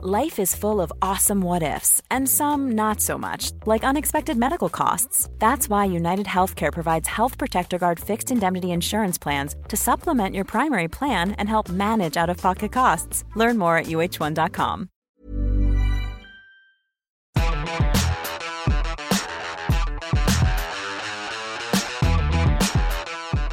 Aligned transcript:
Life 0.00 0.38
is 0.38 0.54
full 0.54 0.80
of 0.80 0.92
awesome 1.02 1.40
what 1.40 1.64
ifs, 1.64 2.00
and 2.08 2.28
some 2.28 2.70
not 2.76 3.00
so 3.00 3.18
much, 3.18 3.50
like 3.66 3.82
unexpected 3.82 4.36
medical 4.36 4.68
costs. 4.68 5.28
That's 5.40 5.68
why 5.68 5.86
United 5.86 6.26
Healthcare 6.26 6.72
provides 6.72 7.08
Health 7.08 7.36
Protector 7.36 7.78
Guard 7.78 7.98
fixed 7.98 8.30
indemnity 8.30 8.70
insurance 8.70 9.18
plans 9.18 9.56
to 9.66 9.76
supplement 9.76 10.36
your 10.36 10.44
primary 10.44 10.86
plan 10.86 11.32
and 11.32 11.48
help 11.48 11.68
manage 11.68 12.16
out 12.16 12.30
of 12.30 12.36
pocket 12.36 12.70
costs. 12.70 13.24
Learn 13.34 13.58
more 13.58 13.76
at 13.76 13.86
uh1.com. 13.86 14.88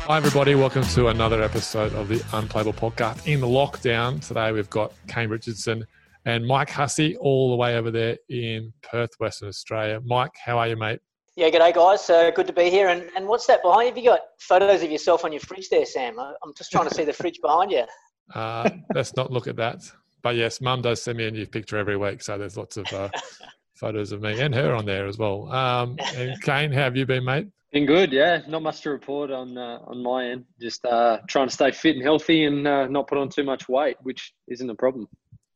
Hi, 0.05 0.18
everybody. 0.18 0.54
Welcome 0.54 0.84
to 0.84 1.07
another 1.07 1.41
episode 1.41 1.91
of 1.93 2.07
the 2.07 2.23
Unplayable 2.34 2.73
Podcast. 2.73 3.25
In 3.25 3.41
the 3.41 3.48
lockdown 3.48 4.23
today, 4.23 4.52
we've 4.52 4.70
got 4.70 4.93
Kane 5.07 5.30
Richardson 5.30 5.88
and 6.25 6.45
Mike 6.45 6.69
Hussey 6.69 7.15
all 7.17 7.51
the 7.51 7.55
way 7.55 7.77
over 7.77 7.91
there 7.91 8.17
in 8.29 8.73
Perth, 8.81 9.11
Western 9.20 9.47
Australia. 9.47 10.02
Mike, 10.03 10.31
how 10.43 10.57
are 10.57 10.67
you, 10.67 10.75
mate? 10.75 10.99
Yeah, 11.35 11.49
g'day 11.49 11.73
guys. 11.73 12.09
Uh, 12.09 12.31
good 12.31 12.47
to 12.47 12.53
be 12.53 12.70
here. 12.70 12.88
And, 12.88 13.09
and 13.16 13.27
what's 13.27 13.45
that 13.47 13.61
behind 13.61 13.83
you? 13.83 13.88
Have 13.88 13.97
you 13.97 14.09
got 14.09 14.21
photos 14.39 14.81
of 14.83 14.89
yourself 14.89 15.25
on 15.25 15.31
your 15.31 15.41
fridge 15.41 15.69
there, 15.69 15.85
Sam? 15.85 16.17
I'm 16.17 16.53
just 16.57 16.71
trying 16.71 16.88
to 16.88 16.95
see 16.95 17.03
the 17.03 17.13
fridge 17.13 17.39
behind 17.41 17.71
you. 17.71 17.83
Uh, 18.33 18.67
let's 18.95 19.16
not 19.16 19.31
look 19.31 19.45
at 19.45 19.55
that. 19.55 19.83
But 20.23 20.35
yes, 20.35 20.59
Mum 20.59 20.81
does 20.81 21.03
send 21.03 21.19
me 21.19 21.27
a 21.27 21.31
new 21.31 21.45
picture 21.45 21.77
every 21.77 21.95
week, 21.95 22.23
so 22.23 22.39
there's 22.39 22.57
lots 22.57 22.75
of 22.75 22.91
uh, 22.91 23.09
photos 23.75 24.11
of 24.11 24.23
me 24.23 24.41
and 24.41 24.55
her 24.55 24.73
on 24.73 24.83
there 24.83 25.05
as 25.05 25.19
well. 25.19 25.47
Um, 25.52 25.95
and 26.16 26.41
Kane, 26.41 26.71
how 26.71 26.81
have 26.81 26.97
you 26.97 27.05
been, 27.05 27.23
mate? 27.23 27.45
Been 27.71 27.85
good, 27.85 28.11
yeah. 28.11 28.41
Not 28.47 28.63
much 28.63 28.81
to 28.81 28.89
report 28.89 29.30
on 29.30 29.55
uh, 29.59 29.77
on 29.85 30.02
my 30.02 30.30
end. 30.31 30.45
Just 30.59 30.83
uh, 30.85 31.19
trying 31.27 31.49
to 31.49 31.53
stay 31.53 31.69
fit 31.69 31.97
and 31.97 32.03
healthy 32.03 32.45
and 32.45 32.67
uh, 32.67 32.88
not 32.88 33.05
put 33.05 33.19
on 33.19 33.30
too 33.30 33.44
much 33.44 33.69
weight, 33.69 33.97
which 34.02 34.33
isn't 34.47 34.67
a 34.67 34.73
problem. 34.73 35.07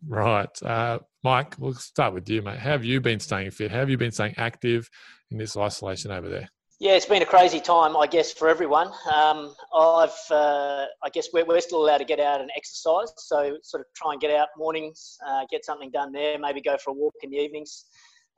Right. 0.08 0.64
Uh, 0.64 1.00
Mike, 1.24 1.56
we'll 1.60 1.74
start 1.74 2.14
with 2.14 2.30
you, 2.30 2.42
mate. 2.42 2.60
How 2.60 2.72
have 2.72 2.86
you 2.86 3.02
been 3.02 3.20
staying 3.20 3.52
fit? 3.52 3.72
How 3.72 3.80
have 3.80 3.90
you 3.90 3.98
been 3.98 4.12
staying 4.12 4.36
active 4.38 4.90
in 5.32 5.38
this 5.38 5.58
isolation 5.58 6.12
over 6.12 6.30
there? 6.30 6.50
Yeah, 6.80 6.94
it's 6.94 7.06
been 7.06 7.22
a 7.22 7.26
crazy 7.26 7.60
time, 7.60 7.98
I 7.98 8.08
guess, 8.08 8.32
for 8.32 8.48
everyone. 8.48 8.88
Um, 9.14 9.54
I've, 9.76 10.16
uh, 10.32 10.86
I 11.04 11.10
guess 11.12 11.28
we're, 11.34 11.44
we're 11.44 11.60
still 11.60 11.84
allowed 11.84 11.98
to 11.98 12.06
get 12.06 12.22
out 12.22 12.40
and 12.40 12.50
exercise, 12.56 13.12
so 13.18 13.58
sort 13.64 13.82
of 13.82 13.88
try 13.98 14.14
and 14.14 14.22
get 14.22 14.32
out 14.32 14.48
mornings, 14.58 15.18
uh, 15.28 15.42
get 15.52 15.66
something 15.66 15.92
done 15.92 16.14
there, 16.14 16.40
maybe 16.40 16.62
go 16.62 16.78
for 16.82 16.92
a 16.92 16.94
walk 16.94 17.16
in 17.22 17.32
the 17.32 17.38
evenings, 17.38 17.84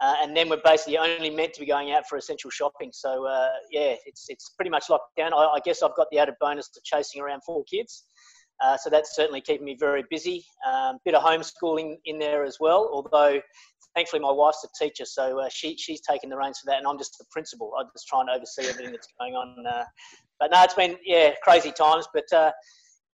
uh, 0.01 0.15
and 0.23 0.35
then 0.35 0.49
we're 0.49 0.61
basically 0.65 0.97
only 0.97 1.29
meant 1.29 1.53
to 1.53 1.59
be 1.59 1.67
going 1.67 1.91
out 1.91 2.07
for 2.07 2.17
essential 2.17 2.49
shopping. 2.49 2.89
So 2.91 3.27
uh, 3.27 3.49
yeah, 3.69 3.93
it's 4.07 4.25
it's 4.29 4.49
pretty 4.49 4.71
much 4.71 4.89
locked 4.89 5.15
down. 5.15 5.35
I, 5.35 5.45
I, 5.45 5.59
guess 5.63 5.83
I've 5.83 5.95
got 5.95 6.07
the 6.11 6.17
added 6.17 6.33
bonus 6.41 6.71
of 6.75 6.83
chasing 6.83 7.21
around 7.21 7.41
four 7.45 7.63
kids, 7.65 8.05
uh, 8.61 8.77
so 8.77 8.89
that's 8.89 9.15
certainly 9.15 9.41
keeping 9.41 9.65
me 9.65 9.75
very 9.79 10.03
busy. 10.09 10.45
Um, 10.71 10.97
bit 11.03 11.15
of 11.15 11.23
homeschooling 11.23 11.97
in 12.05 12.19
there 12.19 12.43
as 12.43 12.57
well, 12.59 12.89
although 12.93 13.41
thankfully 13.95 14.21
my 14.21 14.31
wife's 14.31 14.63
a 14.63 14.83
teacher, 14.83 15.05
so 15.05 15.39
uh, 15.39 15.49
she, 15.49 15.75
she's 15.77 16.01
taking 16.01 16.29
the 16.29 16.37
reins 16.37 16.59
for 16.59 16.67
that, 16.67 16.77
and 16.77 16.87
I'm 16.87 16.97
just 16.97 17.17
the 17.17 17.25
principal. 17.31 17.71
I'm 17.79 17.87
just 17.93 18.07
trying 18.07 18.27
to 18.27 18.33
oversee 18.33 18.63
everything 18.67 18.91
that's 18.91 19.07
going 19.19 19.33
on. 19.33 19.65
Uh, 19.65 19.83
but 20.39 20.51
no, 20.51 20.63
it's 20.63 20.73
been 20.73 20.97
yeah 21.03 21.31
crazy 21.43 21.71
times. 21.71 22.07
But 22.13 22.31
uh, 22.33 22.51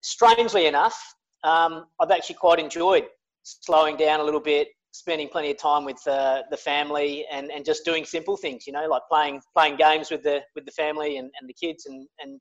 strangely 0.02 0.68
enough, 0.68 0.98
um, 1.44 1.86
I've 2.00 2.12
actually 2.12 2.36
quite 2.36 2.60
enjoyed 2.60 3.06
slowing 3.44 3.96
down 3.96 4.20
a 4.20 4.24
little 4.24 4.40
bit, 4.40 4.68
spending 4.92 5.30
plenty 5.30 5.52
of 5.52 5.58
time 5.58 5.86
with 5.86 6.06
uh, 6.08 6.44
the 6.52 6.58
family, 6.58 7.26
and, 7.32 7.52
and 7.52 7.66
just 7.66 7.86
doing 7.86 8.06
simple 8.06 8.38
things. 8.38 8.68
You 8.68 8.74
know, 8.74 8.88
like 8.88 9.04
playing 9.10 9.42
playing 9.56 9.78
games 9.78 10.12
with 10.12 10.24
the 10.24 10.42
with 10.56 10.66
the 10.66 10.72
family 10.72 11.18
and, 11.18 11.30
and 11.40 11.50
the 11.50 11.54
kids, 11.54 11.86
and 11.86 12.08
and 12.20 12.40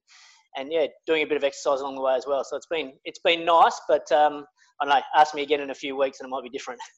and 0.57 0.73
yeah, 0.73 0.87
doing 1.07 1.23
a 1.23 1.27
bit 1.27 1.37
of 1.37 1.45
exercise 1.45 1.81
along 1.81 1.97
the 1.97 2.01
way 2.01 2.15
as 2.15 2.27
well. 2.27 2.45
So 2.45 2.57
it's 2.57 2.67
been 2.67 2.93
it's 3.05 3.21
been 3.21 3.45
nice, 3.45 3.79
but 3.89 4.11
um, 4.13 4.47
I 4.81 4.85
don't 4.85 4.95
know. 4.95 5.01
Ask 5.15 5.35
me 5.35 5.43
again 5.43 5.61
in 5.61 5.71
a 5.71 5.75
few 5.75 5.97
weeks, 5.97 6.21
and 6.21 6.27
it 6.27 6.31
might 6.31 6.43
be 6.43 6.51
different. 6.51 6.81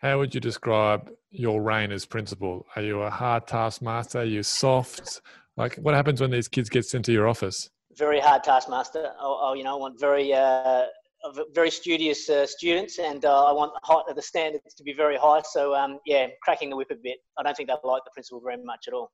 How 0.00 0.18
would 0.18 0.34
you 0.34 0.40
describe 0.40 1.10
your 1.30 1.62
reign 1.62 1.92
as 1.92 2.04
principal? 2.04 2.66
Are 2.74 2.82
you 2.82 3.02
a 3.02 3.10
hard 3.10 3.46
taskmaster? 3.46 4.20
Are 4.20 4.24
you 4.24 4.42
soft? 4.42 5.20
Like, 5.56 5.76
what 5.76 5.94
happens 5.94 6.20
when 6.20 6.30
these 6.30 6.48
kids 6.48 6.68
get 6.68 6.84
sent 6.86 7.04
to 7.04 7.12
your 7.12 7.28
office? 7.28 7.70
Very 7.96 8.18
hard 8.18 8.42
taskmaster. 8.42 9.12
I, 9.20 9.54
you 9.56 9.62
know, 9.62 9.74
I 9.74 9.78
want 9.78 10.00
very 10.00 10.32
uh, 10.32 10.84
very 11.54 11.70
studious 11.70 12.28
uh, 12.28 12.46
students, 12.46 12.98
and 12.98 13.24
uh, 13.24 13.44
I 13.44 13.52
want 13.52 13.72
the, 14.08 14.14
the 14.14 14.22
standards 14.22 14.74
to 14.74 14.82
be 14.82 14.92
very 14.92 15.16
high. 15.16 15.42
So 15.44 15.74
um, 15.74 15.98
yeah, 16.06 16.26
cracking 16.42 16.70
the 16.70 16.76
whip 16.76 16.88
a 16.90 16.96
bit. 16.96 17.18
I 17.38 17.42
don't 17.42 17.56
think 17.56 17.68
they 17.68 17.74
like 17.84 18.02
the 18.04 18.10
principal 18.12 18.40
very 18.40 18.62
much 18.64 18.86
at 18.88 18.94
all. 18.94 19.10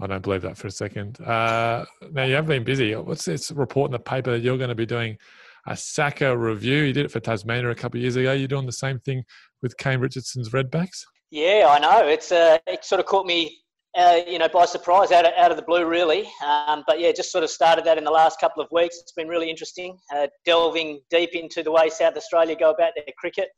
I 0.00 0.06
don't 0.06 0.22
believe 0.22 0.42
that 0.42 0.56
for 0.56 0.68
a 0.68 0.70
second. 0.70 1.20
Uh, 1.20 1.84
now 2.12 2.24
you 2.24 2.34
have 2.34 2.46
been 2.46 2.64
busy. 2.64 2.94
What's 2.94 3.24
this 3.24 3.50
report 3.50 3.88
in 3.88 3.92
the 3.92 3.98
paper 3.98 4.30
that 4.32 4.40
you're 4.40 4.56
going 4.56 4.68
to 4.68 4.74
be 4.74 4.86
doing 4.86 5.18
a 5.66 5.76
SACA 5.76 6.36
review? 6.36 6.82
You 6.82 6.92
did 6.92 7.06
it 7.06 7.10
for 7.10 7.20
Tasmania 7.20 7.70
a 7.70 7.74
couple 7.74 7.98
of 7.98 8.02
years 8.02 8.16
ago. 8.16 8.32
You're 8.32 8.48
doing 8.48 8.66
the 8.66 8.72
same 8.72 9.00
thing 9.00 9.24
with 9.60 9.76
Kane 9.76 9.98
Richardson's 9.98 10.50
Redbacks. 10.50 11.04
Yeah, 11.30 11.66
I 11.68 11.78
know. 11.78 12.08
It's 12.08 12.30
uh, 12.30 12.58
it 12.66 12.84
sort 12.84 13.00
of 13.00 13.06
caught 13.06 13.26
me, 13.26 13.58
uh, 13.96 14.20
you 14.26 14.38
know, 14.38 14.48
by 14.48 14.66
surprise 14.66 15.10
out 15.10 15.26
of, 15.26 15.32
out 15.36 15.50
of 15.50 15.56
the 15.56 15.64
blue, 15.64 15.84
really. 15.84 16.28
Um, 16.46 16.84
but 16.86 17.00
yeah, 17.00 17.10
just 17.12 17.32
sort 17.32 17.42
of 17.42 17.50
started 17.50 17.84
that 17.84 17.98
in 17.98 18.04
the 18.04 18.10
last 18.10 18.40
couple 18.40 18.62
of 18.62 18.70
weeks. 18.70 18.98
It's 19.00 19.12
been 19.12 19.28
really 19.28 19.50
interesting, 19.50 19.98
uh, 20.14 20.28
delving 20.46 21.00
deep 21.10 21.34
into 21.34 21.62
the 21.62 21.72
way 21.72 21.90
South 21.90 22.16
Australia 22.16 22.56
go 22.56 22.70
about 22.70 22.92
their 22.94 23.12
cricket 23.18 23.48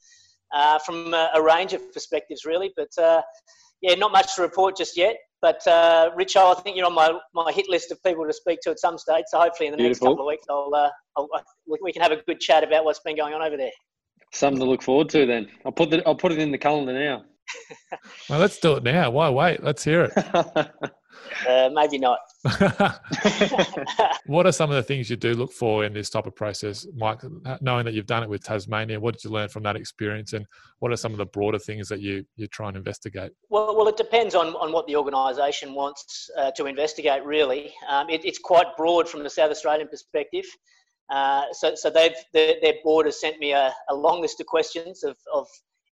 uh, 0.52 0.78
from 0.78 1.12
a, 1.14 1.30
a, 1.34 1.42
range 1.42 1.74
of 1.74 1.92
perspectives, 1.92 2.44
really. 2.44 2.72
But 2.76 2.90
uh, 2.98 3.22
yeah, 3.82 3.94
not 3.94 4.10
much 4.10 4.34
to 4.36 4.42
report 4.42 4.76
just 4.76 4.96
yet. 4.96 5.16
But 5.42 5.66
uh, 5.66 6.10
Richo, 6.18 6.56
I 6.56 6.60
think 6.60 6.76
you're 6.76 6.86
on 6.86 6.94
my, 6.94 7.18
my 7.32 7.50
hit 7.50 7.68
list 7.68 7.90
of 7.90 8.02
people 8.02 8.26
to 8.26 8.32
speak 8.32 8.60
to 8.62 8.70
at 8.70 8.78
some 8.78 8.98
stage. 8.98 9.24
So 9.28 9.40
hopefully 9.40 9.68
in 9.68 9.72
the 9.72 9.78
Beautiful. 9.78 10.08
next 10.08 10.12
couple 10.12 10.24
of 10.24 10.28
weeks, 10.28 10.44
I'll, 10.50 10.70
uh, 10.74 10.90
I'll, 11.16 11.28
we 11.82 11.92
can 11.92 12.02
have 12.02 12.12
a 12.12 12.16
good 12.16 12.40
chat 12.40 12.62
about 12.62 12.84
what's 12.84 13.00
been 13.00 13.16
going 13.16 13.32
on 13.32 13.42
over 13.42 13.56
there. 13.56 13.70
Something 14.32 14.60
to 14.60 14.66
look 14.66 14.82
forward 14.82 15.08
to 15.10 15.26
then. 15.26 15.48
I'll 15.64 15.72
put 15.72 15.90
the, 15.90 16.06
I'll 16.06 16.14
put 16.14 16.32
it 16.32 16.38
in 16.38 16.52
the 16.52 16.58
calendar 16.58 16.92
now. 16.92 17.24
Well, 18.28 18.40
let's 18.40 18.58
do 18.58 18.74
it 18.74 18.82
now. 18.82 19.10
Why 19.10 19.30
wait? 19.30 19.62
Let's 19.62 19.84
hear 19.84 20.04
it. 20.04 20.70
Uh, 21.48 21.70
maybe 21.72 21.98
not. 21.98 22.18
what 24.26 24.46
are 24.46 24.52
some 24.52 24.70
of 24.70 24.76
the 24.76 24.82
things 24.82 25.08
you 25.08 25.16
do 25.16 25.34
look 25.34 25.52
for 25.52 25.84
in 25.84 25.92
this 25.92 26.10
type 26.10 26.26
of 26.26 26.34
process, 26.34 26.86
Mike? 26.96 27.20
Knowing 27.60 27.84
that 27.84 27.94
you've 27.94 28.06
done 28.06 28.22
it 28.22 28.28
with 28.28 28.42
Tasmania, 28.42 28.98
what 28.98 29.14
did 29.14 29.24
you 29.24 29.30
learn 29.30 29.48
from 29.48 29.62
that 29.64 29.76
experience, 29.76 30.32
and 30.32 30.44
what 30.80 30.92
are 30.92 30.96
some 30.96 31.12
of 31.12 31.18
the 31.18 31.26
broader 31.26 31.58
things 31.58 31.88
that 31.88 32.00
you 32.00 32.24
you 32.36 32.46
try 32.48 32.68
and 32.68 32.76
investigate? 32.76 33.32
Well, 33.48 33.76
well, 33.76 33.88
it 33.88 33.96
depends 33.96 34.34
on, 34.34 34.48
on 34.56 34.72
what 34.72 34.86
the 34.86 34.96
organisation 34.96 35.74
wants 35.74 36.30
uh, 36.36 36.50
to 36.52 36.66
investigate. 36.66 37.24
Really, 37.24 37.72
um, 37.88 38.08
it, 38.10 38.24
it's 38.24 38.38
quite 38.38 38.66
broad 38.76 39.08
from 39.08 39.22
the 39.22 39.30
South 39.30 39.50
Australian 39.50 39.88
perspective. 39.88 40.44
Uh, 41.10 41.42
so, 41.52 41.74
so 41.74 41.90
they've 41.90 42.14
their, 42.32 42.54
their 42.62 42.74
board 42.84 43.06
has 43.06 43.20
sent 43.20 43.38
me 43.38 43.52
a, 43.52 43.74
a 43.88 43.94
long 43.94 44.20
list 44.20 44.40
of 44.40 44.46
questions 44.46 45.02
of, 45.02 45.16
of 45.34 45.48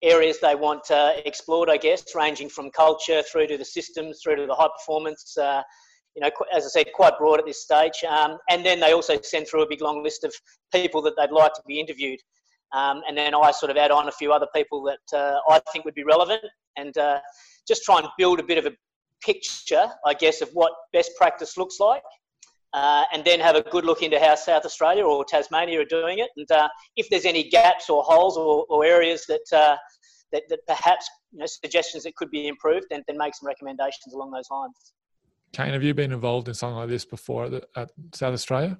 areas 0.02 0.38
they 0.40 0.54
want 0.54 0.90
uh, 0.90 1.12
explored, 1.24 1.70
I 1.70 1.76
guess, 1.76 2.14
ranging 2.14 2.48
from 2.48 2.70
culture 2.70 3.22
through 3.22 3.46
to 3.48 3.58
the 3.58 3.64
systems, 3.64 4.20
through 4.22 4.36
to 4.36 4.46
the 4.46 4.54
high 4.54 4.68
performance. 4.78 5.36
Uh, 5.36 5.62
you 6.14 6.20
know, 6.20 6.30
as 6.54 6.64
I 6.64 6.68
said, 6.68 6.92
quite 6.94 7.16
broad 7.18 7.38
at 7.38 7.46
this 7.46 7.62
stage. 7.62 8.04
Um, 8.08 8.36
and 8.50 8.64
then 8.64 8.80
they 8.80 8.92
also 8.92 9.18
send 9.22 9.48
through 9.48 9.62
a 9.62 9.68
big 9.68 9.80
long 9.80 10.02
list 10.02 10.24
of 10.24 10.34
people 10.72 11.00
that 11.02 11.14
they'd 11.16 11.30
like 11.30 11.54
to 11.54 11.62
be 11.66 11.80
interviewed. 11.80 12.20
Um, 12.72 13.02
and 13.08 13.16
then 13.16 13.34
I 13.34 13.50
sort 13.50 13.70
of 13.70 13.76
add 13.76 13.91
on 13.91 14.08
a 14.08 14.12
few 14.12 14.32
other 14.32 14.46
people 14.54 14.82
that 14.84 15.18
uh, 15.18 15.38
I 15.48 15.60
think 15.72 15.84
would 15.84 15.94
be 15.94 16.04
relevant 16.04 16.42
and 16.76 16.96
uh, 16.98 17.20
just 17.66 17.84
try 17.84 17.98
and 17.98 18.08
build 18.18 18.41
a 18.41 18.42
bit 18.42 18.58
of 18.58 18.66
a 18.66 18.72
picture, 19.22 19.86
I 20.04 20.14
guess, 20.14 20.41
of 20.41 20.50
what 20.52 20.72
best 20.92 21.12
practice 21.16 21.56
looks 21.56 21.80
like 21.80 22.02
uh, 22.75 23.05
and 23.12 23.25
then 23.25 23.41
have 23.41 23.56
a 23.56 23.62
good 23.62 23.84
look 23.84 24.03
into 24.03 24.19
how 24.19 24.34
South 24.34 24.65
Australia 24.65 25.05
or 25.05 25.25
Tasmania 25.25 25.81
are 25.81 25.84
doing 25.84 26.19
it, 26.19 26.31
and 26.37 26.50
uh, 26.50 26.69
if 26.97 27.09
there's 27.10 27.25
any 27.25 27.49
gaps 27.49 27.91
or 27.91 28.03
holes 28.03 28.37
or, 28.37 28.65
or 28.69 28.84
areas 28.84 29.25
that, 29.27 29.44
uh, 29.53 29.77
that, 30.33 30.43
that 30.49 30.60
perhaps 30.66 31.09
you 31.33 31.38
know, 31.38 31.47
suggestions 31.47 32.05
that 32.05 32.15
could 32.16 32.31
be 32.31 32.49
improved, 32.49 32.87
then, 32.91 33.03
then 33.06 33.19
make 33.19 33.34
some 33.34 33.47
recommendations 33.47 34.15
along 34.15 34.31
those 34.31 34.50
lines. 34.50 34.93
Kane, 35.53 35.72
have 35.72 35.83
you 35.83 35.93
been 35.93 36.12
involved 36.12 36.49
in 36.49 36.55
something 36.55 36.77
like 36.77 36.88
this 36.88 37.05
before 37.05 37.44
at, 37.44 37.65
at 37.77 37.91
South 38.15 38.33
Australia? 38.33 38.78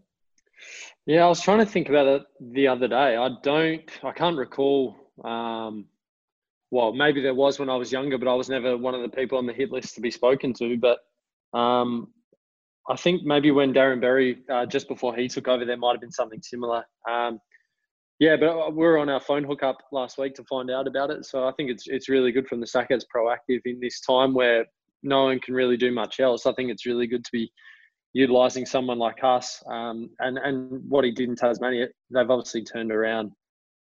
Yeah, 1.07 1.25
I 1.25 1.29
was 1.29 1.41
trying 1.41 1.59
to 1.59 1.67
think 1.67 1.89
about 1.89 2.07
it 2.07 2.23
the 2.41 2.69
other 2.69 2.89
day. 2.89 3.17
I 3.17 3.29
don't, 3.43 3.91
I 4.03 4.13
can't 4.13 4.37
recall. 4.37 4.97
Um, 5.25 5.87
well, 6.71 6.93
maybe 6.93 7.21
there 7.21 7.35
was 7.35 7.59
when 7.59 7.69
I 7.69 7.77
was 7.77 7.93
younger, 7.93 8.17
but 8.17 8.29
I 8.29 8.35
was 8.35 8.49
never 8.49 8.79
one 8.79 8.95
of 8.95 9.03
the 9.03 9.09
people 9.09 9.37
on 9.37 9.47
the 9.47 9.53
hit 9.53 9.71
list 9.71 9.95
to 9.97 10.01
be 10.01 10.11
spoken 10.11 10.55
to. 10.55 10.79
But 10.79 11.01
um, 11.59 12.09
I 12.89 12.97
think 12.97 13.23
maybe 13.25 13.51
when 13.51 13.73
Darren 13.73 14.01
Berry, 14.01 14.39
uh, 14.51 14.67
just 14.67 14.89
before 14.89 15.15
he 15.15 15.29
took 15.29 15.49
over, 15.49 15.65
there 15.65 15.77
might 15.77 15.93
have 15.93 16.01
been 16.01 16.11
something 16.11 16.43
similar. 16.43 16.85
Um, 17.09 17.39
yeah, 18.19 18.37
but 18.37 18.49
uh, 18.49 18.71
we 18.71 18.85
are 18.87 18.99
on 18.99 19.09
our 19.09 19.21
phone 19.21 19.45
hookup 19.45 19.79
last 19.93 20.19
week 20.19 20.35
to 20.35 20.45
find 20.45 20.71
out 20.71 20.87
about 20.87 21.11
it. 21.11 21.25
So 21.25 21.47
I 21.47 21.53
think 21.53 21.71
it's 21.71 21.85
it's 21.87 22.09
really 22.09 22.33
good 22.33 22.47
from 22.47 22.61
the 22.61 22.67
SACA's 22.67 23.07
proactive 23.15 23.61
in 23.65 23.81
this 23.81 24.01
time 24.01 24.35
where 24.35 24.65
no 25.03 25.25
one 25.25 25.41
can 25.41 25.55
really 25.55 25.77
do 25.77 25.93
much 25.93 26.21
else. 26.21 26.47
I 26.47 26.53
think 26.53 26.71
it's 26.71 26.87
really 26.87 27.07
good 27.07 27.25
to 27.25 27.31
be 27.33 27.53
utilising 28.13 28.67
someone 28.67 28.99
like 28.99 29.21
Huss. 29.21 29.63
Um, 29.67 30.11
and 30.21 30.39
and 30.39 30.83
what 30.89 31.05
he 31.05 31.11
did 31.11 31.29
in 31.29 31.37
Tasmania, 31.37 31.89
they've 32.11 32.31
obviously 32.31 32.65
turned 32.65 32.93
around 32.93 33.33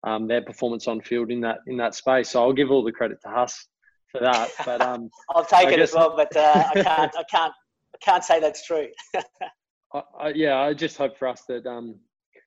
um, 0.04 0.26
their 0.26 0.42
performance 0.42 0.88
on 0.88 1.00
field 1.00 1.30
in 1.30 1.40
that 1.42 1.58
in 1.66 1.76
that 1.76 1.94
space. 1.94 2.30
So 2.30 2.42
I'll 2.42 2.52
give 2.52 2.70
all 2.70 2.82
the 2.82 2.92
credit 2.92 3.18
to 3.22 3.28
Huss 3.28 3.68
for 4.10 4.20
that. 4.20 4.50
But 4.64 4.80
um, 4.80 5.10
I'll 5.30 5.44
take 5.44 5.68
I 5.68 5.72
it 5.72 5.76
guess, 5.76 5.90
as 5.90 5.94
well. 5.94 6.14
But 6.16 6.36
uh, 6.36 6.64
I 6.74 6.82
can't 6.82 7.16
I 7.16 7.24
can't 7.30 7.54
can't 8.00 8.24
say 8.24 8.40
that's 8.40 8.66
true. 8.66 8.88
I, 9.94 10.02
I, 10.18 10.28
yeah, 10.34 10.58
I 10.58 10.74
just 10.74 10.96
hope 10.96 11.18
for 11.18 11.28
us 11.28 11.42
that 11.48 11.66
um, 11.66 11.96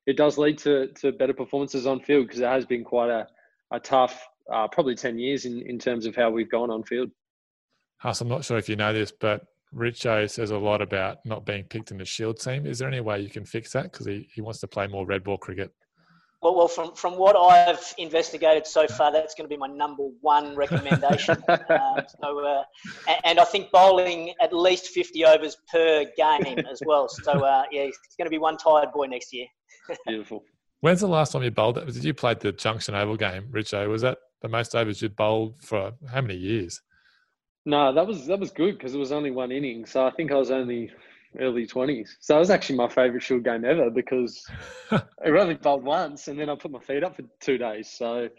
it 0.07 0.17
does 0.17 0.37
lead 0.37 0.57
to, 0.59 0.87
to 1.01 1.11
better 1.11 1.33
performances 1.33 1.85
on 1.85 1.99
field 1.99 2.27
because 2.27 2.39
it 2.39 2.47
has 2.47 2.65
been 2.65 2.83
quite 2.83 3.09
a, 3.09 3.27
a 3.71 3.79
tough 3.79 4.25
uh, 4.53 4.67
probably 4.67 4.95
10 4.95 5.17
years 5.17 5.45
in, 5.45 5.61
in 5.61 5.79
terms 5.79 6.05
of 6.05 6.15
how 6.15 6.29
we've 6.29 6.51
gone 6.51 6.69
on 6.69 6.83
field. 6.83 7.09
Huss, 7.97 8.21
I'm 8.21 8.27
not 8.27 8.45
sure 8.45 8.57
if 8.57 8.69
you 8.69 8.75
know 8.75 8.93
this, 8.93 9.11
but 9.11 9.45
Richo 9.73 10.29
says 10.29 10.51
a 10.51 10.57
lot 10.57 10.81
about 10.81 11.17
not 11.25 11.45
being 11.45 11.63
picked 11.63 11.91
in 11.91 11.97
the 11.97 12.05
Shield 12.05 12.39
team. 12.39 12.65
Is 12.65 12.79
there 12.79 12.87
any 12.87 13.01
way 13.01 13.19
you 13.19 13.29
can 13.29 13.45
fix 13.45 13.71
that? 13.73 13.91
Because 13.91 14.05
he, 14.05 14.29
he 14.33 14.41
wants 14.41 14.59
to 14.59 14.67
play 14.67 14.87
more 14.87 15.05
red 15.05 15.23
ball 15.23 15.37
cricket. 15.37 15.71
Well, 16.45 16.53
well, 16.53 16.67
from, 16.67 16.93
from 16.93 17.17
what 17.17 17.35
I've 17.35 17.95
investigated 17.97 18.67
so 18.67 18.85
far, 18.85 19.11
that's 19.11 19.33
going 19.33 19.49
to 19.49 19.51
be 19.51 19.57
my 19.57 19.65
number 19.65 20.03
one 20.21 20.55
recommendation. 20.55 21.43
um, 21.49 21.57
so, 22.21 22.45
uh, 22.45 22.63
and, 23.07 23.17
and, 23.23 23.39
I 23.39 23.45
think 23.45 23.71
bowling 23.71 24.31
at 24.39 24.53
least 24.53 24.89
50 24.89 25.25
overs 25.25 25.57
per 25.71 26.05
game 26.15 26.59
as 26.71 26.83
well. 26.85 27.09
So, 27.09 27.31
uh, 27.31 27.63
yeah, 27.71 27.81
it's 27.85 27.97
going 28.19 28.27
to 28.27 28.29
be 28.29 28.37
one 28.37 28.57
tired 28.57 28.91
boy 28.93 29.07
next 29.07 29.33
year. 29.33 29.47
Beautiful. 30.05 30.43
When's 30.81 31.01
the 31.01 31.07
last 31.07 31.31
time 31.31 31.41
you 31.41 31.49
bowled? 31.49 31.83
Did 31.83 32.03
you 32.03 32.13
play 32.13 32.35
the 32.35 32.51
Junction 32.51 32.93
Oval 32.93 33.17
game, 33.17 33.47
Richo? 33.51 33.89
Was 33.89 34.03
that 34.03 34.19
the 34.43 34.47
most 34.47 34.75
overs 34.75 35.01
you'd 35.01 35.15
bowled 35.15 35.59
for 35.63 35.93
how 36.11 36.21
many 36.21 36.35
years? 36.35 36.79
No, 37.65 37.91
that 37.91 38.05
was 38.05 38.27
that 38.27 38.39
was 38.39 38.51
good 38.51 38.77
because 38.77 38.93
it 38.93 38.99
was 38.99 39.11
only 39.11 39.31
one 39.31 39.51
inning. 39.51 39.87
So 39.87 40.05
I 40.05 40.11
think 40.11 40.31
I 40.31 40.35
was 40.35 40.51
only 40.51 40.91
early 41.39 41.65
twenties. 41.65 42.17
So 42.19 42.35
it 42.35 42.39
was 42.39 42.49
actually 42.49 42.77
my 42.77 42.87
favourite 42.87 43.23
Shield 43.23 43.43
game 43.43 43.65
ever 43.65 43.89
because 43.89 44.45
it 44.91 45.03
only 45.25 45.55
bowled 45.55 45.83
once, 45.83 46.27
and 46.27 46.39
then 46.39 46.49
I 46.49 46.55
put 46.55 46.71
my 46.71 46.79
feet 46.79 47.03
up 47.03 47.15
for 47.15 47.23
two 47.39 47.57
days. 47.57 47.91
So 47.91 48.29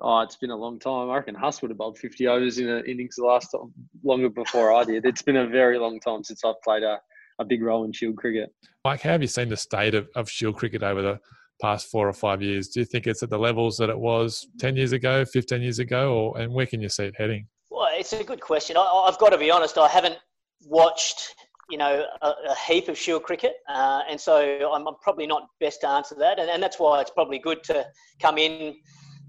oh, 0.00 0.20
it's 0.20 0.36
been 0.36 0.50
a 0.50 0.56
long 0.56 0.78
time. 0.78 1.10
I 1.10 1.16
reckon 1.16 1.34
Huss 1.34 1.62
would 1.62 1.70
have 1.70 1.78
bowled 1.78 1.98
fifty 1.98 2.26
overs 2.26 2.58
in 2.58 2.68
an 2.68 2.84
innings 2.86 3.16
the 3.16 3.24
last 3.24 3.50
time, 3.50 3.72
longer 4.02 4.28
before 4.28 4.72
I 4.74 4.84
did. 4.84 5.04
It's 5.04 5.22
been 5.22 5.36
a 5.36 5.46
very 5.46 5.78
long 5.78 6.00
time 6.00 6.24
since 6.24 6.44
I've 6.44 6.60
played 6.62 6.82
a, 6.82 7.00
a 7.38 7.44
big 7.44 7.62
role 7.62 7.84
in 7.84 7.92
Shield 7.92 8.16
cricket. 8.16 8.52
Mike, 8.84 9.02
how 9.02 9.10
have 9.10 9.22
you 9.22 9.28
seen 9.28 9.48
the 9.48 9.56
state 9.56 9.94
of, 9.94 10.08
of 10.14 10.30
Shield 10.30 10.56
cricket 10.56 10.82
over 10.82 11.02
the 11.02 11.18
past 11.60 11.90
four 11.90 12.08
or 12.08 12.12
five 12.12 12.42
years? 12.42 12.68
Do 12.68 12.80
you 12.80 12.86
think 12.86 13.06
it's 13.06 13.22
at 13.22 13.30
the 13.30 13.38
levels 13.38 13.76
that 13.76 13.90
it 13.90 13.98
was 13.98 14.46
ten 14.58 14.76
years 14.76 14.92
ago, 14.92 15.24
fifteen 15.24 15.62
years 15.62 15.78
ago, 15.78 16.14
or 16.14 16.38
and 16.38 16.52
where 16.52 16.66
can 16.66 16.80
you 16.80 16.88
see 16.88 17.04
it 17.04 17.14
heading? 17.16 17.46
Well, 17.70 17.88
it's 17.92 18.12
a 18.12 18.24
good 18.24 18.40
question. 18.40 18.76
I, 18.76 19.04
have 19.06 19.18
got 19.18 19.30
to 19.30 19.38
be 19.38 19.50
honest. 19.50 19.78
I 19.78 19.88
haven't 19.88 20.18
watched 20.66 21.34
you 21.70 21.78
know, 21.78 22.04
a, 22.22 22.26
a 22.26 22.54
heap 22.66 22.88
of 22.88 22.98
Shield 22.98 23.22
cricket, 23.22 23.54
uh, 23.68 24.02
and 24.08 24.20
so 24.20 24.70
I'm, 24.72 24.86
I'm, 24.86 24.94
probably 25.02 25.26
not 25.26 25.48
best 25.60 25.80
to 25.82 25.88
answer 25.88 26.14
that, 26.16 26.38
and, 26.38 26.50
and, 26.50 26.62
that's 26.62 26.78
why 26.78 27.00
it's 27.00 27.10
probably 27.10 27.38
good 27.38 27.62
to 27.64 27.86
come 28.20 28.38
in 28.38 28.76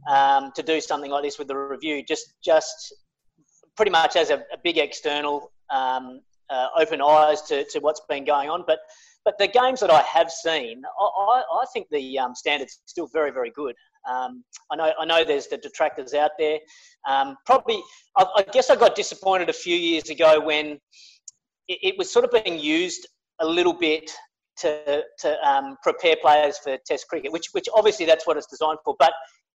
um, 0.09 0.51
to 0.55 0.63
do 0.63 0.81
something 0.81 1.11
like 1.11 1.23
this 1.23 1.37
with 1.37 1.47
the 1.47 1.55
review, 1.55 2.03
just 2.03 2.33
just 2.43 2.93
pretty 3.75 3.91
much 3.91 4.15
as 4.15 4.29
a, 4.29 4.37
a 4.53 4.57
big 4.63 4.77
external, 4.77 5.51
um, 5.69 6.21
uh, 6.49 6.67
open 6.77 7.01
eyes 7.01 7.41
to, 7.43 7.63
to 7.65 7.79
what's 7.79 8.01
been 8.09 8.25
going 8.25 8.49
on. 8.49 8.63
But 8.67 8.79
but 9.23 9.37
the 9.37 9.47
games 9.47 9.79
that 9.81 9.91
I 9.91 10.01
have 10.01 10.31
seen, 10.31 10.81
I, 10.99 11.43
I 11.61 11.65
think 11.73 11.87
the 11.91 12.17
um, 12.19 12.33
standards 12.35 12.79
still 12.85 13.07
very 13.13 13.31
very 13.31 13.51
good. 13.51 13.75
Um, 14.09 14.43
I 14.71 14.75
know 14.75 14.93
I 14.99 15.05
know 15.05 15.23
there's 15.23 15.47
the 15.47 15.57
detractors 15.57 16.13
out 16.13 16.31
there. 16.39 16.59
Um, 17.07 17.37
probably, 17.45 17.81
I, 18.17 18.25
I, 18.37 18.43
guess 18.51 18.69
I 18.69 18.75
got 18.75 18.95
disappointed 18.95 19.49
a 19.49 19.53
few 19.53 19.75
years 19.75 20.09
ago 20.09 20.39
when 20.39 20.79
it, 21.71 21.79
it 21.81 21.97
was 21.97 22.11
sort 22.11 22.25
of 22.25 22.43
being 22.43 22.59
used 22.59 23.07
a 23.39 23.45
little 23.45 23.73
bit 23.73 24.11
to, 24.57 25.03
to 25.19 25.47
um, 25.49 25.77
prepare 25.81 26.15
players 26.21 26.57
for 26.57 26.77
Test 26.85 27.07
cricket, 27.07 27.31
which, 27.31 27.47
which 27.53 27.65
obviously 27.73 28.05
that's 28.05 28.27
what 28.27 28.37
it's 28.37 28.47
designed 28.47 28.79
for. 28.83 28.95
But 28.99 29.13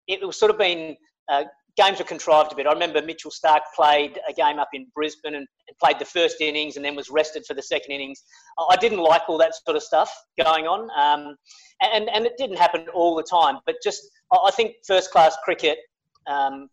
it 0.08 0.26
was 0.26 0.40
sort 0.40 0.52
of 0.52 0.58
been 0.58 0.96
uh, 1.30 1.44
games 1.76 2.00
were 2.00 2.06
contrived 2.06 2.54
a 2.54 2.56
bit. 2.56 2.68
I 2.68 2.72
remember 2.72 3.02
Mitchell 3.02 3.32
Starc 3.32 3.62
played 3.76 4.20
a 4.30 4.34
game 4.34 4.60
up 4.60 4.70
in 4.74 4.88
Brisbane 4.96 5.36
and, 5.36 5.48
and, 5.68 5.78
played 5.84 6.00
the 6.00 6.06
first 6.06 6.40
innings 6.40 6.78
and 6.78 6.86
then 6.86 6.96
was 6.96 7.10
rested 7.10 7.44
for 7.46 7.54
the 7.54 7.62
second 7.62 7.92
innings. 7.92 8.24
I 8.70 8.78
didn't 8.78 9.00
like 9.00 9.24
all 9.28 9.38
that 9.40 9.54
sort 9.66 9.76
of 9.76 9.84
stuff 9.84 10.12
going 10.42 10.68
on, 10.68 10.90
um, 10.98 11.36
and 11.82 12.10
and 12.10 12.26
it 12.26 12.34
didn't 12.38 12.58
happen 12.58 12.88
all 12.94 13.16
the 13.16 13.24
time. 13.24 13.60
But 13.66 13.76
just 13.84 14.02
I 14.32 14.52
think 14.52 14.76
first 14.88 15.12
class 15.12 15.36
cricket 15.44 15.80
um, 16.28 16.70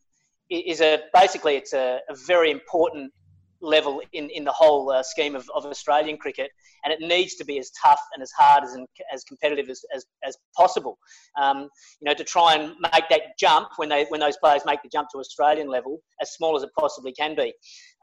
is 0.50 0.81
a 0.81 1.00
basically 1.12 1.56
it's 1.56 1.73
a, 1.73 2.00
a 2.09 2.15
very 2.27 2.50
important 2.50 3.12
level 3.62 4.03
in, 4.12 4.29
in 4.31 4.44
the 4.44 4.53
whole 4.53 4.91
uh, 4.91 5.03
scheme 5.03 5.35
of, 5.35 5.49
of 5.55 5.64
Australian 5.64 6.19
cricket, 6.19 6.50
and 6.85 6.93
it 6.93 7.00
needs 7.00 7.35
to 7.37 7.44
be 7.44 7.59
as 7.59 7.70
tough 7.82 8.00
and 8.14 8.23
as 8.23 8.31
hard 8.37 8.64
as 8.64 8.76
as 9.12 9.25
competitive 9.25 9.70
as, 9.70 9.82
as, 9.94 10.05
as 10.25 10.37
possible. 10.56 10.99
Um, 11.41 11.69
you 12.00 12.06
know, 12.06 12.14
to 12.14 12.25
try 12.25 12.55
and 12.55 12.75
make 12.81 13.09
that 13.11 13.38
jump 13.38 13.69
when 13.76 13.88
they 13.88 14.05
when 14.09 14.20
those 14.20 14.37
players 14.38 14.62
make 14.67 14.82
the 14.82 14.88
jump 14.88 15.09
to 15.11 15.19
Australian 15.19 15.69
level 15.69 16.00
as 16.20 16.35
small 16.35 16.56
as 16.56 16.62
it 16.62 16.70
possibly 16.79 17.12
can 17.12 17.35
be. 17.35 17.53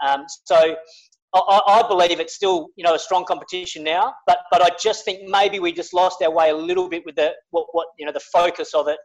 Um, 0.06 0.26
so. 0.46 0.76
I, 1.32 1.62
I, 1.68 1.88
believe 1.88 2.20
it's 2.20 2.34
still, 2.34 2.70
you 2.76 2.84
know, 2.84 2.96
a 2.96 2.98
strong 2.98 3.24
competition 3.24 3.84
now, 3.84 4.16
but 4.26 4.40
but 4.50 4.64
I 4.64 4.70
just 4.82 5.06
think 5.06 5.30
maybe 5.30 5.60
we 5.60 5.72
just 5.72 5.94
lost 5.94 6.24
our 6.24 6.32
way 6.32 6.50
a 6.50 6.56
little 6.56 6.90
bit 6.90 7.04
with 7.06 7.18
the 7.18 7.36
what, 7.52 7.68
what 7.72 7.86
you 8.00 8.06
know 8.08 8.12
the 8.12 8.20
focus 8.20 8.74
of 8.74 8.88
it 8.88 8.98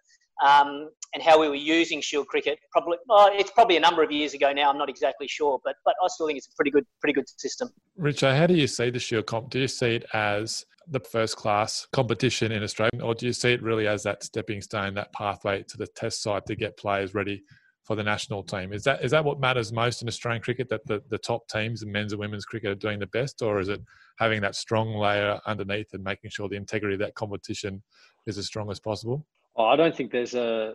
um, 0.43 0.91
and 1.15 1.23
how 1.23 1.41
we 1.41 1.49
were 1.49 1.55
using 1.55 2.01
Shield 2.01 2.27
cricket. 2.29 2.59
Probably, 2.73 2.99
oh, 3.09 3.31
it's 3.33 3.51
probably 3.51 3.77
a 3.77 3.81
number 3.81 4.03
of 4.03 4.11
years 4.11 4.35
ago 4.35 4.53
now. 4.53 4.71
I'm 4.71 4.79
not 4.79 4.89
exactly 4.89 5.29
sure, 5.29 5.61
but 5.65 5.77
but 5.85 5.95
I 6.03 6.09
still 6.09 6.27
think 6.27 6.39
it's 6.39 6.49
a 6.49 6.57
pretty 6.57 6.71
good, 6.71 6.85
pretty 7.01 7.15
good 7.15 7.29
system. 7.39 7.71
Richard, 7.97 8.35
how 8.35 8.47
do 8.47 8.55
you 8.55 8.67
see 8.67 8.91
the 8.91 8.99
Shield 8.99 9.27
comp? 9.27 9.51
Do 9.51 9.61
you 9.61 9.69
see 9.69 9.97
it 9.97 10.07
as 10.13 10.65
the 10.89 11.01
first 11.01 11.37
class 11.37 11.87
competition 11.93 12.53
in 12.53 12.63
Australia, 12.63 13.03
or 13.03 13.15
do 13.15 13.27
you 13.27 13.33
see 13.33 13.53
it 13.53 13.63
really 13.63 13.87
as 13.87 14.03
that 14.03 14.23
stepping 14.23 14.61
stone, 14.61 14.95
that 14.95 15.13
pathway 15.13 15.63
to 15.69 15.77
the 15.79 15.87
Test 15.87 16.23
side 16.23 16.45
to 16.47 16.57
get 16.57 16.77
players 16.77 17.15
ready? 17.15 17.43
For 17.87 17.95
the 17.95 18.03
national 18.03 18.43
team, 18.43 18.73
is 18.73 18.83
that 18.85 19.05
is 19.05 19.11
that 19.11 19.27
what 19.27 19.41
matters 19.41 19.71
most 19.71 20.01
in 20.01 20.09
Australian 20.09 20.43
cricket? 20.43 20.71
That 20.71 20.87
the, 20.87 21.03
the 21.11 21.19
top 21.19 21.47
teams 21.49 21.83
in 21.83 21.93
men's 21.93 22.15
and 22.15 22.19
women's 22.19 22.47
cricket 22.47 22.71
are 22.71 22.75
doing 22.75 22.99
the 22.99 23.09
best, 23.09 23.43
or 23.43 23.61
is 23.61 23.69
it 23.69 23.79
having 24.19 24.41
that 24.41 24.55
strong 24.55 24.95
layer 24.95 25.39
underneath 25.47 25.89
and 25.93 26.03
making 26.03 26.31
sure 26.31 26.49
the 26.49 26.57
integrity 26.57 26.95
of 26.95 27.01
that 27.01 27.15
competition 27.15 27.83
is 28.27 28.39
as 28.39 28.47
strong 28.47 28.71
as 28.71 28.81
possible? 28.81 29.27
Oh, 29.57 29.65
I 29.65 29.77
don't 29.77 29.95
think 29.95 30.11
there's 30.11 30.35
a. 30.35 30.75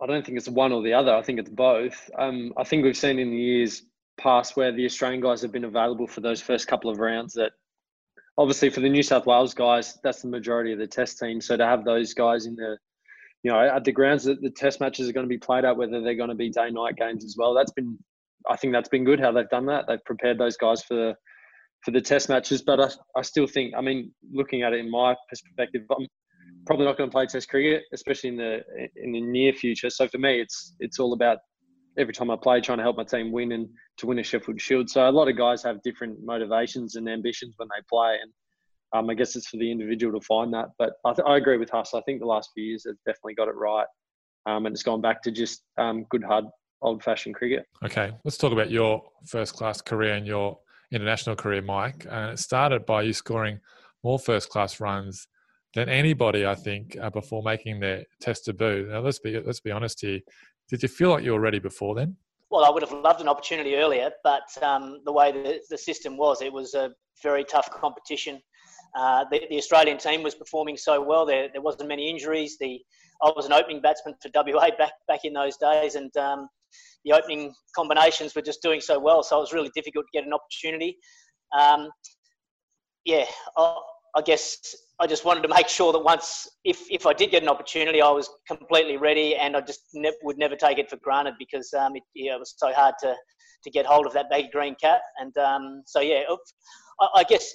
I 0.00 0.06
don't 0.06 0.24
think 0.24 0.36
it's 0.36 0.48
one 0.48 0.72
or 0.72 0.82
the 0.82 0.92
other. 0.92 1.14
I 1.14 1.22
think 1.22 1.38
it's 1.38 1.50
both. 1.50 2.10
Um, 2.18 2.52
I 2.56 2.64
think 2.64 2.84
we've 2.84 2.96
seen 2.96 3.18
in 3.18 3.30
the 3.30 3.36
years 3.36 3.82
past 4.18 4.56
where 4.56 4.72
the 4.72 4.84
Australian 4.84 5.22
guys 5.22 5.40
have 5.42 5.52
been 5.52 5.64
available 5.64 6.06
for 6.06 6.20
those 6.20 6.40
first 6.40 6.68
couple 6.68 6.90
of 6.90 6.98
rounds. 6.98 7.32
That 7.34 7.52
obviously 8.36 8.70
for 8.70 8.80
the 8.80 8.88
New 8.88 9.02
South 9.02 9.26
Wales 9.26 9.54
guys, 9.54 9.98
that's 10.02 10.22
the 10.22 10.28
majority 10.28 10.72
of 10.72 10.78
the 10.78 10.86
Test 10.86 11.18
team. 11.18 11.40
So 11.40 11.56
to 11.56 11.64
have 11.64 11.84
those 11.84 12.12
guys 12.12 12.46
in 12.46 12.56
the, 12.56 12.76
you 13.42 13.50
know, 13.50 13.58
at 13.58 13.84
the 13.84 13.92
grounds 13.92 14.24
that 14.24 14.42
the 14.42 14.50
Test 14.50 14.80
matches 14.80 15.08
are 15.08 15.12
going 15.12 15.24
to 15.24 15.28
be 15.28 15.38
played 15.38 15.64
at, 15.64 15.76
whether 15.76 16.02
they're 16.02 16.14
going 16.14 16.28
to 16.28 16.34
be 16.34 16.50
day 16.50 16.70
night 16.70 16.96
games 16.96 17.24
as 17.24 17.36
well, 17.38 17.54
that's 17.54 17.72
been. 17.72 17.98
I 18.48 18.56
think 18.56 18.72
that's 18.72 18.88
been 18.88 19.04
good 19.04 19.18
how 19.18 19.32
they've 19.32 19.48
done 19.48 19.66
that. 19.66 19.86
They've 19.88 20.04
prepared 20.04 20.38
those 20.38 20.56
guys 20.56 20.82
for 20.82 21.14
for 21.82 21.90
the 21.90 22.00
Test 22.00 22.28
matches. 22.28 22.62
But 22.62 22.80
I, 22.80 22.90
I 23.16 23.22
still 23.22 23.46
think, 23.46 23.74
I 23.76 23.80
mean, 23.80 24.12
looking 24.32 24.62
at 24.62 24.72
it 24.72 24.80
in 24.80 24.90
my 24.90 25.14
perspective, 25.28 25.82
I'm, 25.90 26.06
probably 26.66 26.84
not 26.84 26.98
going 26.98 27.08
to 27.08 27.14
play 27.14 27.26
Test 27.26 27.48
cricket, 27.48 27.84
especially 27.92 28.30
in 28.30 28.36
the 28.36 28.60
in 28.96 29.12
the 29.12 29.20
near 29.20 29.52
future. 29.52 29.90
So 29.90 30.08
for 30.08 30.18
me, 30.18 30.40
it's 30.40 30.74
it's 30.80 30.98
all 30.98 31.12
about 31.12 31.38
every 31.98 32.12
time 32.12 32.30
I 32.30 32.36
play, 32.36 32.60
trying 32.60 32.78
to 32.78 32.84
help 32.84 32.96
my 32.96 33.04
team 33.04 33.32
win 33.32 33.52
and 33.52 33.68
to 33.98 34.06
win 34.06 34.18
a 34.18 34.22
Sheffield 34.22 34.60
Shield. 34.60 34.90
So 34.90 35.08
a 35.08 35.10
lot 35.10 35.28
of 35.28 35.36
guys 35.36 35.62
have 35.62 35.82
different 35.82 36.18
motivations 36.22 36.96
and 36.96 37.08
ambitions 37.08 37.54
when 37.56 37.68
they 37.68 37.82
play, 37.88 38.18
and 38.20 38.32
um, 38.92 39.08
I 39.08 39.14
guess 39.14 39.36
it's 39.36 39.48
for 39.48 39.56
the 39.56 39.70
individual 39.70 40.18
to 40.18 40.24
find 40.24 40.52
that. 40.52 40.68
But 40.78 40.94
I, 41.04 41.14
th- 41.14 41.26
I 41.26 41.36
agree 41.36 41.56
with 41.56 41.70
Huss. 41.70 41.94
I 41.94 42.00
think 42.02 42.20
the 42.20 42.26
last 42.26 42.50
few 42.54 42.64
years 42.64 42.84
have 42.86 42.96
definitely 43.06 43.34
got 43.34 43.48
it 43.48 43.54
right, 43.54 43.86
um, 44.46 44.66
and 44.66 44.74
it's 44.74 44.82
gone 44.82 45.00
back 45.00 45.22
to 45.22 45.30
just 45.30 45.62
um, 45.78 46.04
good 46.10 46.24
hard 46.24 46.44
old 46.82 47.02
fashioned 47.02 47.34
cricket. 47.34 47.64
Okay, 47.84 48.12
let's 48.24 48.36
talk 48.36 48.52
about 48.52 48.70
your 48.70 49.02
first 49.26 49.54
class 49.54 49.80
career 49.80 50.14
and 50.14 50.26
your 50.26 50.58
international 50.92 51.36
career, 51.36 51.62
Mike. 51.62 52.06
And 52.08 52.32
it 52.32 52.38
started 52.38 52.84
by 52.84 53.02
you 53.02 53.12
scoring 53.12 53.60
more 54.04 54.18
first 54.18 54.50
class 54.50 54.78
runs 54.78 55.26
than 55.74 55.88
anybody, 55.88 56.46
I 56.46 56.54
think, 56.54 56.96
uh, 57.00 57.10
before 57.10 57.42
making 57.42 57.80
their 57.80 58.04
test 58.20 58.46
debut. 58.46 58.88
Now, 58.90 59.00
let's 59.00 59.18
be 59.18 59.38
let's 59.40 59.60
be 59.60 59.70
honest 59.70 60.00
here. 60.00 60.20
Did 60.68 60.82
you 60.82 60.88
feel 60.88 61.10
like 61.10 61.24
you 61.24 61.32
were 61.32 61.40
ready 61.40 61.58
before 61.58 61.94
then? 61.94 62.16
Well, 62.50 62.64
I 62.64 62.70
would 62.70 62.82
have 62.82 62.92
loved 62.92 63.20
an 63.20 63.28
opportunity 63.28 63.76
earlier, 63.76 64.10
but 64.22 64.44
um, 64.62 65.00
the 65.04 65.12
way 65.12 65.32
the, 65.32 65.60
the 65.68 65.78
system 65.78 66.16
was, 66.16 66.42
it 66.42 66.52
was 66.52 66.74
a 66.74 66.92
very 67.22 67.44
tough 67.44 67.70
competition. 67.70 68.40
Uh, 68.96 69.24
the, 69.30 69.42
the, 69.50 69.58
Australian 69.58 69.98
team 69.98 70.22
was 70.22 70.34
performing 70.34 70.76
so 70.76 71.02
well. 71.02 71.26
There, 71.26 71.48
there 71.52 71.60
wasn't 71.60 71.88
many 71.88 72.08
injuries. 72.08 72.56
The 72.58 72.80
I 73.22 73.32
was 73.34 73.46
an 73.46 73.52
opening 73.52 73.80
batsman 73.80 74.14
for 74.22 74.30
WA 74.34 74.70
back 74.78 74.92
back 75.08 75.24
in 75.24 75.32
those 75.32 75.56
days, 75.56 75.96
and 75.96 76.14
um, 76.16 76.48
the 77.04 77.12
opening 77.12 77.54
combinations 77.74 78.34
were 78.34 78.42
just 78.42 78.62
doing 78.62 78.80
so 78.80 78.98
well. 78.98 79.22
So 79.22 79.36
it 79.38 79.40
was 79.40 79.52
really 79.52 79.70
difficult 79.74 80.06
to 80.06 80.18
get 80.18 80.26
an 80.26 80.32
opportunity. 80.32 80.96
Um, 81.58 81.90
yeah, 83.04 83.24
I, 83.56 83.76
I 84.16 84.22
guess 84.22 84.58
I 84.98 85.06
just 85.06 85.24
wanted 85.24 85.42
to 85.42 85.48
make 85.48 85.68
sure 85.68 85.92
that 85.92 85.98
once, 85.98 86.48
if, 86.64 86.80
if 86.90 87.06
I 87.06 87.12
did 87.12 87.30
get 87.30 87.42
an 87.42 87.48
opportunity, 87.48 88.00
I 88.00 88.10
was 88.10 88.30
completely 88.48 88.96
ready 88.96 89.36
and 89.36 89.56
I 89.56 89.60
just 89.60 89.80
ne- 89.92 90.12
would 90.22 90.38
never 90.38 90.56
take 90.56 90.78
it 90.78 90.88
for 90.88 90.96
granted 90.96 91.34
because 91.38 91.72
um, 91.74 91.96
it, 91.96 92.02
it 92.14 92.38
was 92.38 92.54
so 92.56 92.72
hard 92.72 92.94
to, 93.00 93.14
to 93.64 93.70
get 93.70 93.84
hold 93.84 94.06
of 94.06 94.14
that 94.14 94.30
baggy 94.30 94.48
green 94.50 94.74
cap. 94.80 95.00
And 95.18 95.36
um, 95.36 95.82
so, 95.86 96.00
yeah, 96.00 96.22
I, 97.00 97.08
I, 97.16 97.24
guess 97.24 97.46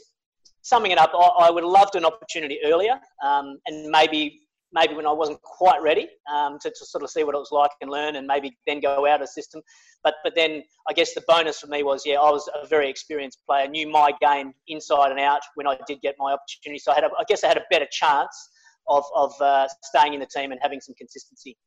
summing 0.62 0.92
it 0.92 1.00
up, 1.00 1.12
I, 1.16 1.48
I 1.48 1.50
would 1.50 1.64
have 1.64 1.72
loved 1.72 1.96
an 1.96 2.06
opportunity 2.06 2.60
earlier 2.64 3.00
um, 3.24 3.58
and 3.66 3.90
maybe 3.90 4.42
maybe 4.74 4.94
when 4.94 5.06
I 5.06 5.12
wasn't 5.12 5.42
quite 5.42 5.82
ready 5.82 6.08
um, 6.32 6.58
to, 6.62 6.70
to, 6.70 6.86
sort 6.86 7.04
of 7.04 7.10
see 7.10 7.24
what 7.24 7.36
it 7.36 7.40
was 7.40 7.52
like 7.52 7.72
and 7.82 7.90
learn 7.90 8.16
and 8.16 8.28
maybe 8.28 8.58
then 8.68 8.80
go 8.80 9.06
out 9.08 9.22
of 9.22 9.30
system. 9.30 9.62
But 10.04 10.16
but 10.24 10.34
then 10.36 10.64
I 10.90 10.94
guess 10.94 11.14
the 11.14 11.24
bonus 11.28 11.60
for 11.60 11.68
me 11.68 11.84
was 11.84 12.04
yeah 12.06 12.20
I 12.20 12.30
was 12.32 12.50
a 12.62 12.68
very 12.68 12.90
experienced 12.90 13.40
player, 13.48 13.68
knew 13.68 13.90
my 13.90 14.12
game 14.22 14.54
inside 14.68 15.12
and 15.12 15.20
out 15.20 15.42
when 15.56 15.68
I 15.68 15.78
did 15.88 16.02
get 16.02 16.16
my 16.18 16.34
opportunity. 16.34 16.80
So 16.80 16.92
I 16.92 16.96
had 16.96 17.04
a, 17.04 17.10
I 17.20 17.24
guess 17.28 17.44
I 17.44 17.48
had 17.48 17.58
a 17.58 17.66
better 17.70 17.88
chance 17.92 18.50
of 18.88 19.04
of 19.16 19.34
uh, 19.42 19.68
staying 19.84 20.14
in 20.14 20.20
the 20.20 20.28
team 20.28 20.52
and 20.52 20.60
having 20.62 20.82
some 20.82 20.96
consistency. 20.98 21.58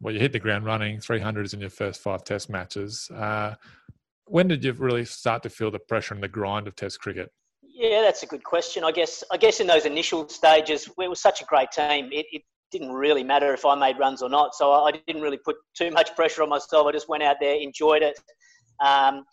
well, 0.00 0.14
you 0.14 0.20
hit 0.20 0.32
the 0.32 0.38
ground 0.38 0.64
running, 0.64 0.98
300s 0.98 1.54
in 1.54 1.60
your 1.60 1.70
first 1.70 2.00
five 2.00 2.24
Test 2.24 2.50
matches. 2.50 3.10
Uh, 3.14 3.54
when 4.26 4.48
did 4.48 4.64
you 4.64 4.72
really 4.72 5.04
start 5.04 5.42
to 5.42 5.50
feel 5.50 5.70
the 5.70 5.78
pressure 5.78 6.14
and 6.14 6.22
the 6.22 6.28
grind 6.28 6.66
of 6.66 6.76
Test 6.76 7.00
cricket? 7.00 7.30
Yeah, 7.82 8.00
that's 8.02 8.22
a 8.22 8.26
good 8.26 8.44
question. 8.44 8.84
I 8.84 8.92
guess 8.92 9.24
I 9.32 9.36
guess 9.36 9.58
in 9.58 9.66
those 9.66 9.86
initial 9.86 10.28
stages, 10.28 10.88
we 10.96 11.08
were 11.08 11.16
such 11.16 11.42
a 11.42 11.44
great 11.46 11.72
team. 11.72 12.10
It, 12.12 12.26
it 12.30 12.42
didn't 12.70 12.92
really 12.92 13.24
matter 13.24 13.52
if 13.52 13.64
I 13.64 13.74
made 13.74 13.98
runs 13.98 14.22
or 14.22 14.28
not. 14.28 14.54
So 14.54 14.70
I 14.70 14.92
didn't 14.92 15.20
really 15.20 15.36
put 15.36 15.56
too 15.74 15.90
much 15.90 16.14
pressure 16.14 16.44
on 16.44 16.48
myself. 16.48 16.86
I 16.86 16.92
just 16.92 17.08
went 17.08 17.24
out 17.24 17.38
there, 17.40 17.56
enjoyed 17.56 18.02
it, 18.04 18.20
um, 18.78 19.24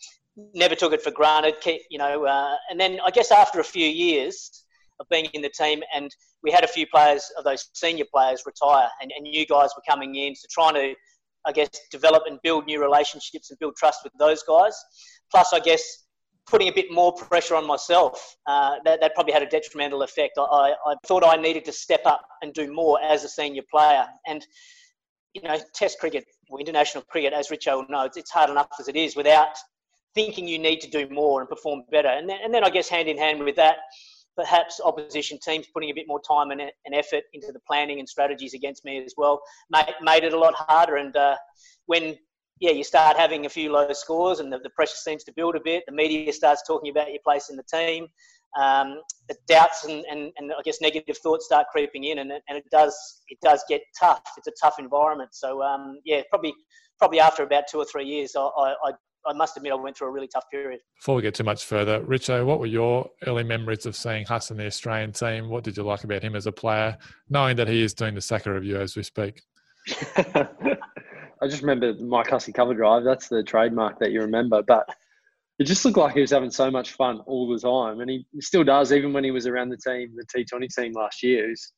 never 0.56 0.74
took 0.74 0.94
it 0.94 1.04
for 1.04 1.12
granted. 1.12 1.58
You 1.92 2.00
know, 2.00 2.26
uh, 2.26 2.56
and 2.72 2.80
then 2.80 2.98
I 3.06 3.12
guess 3.12 3.32
after 3.32 3.60
a 3.60 3.64
few 3.64 3.86
years 3.88 4.66
of 5.00 5.06
being 5.12 5.26
in 5.26 5.44
the 5.44 5.50
team, 5.50 5.84
and 5.94 6.10
we 6.42 6.50
had 6.50 6.64
a 6.64 6.68
few 6.68 6.88
players 6.88 7.32
of 7.38 7.44
those 7.44 7.70
senior 7.76 8.06
players 8.12 8.42
retire, 8.48 8.90
and, 9.00 9.12
and 9.16 9.26
new 9.26 9.46
guys 9.46 9.70
were 9.78 9.84
coming 9.88 10.16
in, 10.16 10.36
so 10.36 10.48
trying 10.50 10.74
to, 10.74 10.96
I 11.46 11.52
guess, 11.52 11.70
develop 11.92 12.24
and 12.26 12.40
build 12.42 12.66
new 12.66 12.82
relationships 12.82 13.52
and 13.52 13.60
build 13.60 13.76
trust 13.76 14.00
with 14.04 14.14
those 14.18 14.42
guys. 14.42 14.76
Plus, 15.30 15.54
I 15.54 15.60
guess 15.60 16.08
putting 16.50 16.68
a 16.68 16.72
bit 16.72 16.92
more 16.92 17.14
pressure 17.14 17.56
on 17.56 17.66
myself. 17.66 18.38
Uh, 18.48 18.76
that, 18.86 19.00
that 19.02 19.14
probably 19.14 19.34
had 19.34 19.44
a 19.44 19.48
detrimental 19.48 20.02
effect. 20.02 20.38
I, 20.38 20.42
I, 20.42 20.74
I, 20.86 20.96
thought 21.06 21.24
I 21.24 21.36
needed 21.36 21.66
to 21.66 21.72
step 21.72 22.02
up 22.06 22.28
and 22.42 22.54
do 22.54 22.72
more 22.72 23.02
as 23.02 23.24
a 23.24 23.30
senior 23.30 23.62
player. 23.70 24.08
And, 24.28 24.46
you 25.34 25.42
know, 25.44 25.58
Test 25.74 26.00
cricket, 26.00 26.26
or 26.50 26.60
international 26.60 27.04
cricket, 27.04 27.34
as 27.34 27.50
Richo 27.50 27.78
will 27.78 27.86
know, 27.90 28.06
it's, 28.06 28.18
it's 28.18 28.32
hard 28.32 28.50
enough 28.50 28.70
as 28.80 28.88
it 28.88 28.96
is 28.96 29.16
without 29.16 29.56
thinking 30.16 30.48
you 30.48 30.60
need 30.60 30.82
to 30.82 30.90
do 30.90 31.08
more 31.10 31.42
and 31.42 31.50
perform 31.50 31.84
better. 31.92 32.10
And 32.10 32.28
then, 32.28 32.40
and 32.44 32.54
then 32.54 32.64
I 32.64 32.70
guess 32.70 32.90
hand 32.90 33.08
in 33.08 33.18
hand 33.18 33.44
with 33.44 33.56
that, 33.58 33.78
perhaps 34.36 34.80
opposition 34.84 35.38
teams 35.44 35.68
putting 35.74 35.92
a 35.92 35.94
bit 35.94 36.08
more 36.08 36.22
time 36.22 36.52
and, 36.52 36.62
and 36.62 36.96
effort 36.96 37.24
into 37.34 37.52
the 37.52 37.60
planning 37.68 38.00
and 38.00 38.10
strategies 38.10 38.54
against 38.54 38.86
me 38.86 39.04
as 39.04 39.14
well 39.18 39.42
made, 39.70 39.94
made 40.02 40.24
it 40.24 40.34
a 40.34 40.40
lot 40.40 40.56
harder. 40.56 40.96
And 40.96 41.16
uh, 41.16 41.36
when 41.86 42.18
yeah, 42.60 42.72
you 42.72 42.84
start 42.84 43.18
having 43.18 43.46
a 43.46 43.50
few 43.50 43.72
low 43.72 43.92
scores 43.94 44.40
and 44.40 44.52
the, 44.52 44.60
the, 44.60 44.70
pressure 44.72 44.96
seems 44.96 45.24
to 45.24 45.32
build 45.32 45.56
a 45.56 45.62
bit. 45.64 45.84
The 45.88 45.94
media 45.94 46.32
starts 46.34 46.62
talking 46.68 46.92
about 46.92 47.10
your 47.10 47.22
place 47.24 47.50
in 47.50 47.56
the 47.56 47.64
team. 47.64 48.08
Um, 48.60 49.02
the 49.30 49.36
doubts 49.48 49.86
and, 49.86 50.04
and, 50.10 50.32
and 50.38 50.52
I 50.52 50.62
guess 50.64 50.82
negative 50.82 51.18
thoughts 51.20 51.46
start 51.46 51.68
creeping 51.72 52.06
in, 52.06 52.20
and 52.20 52.32
it, 52.32 52.42
and 52.50 52.58
it 52.58 52.66
does 52.72 53.22
it 53.28 53.38
does 53.42 53.64
get 53.70 53.82
tough. 53.98 54.24
It's 54.38 54.48
a 54.48 54.54
tough 54.62 54.80
environment. 54.80 55.30
So 55.34 55.62
um, 55.62 56.00
yeah, 56.04 56.22
probably 56.30 56.54
probably 56.98 57.20
after 57.20 57.44
about 57.44 57.66
two 57.70 57.78
or 57.78 57.86
three 57.86 58.06
years, 58.06 58.36
I, 58.36 58.42
I, 58.42 58.92
I 59.28 59.34
must 59.34 59.56
admit 59.56 59.72
I 59.72 59.76
went 59.76 59.98
through 59.98 60.08
a 60.08 60.12
really 60.12 60.28
tough 60.28 60.46
period. 60.52 60.80
Before 61.00 61.16
we 61.16 61.22
get 61.22 61.36
too 61.36 61.44
much 61.44 61.64
further, 61.64 62.02
Richo, 62.02 62.44
what 62.46 62.60
were 62.60 62.66
your 62.66 63.10
early 63.28 63.44
memories 63.44 63.86
of 63.86 63.96
seeing 63.96 64.26
Huss 64.26 64.50
in 64.50 64.58
the 64.58 64.66
Australian 64.66 65.12
team? 65.12 65.48
What 65.48 65.64
did 65.64 65.78
you 65.78 65.84
like 65.84 66.04
about 66.04 66.24
him 66.24 66.36
as 66.36 66.48
a 66.48 66.52
player, 66.52 66.98
knowing 67.30 67.56
that 67.58 67.68
he 67.68 67.84
is 67.84 67.94
doing 67.94 68.16
the 68.16 68.22
SACA 68.22 68.52
review 68.52 68.78
as 68.78 68.96
we 68.96 69.04
speak? 69.04 69.44
I 71.42 71.48
just 71.48 71.62
remember 71.62 71.94
Mike 71.94 72.30
Hussey 72.30 72.52
cover 72.52 72.74
drive. 72.74 73.04
That's 73.04 73.28
the 73.28 73.44
trademark 73.44 74.00
that 74.00 74.12
you 74.12 74.22
remember. 74.22 74.62
But 74.62 74.90
it 75.58 75.66
just 75.66 75.84
looked 75.86 75.98
like 75.98 76.14
he 76.14 76.22
was 76.22 76.32
having 76.32 76.52
so 76.52 76.70
much 76.70 76.94
fun 76.94 77.20
all 77.26 77.48
the 77.48 77.60
time, 77.60 78.02
and 78.02 78.10
he 78.10 78.26
still 78.40 78.64
does. 78.64 78.92
Even 78.92 79.14
when 79.14 79.24
he 79.24 79.32
was 79.32 79.48
around 79.48 79.70
the 79.70 79.78
team, 79.78 80.16
the 80.16 80.26
T20 80.26 80.74
team 80.74 80.94
last 80.94 81.24
year, 81.24 81.44
he, 81.44 81.50
was, 81.50 81.72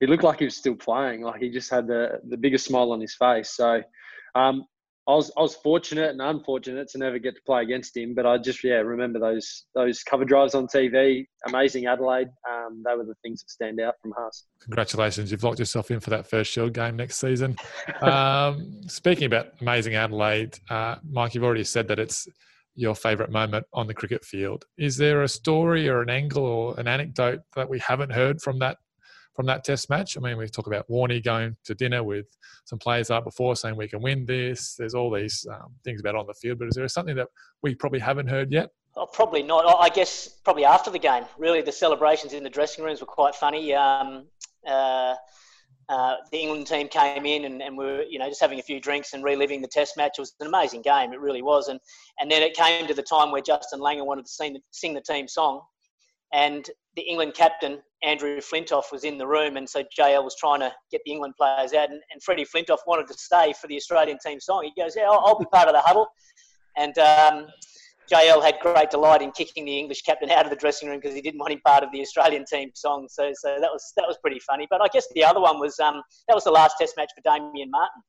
he 0.00 0.06
looked 0.06 0.24
like 0.24 0.38
he 0.38 0.44
was 0.44 0.56
still 0.56 0.74
playing. 0.74 1.22
Like 1.22 1.40
he 1.40 1.50
just 1.50 1.70
had 1.70 1.86
the 1.86 2.20
the 2.28 2.36
biggest 2.36 2.66
smile 2.66 2.92
on 2.92 3.00
his 3.00 3.14
face. 3.14 3.50
So 3.50 3.82
um, 4.34 4.64
I 5.06 5.14
was 5.14 5.30
I 5.36 5.42
was 5.42 5.54
fortunate 5.54 6.10
and 6.10 6.22
unfortunate 6.22 6.88
to 6.88 6.98
never 6.98 7.18
get 7.18 7.34
to 7.36 7.42
play 7.42 7.62
against 7.62 7.96
him, 7.96 8.14
but 8.14 8.24
I 8.24 8.38
just 8.38 8.64
yeah 8.64 8.76
remember 8.76 9.18
those 9.18 9.64
those 9.74 10.02
cover 10.02 10.24
drives 10.24 10.54
on 10.54 10.66
TV. 10.66 11.26
Amazing 11.46 11.86
Adelaide. 11.86 12.28
Um, 12.50 12.82
they 12.86 12.96
were 12.96 13.04
the 13.04 13.14
things 13.22 13.42
that 13.42 13.50
stand 13.50 13.80
out 13.80 13.94
from 14.00 14.14
Huss. 14.16 14.44
Congratulations, 14.62 15.30
you've 15.30 15.44
locked 15.44 15.58
yourself 15.58 15.90
in 15.90 16.00
for 16.00 16.10
that 16.10 16.26
first 16.26 16.50
Shield 16.50 16.72
game 16.72 16.96
next 16.96 17.18
season. 17.18 17.56
um, 18.00 18.80
speaking 18.86 19.26
about 19.26 19.48
amazing 19.60 19.94
Adelaide, 19.94 20.58
uh, 20.70 20.96
Mike, 21.08 21.34
you've 21.34 21.44
already 21.44 21.64
said 21.64 21.86
that 21.88 21.98
it's 21.98 22.26
your 22.74 22.94
favourite 22.94 23.30
moment 23.30 23.66
on 23.72 23.86
the 23.86 23.94
cricket 23.94 24.24
field. 24.24 24.64
Is 24.78 24.96
there 24.96 25.22
a 25.22 25.28
story 25.28 25.88
or 25.88 26.02
an 26.02 26.10
angle 26.10 26.44
or 26.44 26.80
an 26.80 26.88
anecdote 26.88 27.40
that 27.56 27.68
we 27.68 27.78
haven't 27.78 28.10
heard 28.10 28.40
from 28.40 28.58
that 28.60 28.78
from 29.34 29.46
that 29.46 29.64
test 29.64 29.90
match. 29.90 30.16
I 30.16 30.20
mean, 30.20 30.36
we 30.36 30.48
talk 30.48 30.66
about 30.66 30.88
Warney 30.88 31.22
going 31.22 31.56
to 31.64 31.74
dinner 31.74 32.02
with 32.02 32.26
some 32.64 32.78
players 32.78 33.10
up 33.10 33.24
before 33.24 33.56
saying 33.56 33.76
we 33.76 33.88
can 33.88 34.00
win 34.00 34.24
this. 34.26 34.74
There's 34.76 34.94
all 34.94 35.10
these 35.10 35.46
um, 35.50 35.74
things 35.82 36.00
about 36.00 36.14
on 36.14 36.26
the 36.26 36.34
field, 36.34 36.58
but 36.58 36.68
is 36.68 36.74
there 36.74 36.86
something 36.88 37.16
that 37.16 37.28
we 37.62 37.74
probably 37.74 37.98
haven't 38.00 38.28
heard 38.28 38.52
yet? 38.52 38.70
Oh, 38.96 39.06
probably 39.06 39.42
not. 39.42 39.64
I 39.80 39.88
guess 39.88 40.28
probably 40.44 40.64
after 40.64 40.90
the 40.90 41.00
game. 41.00 41.24
Really, 41.36 41.62
the 41.62 41.72
celebrations 41.72 42.32
in 42.32 42.44
the 42.44 42.50
dressing 42.50 42.84
rooms 42.84 43.00
were 43.00 43.06
quite 43.06 43.34
funny. 43.34 43.74
Um, 43.74 44.28
uh, 44.66 45.16
uh, 45.88 46.14
the 46.30 46.38
England 46.38 46.66
team 46.66 46.88
came 46.88 47.26
in 47.26 47.44
and, 47.44 47.60
and 47.60 47.76
we 47.76 47.84
were, 47.84 48.02
you 48.08 48.18
know, 48.18 48.28
just 48.28 48.40
having 48.40 48.58
a 48.58 48.62
few 48.62 48.80
drinks 48.80 49.12
and 49.12 49.22
reliving 49.22 49.60
the 49.60 49.68
Test 49.68 49.96
match. 49.96 50.12
It 50.16 50.22
was 50.22 50.34
an 50.40 50.46
amazing 50.46 50.82
game. 50.82 51.12
It 51.12 51.20
really 51.20 51.42
was. 51.42 51.68
And 51.68 51.80
and 52.20 52.30
then 52.30 52.42
it 52.42 52.54
came 52.54 52.86
to 52.86 52.94
the 52.94 53.02
time 53.02 53.32
where 53.32 53.42
Justin 53.42 53.80
Langer 53.80 54.06
wanted 54.06 54.26
to 54.26 54.30
sing 54.30 54.58
sing 54.70 54.94
the 54.94 55.02
team 55.02 55.26
song, 55.26 55.60
and 56.32 56.64
the 56.96 57.02
England 57.02 57.34
captain 57.34 57.80
Andrew 58.02 58.38
Flintoff 58.40 58.92
was 58.92 59.04
in 59.04 59.18
the 59.18 59.26
room, 59.26 59.56
and 59.56 59.68
so 59.68 59.82
JL 59.98 60.22
was 60.22 60.36
trying 60.38 60.60
to 60.60 60.72
get 60.90 61.00
the 61.04 61.12
England 61.12 61.34
players 61.36 61.72
out, 61.72 61.90
and, 61.90 62.00
and 62.12 62.22
Freddie 62.22 62.44
Flintoff 62.44 62.78
wanted 62.86 63.08
to 63.08 63.14
stay 63.14 63.52
for 63.60 63.66
the 63.66 63.76
Australian 63.76 64.18
team 64.24 64.38
song. 64.40 64.64
He 64.64 64.80
goes, 64.80 64.94
"Yeah, 64.96 65.04
I'll, 65.04 65.22
I'll 65.24 65.38
be 65.38 65.46
part 65.46 65.68
of 65.68 65.74
the 65.74 65.80
huddle," 65.80 66.06
and 66.76 66.96
um, 66.98 67.46
JL 68.12 68.42
had 68.42 68.56
great 68.60 68.90
delight 68.90 69.22
in 69.22 69.30
kicking 69.32 69.64
the 69.64 69.78
English 69.78 70.02
captain 70.02 70.30
out 70.30 70.44
of 70.44 70.50
the 70.50 70.56
dressing 70.56 70.88
room 70.88 70.98
because 70.98 71.14
he 71.14 71.22
didn't 71.22 71.40
want 71.40 71.52
him 71.52 71.60
part 71.64 71.82
of 71.82 71.90
the 71.92 72.00
Australian 72.00 72.44
team 72.44 72.70
song. 72.74 73.08
So, 73.10 73.32
so 73.34 73.56
that 73.60 73.70
was 73.72 73.92
that 73.96 74.04
was 74.06 74.18
pretty 74.20 74.40
funny. 74.40 74.66
But 74.70 74.82
I 74.82 74.88
guess 74.88 75.06
the 75.14 75.24
other 75.24 75.40
one 75.40 75.58
was 75.58 75.78
um, 75.80 76.02
that 76.28 76.34
was 76.34 76.44
the 76.44 76.50
last 76.50 76.76
Test 76.78 76.94
match 76.96 77.10
for 77.14 77.22
Damien 77.22 77.70
Martyn, 77.70 78.02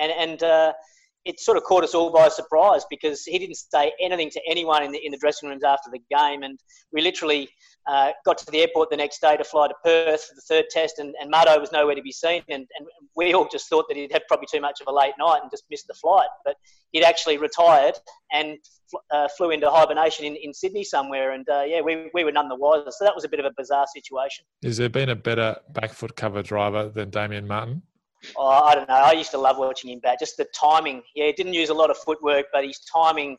and 0.00 0.12
and. 0.12 0.42
Uh, 0.42 0.72
it 1.24 1.40
sort 1.40 1.56
of 1.56 1.64
caught 1.64 1.84
us 1.84 1.94
all 1.94 2.10
by 2.10 2.28
surprise 2.28 2.84
because 2.88 3.24
he 3.24 3.38
didn't 3.38 3.56
say 3.56 3.92
anything 4.00 4.30
to 4.30 4.40
anyone 4.48 4.82
in 4.82 4.92
the 4.92 5.04
in 5.04 5.12
the 5.12 5.18
dressing 5.18 5.48
rooms 5.48 5.64
after 5.64 5.90
the 5.90 6.00
game, 6.10 6.42
and 6.42 6.58
we 6.92 7.02
literally 7.02 7.48
uh, 7.88 8.12
got 8.24 8.38
to 8.38 8.50
the 8.50 8.60
airport 8.60 8.90
the 8.90 8.96
next 8.96 9.20
day 9.20 9.36
to 9.36 9.44
fly 9.44 9.68
to 9.68 9.74
Perth 9.84 10.24
for 10.24 10.34
the 10.34 10.42
third 10.48 10.64
test, 10.70 10.98
and, 10.98 11.14
and 11.20 11.32
Maddo 11.32 11.60
was 11.60 11.72
nowhere 11.72 11.94
to 11.94 12.02
be 12.02 12.12
seen, 12.12 12.42
and, 12.48 12.66
and 12.78 12.88
we 13.16 13.34
all 13.34 13.48
just 13.50 13.68
thought 13.68 13.86
that 13.88 13.96
he'd 13.96 14.12
had 14.12 14.22
probably 14.28 14.46
too 14.52 14.60
much 14.60 14.80
of 14.80 14.86
a 14.86 14.92
late 14.92 15.14
night 15.18 15.40
and 15.42 15.50
just 15.50 15.64
missed 15.70 15.86
the 15.86 15.94
flight, 15.94 16.28
but 16.44 16.56
he'd 16.92 17.04
actually 17.04 17.38
retired 17.38 17.94
and 18.32 18.58
uh, 19.10 19.28
flew 19.36 19.50
into 19.50 19.70
hibernation 19.70 20.24
in, 20.24 20.36
in 20.36 20.52
Sydney 20.52 20.84
somewhere, 20.84 21.32
and 21.32 21.48
uh, 21.48 21.64
yeah, 21.66 21.80
we, 21.80 22.10
we 22.14 22.24
were 22.24 22.32
none 22.32 22.48
the 22.48 22.56
wiser. 22.56 22.90
So 22.90 23.04
that 23.04 23.14
was 23.14 23.24
a 23.24 23.28
bit 23.28 23.40
of 23.40 23.46
a 23.46 23.52
bizarre 23.56 23.86
situation. 23.92 24.44
Has 24.62 24.76
there 24.76 24.88
been 24.88 25.10
a 25.10 25.16
better 25.16 25.56
back 25.72 25.92
foot 25.92 26.16
cover 26.16 26.42
driver 26.42 26.88
than 26.88 27.10
Damien 27.10 27.46
Martyn? 27.46 27.82
Oh, 28.36 28.48
I 28.48 28.74
don't 28.74 28.88
know. 28.88 28.94
I 28.94 29.12
used 29.12 29.30
to 29.32 29.38
love 29.38 29.58
watching 29.58 29.90
him 29.90 30.00
bat. 30.00 30.18
Just 30.18 30.36
the 30.36 30.46
timing. 30.54 31.02
Yeah, 31.14 31.26
he 31.26 31.32
didn't 31.32 31.54
use 31.54 31.68
a 31.68 31.74
lot 31.74 31.90
of 31.90 31.96
footwork, 31.98 32.46
but 32.52 32.64
his 32.64 32.80
timing, 32.80 33.36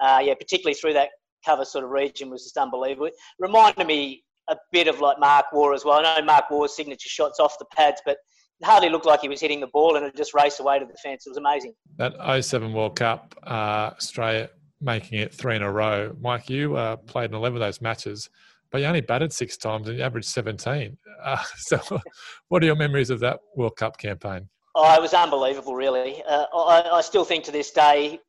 uh, 0.00 0.20
yeah, 0.22 0.34
particularly 0.34 0.74
through 0.74 0.94
that 0.94 1.10
cover 1.44 1.64
sort 1.64 1.84
of 1.84 1.90
region 1.90 2.30
was 2.30 2.44
just 2.44 2.56
unbelievable. 2.56 3.06
It 3.06 3.14
reminded 3.38 3.86
me 3.86 4.24
a 4.48 4.56
bit 4.72 4.88
of 4.88 5.00
like 5.00 5.18
Mark 5.18 5.46
Waugh 5.52 5.72
as 5.72 5.84
well. 5.84 6.04
I 6.04 6.20
know 6.20 6.24
Mark 6.24 6.50
Waugh's 6.50 6.74
signature 6.74 7.08
shots 7.08 7.38
off 7.40 7.58
the 7.58 7.66
pads, 7.74 8.00
but 8.04 8.18
hardly 8.64 8.88
looked 8.88 9.06
like 9.06 9.20
he 9.20 9.28
was 9.28 9.40
hitting 9.40 9.60
the 9.60 9.68
ball 9.68 9.96
and 9.96 10.04
it 10.04 10.16
just 10.16 10.34
raced 10.34 10.60
away 10.60 10.78
to 10.78 10.84
the 10.84 10.96
fence. 11.02 11.26
It 11.26 11.30
was 11.30 11.36
amazing. 11.36 11.74
That 11.96 12.44
07 12.44 12.72
World 12.72 12.96
Cup, 12.96 13.34
uh, 13.46 13.90
Australia 13.96 14.50
making 14.80 15.18
it 15.20 15.32
three 15.32 15.56
in 15.56 15.62
a 15.62 15.70
row. 15.70 16.14
Mike, 16.20 16.48
you 16.50 16.76
uh, 16.76 16.96
played 16.96 17.30
in 17.30 17.36
11 17.36 17.56
of 17.56 17.60
those 17.60 17.80
matches 17.80 18.28
but 18.70 18.80
you 18.80 18.86
only 18.86 19.00
batted 19.00 19.32
six 19.32 19.56
times 19.56 19.88
and 19.88 19.98
you 19.98 20.04
averaged 20.04 20.28
17. 20.28 20.96
Uh, 21.22 21.36
so, 21.56 22.00
what 22.48 22.62
are 22.62 22.66
your 22.66 22.76
memories 22.76 23.10
of 23.10 23.20
that 23.20 23.40
World 23.56 23.76
Cup 23.76 23.98
campaign? 23.98 24.48
Oh, 24.74 24.94
it 24.94 25.02
was 25.02 25.14
unbelievable, 25.14 25.74
really. 25.74 26.22
Uh, 26.28 26.44
I, 26.54 26.88
I, 26.92 27.00
still 27.00 27.24
think 27.24 27.42
to 27.44 27.50
this 27.50 27.72
day 27.72 28.20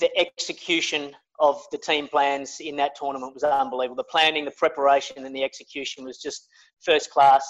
the 0.00 0.10
execution 0.18 1.14
of 1.38 1.62
the 1.70 1.78
team 1.78 2.08
plans 2.08 2.56
in 2.60 2.76
that 2.76 2.96
tournament 2.96 3.34
was 3.34 3.44
unbelievable. 3.44 3.96
The 3.96 4.04
planning, 4.04 4.44
the 4.44 4.50
preparation, 4.52 5.24
and 5.24 5.34
the 5.34 5.44
execution 5.44 6.04
was 6.04 6.18
just 6.18 6.48
first 6.84 7.10
class. 7.10 7.46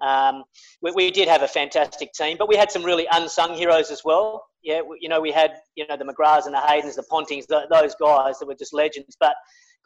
Um, 0.00 0.44
we, 0.82 0.92
we, 0.92 1.10
did 1.10 1.28
have 1.28 1.42
a 1.42 1.48
fantastic 1.48 2.12
team, 2.12 2.36
but 2.38 2.48
we 2.48 2.56
had 2.56 2.70
some 2.70 2.84
really 2.84 3.06
unsung 3.12 3.54
heroes 3.54 3.90
as 3.90 4.02
well. 4.04 4.44
Yeah, 4.62 4.80
you 5.00 5.08
know, 5.08 5.20
we 5.20 5.32
had 5.32 5.52
you 5.74 5.86
know 5.86 5.96
the 5.96 6.04
McGraths 6.04 6.46
and 6.46 6.54
the 6.54 6.58
Haydens, 6.58 6.96
the 6.96 7.04
Pontings, 7.10 7.46
the, 7.46 7.66
those 7.70 7.94
guys 7.94 8.38
that 8.38 8.46
were 8.46 8.54
just 8.54 8.74
legends. 8.74 9.16
But 9.18 9.34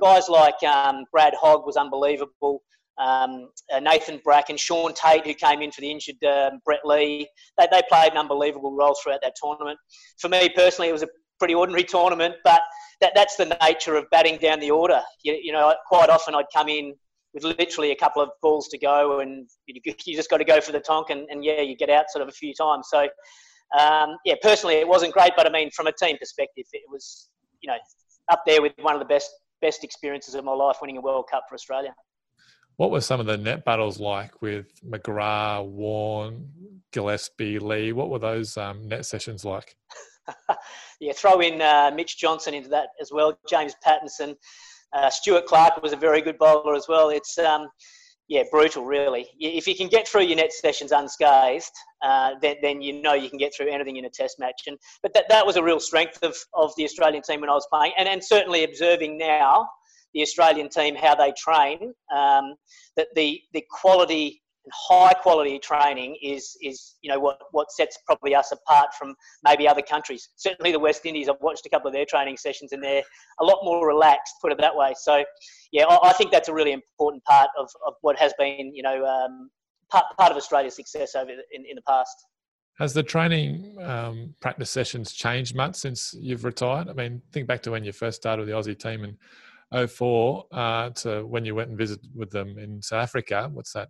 guys 0.01 0.29
like 0.29 0.63
um, 0.63 1.05
Brad 1.13 1.35
Hogg 1.41 1.67
was 1.67 1.77
unbelievable. 1.77 2.63
Um, 2.99 3.49
uh, 3.73 3.81
Nathan 3.81 4.21
Bracken, 4.23 4.57
Shaun 4.57 4.93
Tait, 4.93 5.27
who 5.27 5.33
came 5.33 5.63
in 5.63 5.73
for 5.73 5.81
the 5.81 5.91
injured 5.91 6.23
um, 6.25 6.61
Brett 6.67 6.81
Lee, 6.85 7.27
they, 7.57 7.67
they 7.71 7.81
played 7.89 8.13
an 8.13 8.19
unbelievable 8.19 8.77
role 8.77 8.95
throughout 9.03 9.21
that 9.23 9.35
tournament. 9.43 9.79
For 10.19 10.29
me 10.29 10.51
personally, 10.51 10.91
it 10.91 10.93
was 10.93 11.03
a 11.03 11.09
pretty 11.39 11.55
ordinary 11.55 11.85
tournament, 11.85 12.35
but 12.45 12.61
that, 13.01 13.13
that's 13.15 13.37
the 13.37 13.57
nature 13.63 13.97
of 13.97 14.05
batting 14.11 14.37
down 14.39 14.61
the 14.61 14.71
order. 14.71 15.01
You, 15.23 15.39
you 15.43 15.53
know, 15.53 15.75
quite 15.87 16.11
often 16.11 16.35
I'd 16.35 16.45
come 16.55 16.69
in 16.69 16.95
with 17.33 17.45
literally 17.45 17.93
a 17.93 17.97
couple 17.97 18.23
of 18.23 18.31
balls 18.43 18.69
to 18.69 18.79
go, 18.79 19.21
and 19.21 19.49
you, 19.67 19.81
you 20.05 20.17
just 20.17 20.29
got 20.29 20.39
to 20.39 20.45
go 20.45 20.61
for 20.61 20.73
the 20.73 20.81
tonk, 20.81 21.11
and, 21.11 21.27
and, 21.31 21.45
yeah, 21.45 21.63
you 21.63 21.77
get 21.77 21.89
out 21.89 22.07
sort 22.11 22.23
of 22.23 22.29
a 22.29 22.33
few 22.33 22.53
times. 22.53 22.89
So, 22.91 23.09
um, 23.79 24.17
yeah, 24.25 24.35
personally, 24.43 24.75
it 24.77 24.87
wasn't 24.87 25.15
great, 25.15 25.33
but 25.37 25.47
I 25.47 25.51
mean, 25.51 25.71
from 25.71 25.87
a 25.87 25.93
team 25.93 26.19
perspective, 26.19 26.67
it 26.73 26.83
was, 26.91 27.29
you 27.63 27.69
know, 27.69 27.77
up 28.31 28.43
there 28.47 28.61
with 28.61 28.73
one 28.81 28.95
of 28.95 29.01
the 29.01 29.07
best 29.07 29.31
best 29.61 29.85
experiences 29.85 30.35
of 30.35 30.45
my 30.45 30.53
life 30.53 30.79
winning 30.81 30.97
a 30.97 31.01
World 31.01 31.27
Cup 31.31 31.45
for 31.49 31.55
Australia. 31.55 31.95
What 32.77 32.91
were 32.91 33.01
some 33.01 33.21
of 33.21 33.27
the 33.27 33.37
net 33.37 33.65
battles 33.65 34.01
like 34.01 34.41
with 34.41 34.67
McGrath, 34.83 35.67
Warne, 35.67 36.49
Gillespie, 36.93 37.59
Lee? 37.59 37.93
What 37.93 38.09
were 38.09 38.19
those 38.19 38.57
um, 38.57 38.89
net 38.89 39.05
sessions 39.05 39.45
like? 39.45 39.77
yeah, 41.01 41.13
throw 41.13 41.41
in 41.41 41.61
uh, 41.61 41.91
Mitch 41.95 42.17
Johnson 42.17 42.55
into 42.55 42.71
that 42.71 42.89
as 43.01 43.13
well. 43.13 43.39
James 43.49 43.75
Pattinson, 43.87 44.35
uh, 44.95 45.11
Stuart 45.11 45.47
Clark 45.47 45.83
was 45.83 45.93
a 45.93 45.97
very 45.97 46.23
good 46.23 46.39
bowler 46.39 46.75
as 46.75 46.87
well. 46.89 47.11
It's 47.11 47.39
um, 47.39 47.69
yeah, 48.31 48.45
brutal, 48.49 48.85
really. 48.85 49.27
If 49.41 49.67
you 49.67 49.75
can 49.75 49.89
get 49.89 50.07
through 50.07 50.23
your 50.23 50.37
net 50.37 50.53
sessions 50.53 50.93
unscathed, 50.93 51.73
uh, 52.01 52.35
then, 52.41 52.57
then 52.63 52.81
you 52.81 53.03
know 53.03 53.13
you 53.13 53.29
can 53.29 53.39
get 53.39 53.53
through 53.53 53.69
anything 53.69 53.97
in 53.97 54.05
a 54.05 54.09
test 54.09 54.39
match. 54.39 54.63
And 54.69 54.79
but 55.03 55.13
that, 55.15 55.25
that 55.29 55.45
was 55.45 55.57
a 55.57 55.63
real 55.63 55.81
strength 55.81 56.23
of, 56.23 56.37
of 56.55 56.73
the 56.77 56.85
Australian 56.85 57.25
team 57.25 57.41
when 57.41 57.51
I 57.51 57.55
was 57.55 57.67
playing, 57.73 57.93
and, 57.99 58.09
and 58.09 58.25
certainly 58.25 58.63
observing 58.63 59.19
now 59.19 59.69
the 60.15 60.23
Australian 60.23 60.69
team 60.69 60.95
how 60.95 61.17
they 61.17 61.33
train. 61.37 61.93
Um, 62.17 62.55
that 62.97 63.09
the 63.17 63.41
the 63.53 63.65
quality 63.69 64.40
high 64.73 65.13
quality 65.15 65.59
training 65.59 66.17
is 66.23 66.57
is 66.63 66.97
you 67.03 67.11
know 67.11 67.19
what 67.19 67.41
what 67.53 67.73
sets 67.73 67.99
probably 68.07 68.35
us 68.35 68.53
apart 68.53 68.89
from 68.99 69.15
maybe 69.45 69.67
other 69.67 69.83
countries. 69.83 70.29
Certainly 70.37 70.73
the 70.73 70.79
West 70.79 71.05
Indies. 71.07 71.29
I've 71.29 71.41
watched 71.41 71.67
a 71.67 71.69
couple 71.69 71.89
of 71.89 71.95
their 71.95 72.05
training 72.05 72.37
sessions 72.37 72.73
and 72.73 72.83
they're 72.83 73.03
a 73.41 73.45
lot 73.45 73.61
more 73.65 73.87
relaxed. 73.87 74.35
Put 74.43 74.53
it 74.53 74.59
that 74.59 74.75
way. 74.75 74.95
So 74.97 75.25
yeah, 75.73 75.85
I, 75.87 76.11
I 76.11 76.13
think 76.13 76.31
that's 76.31 76.49
a 76.49 76.55
really 76.55 76.73
important 76.73 77.25
part 77.25 77.49
of, 77.59 77.71
of 77.87 77.95
what 78.03 78.19
has 78.19 78.33
been 78.39 78.75
you 78.75 78.83
know 78.83 79.05
um, 79.05 79.51
part 79.91 80.05
part 80.19 80.31
of 80.31 80.37
Australia's 80.37 80.77
success 80.77 81.15
over 81.15 81.31
in, 81.31 81.65
in 81.69 81.77
the 81.77 81.83
past. 81.83 82.17
Has 82.79 82.95
the 82.95 83.03
training 83.03 83.77
um, 83.83 84.35
practice 84.41 84.71
sessions 84.71 85.13
changed 85.13 85.55
much 85.55 85.77
since 85.77 86.15
you've 86.19 86.45
retired? 86.45 86.89
I 86.89 86.95
mean, 86.95 87.21
think 87.31 87.47
back 87.47 87.63
to 87.65 87.71
when 87.71 87.85
you 87.85 87.93
first 87.93 88.17
started 88.17 88.41
with 88.41 88.49
the 88.49 88.55
Aussie 88.55 88.79
team 88.79 89.05
in 89.05 89.87
04 89.87 90.47
uh, 90.51 90.91
to 90.91 91.27
when 91.27 91.45
you 91.45 91.55
went 91.55 91.69
and 91.69 91.79
visited 91.79 92.11
with 92.15 92.31
them 92.31 92.59
in 92.59 92.81
South 92.81 93.03
Africa. 93.03 93.51
What's 93.53 93.75
that? 93.75 93.89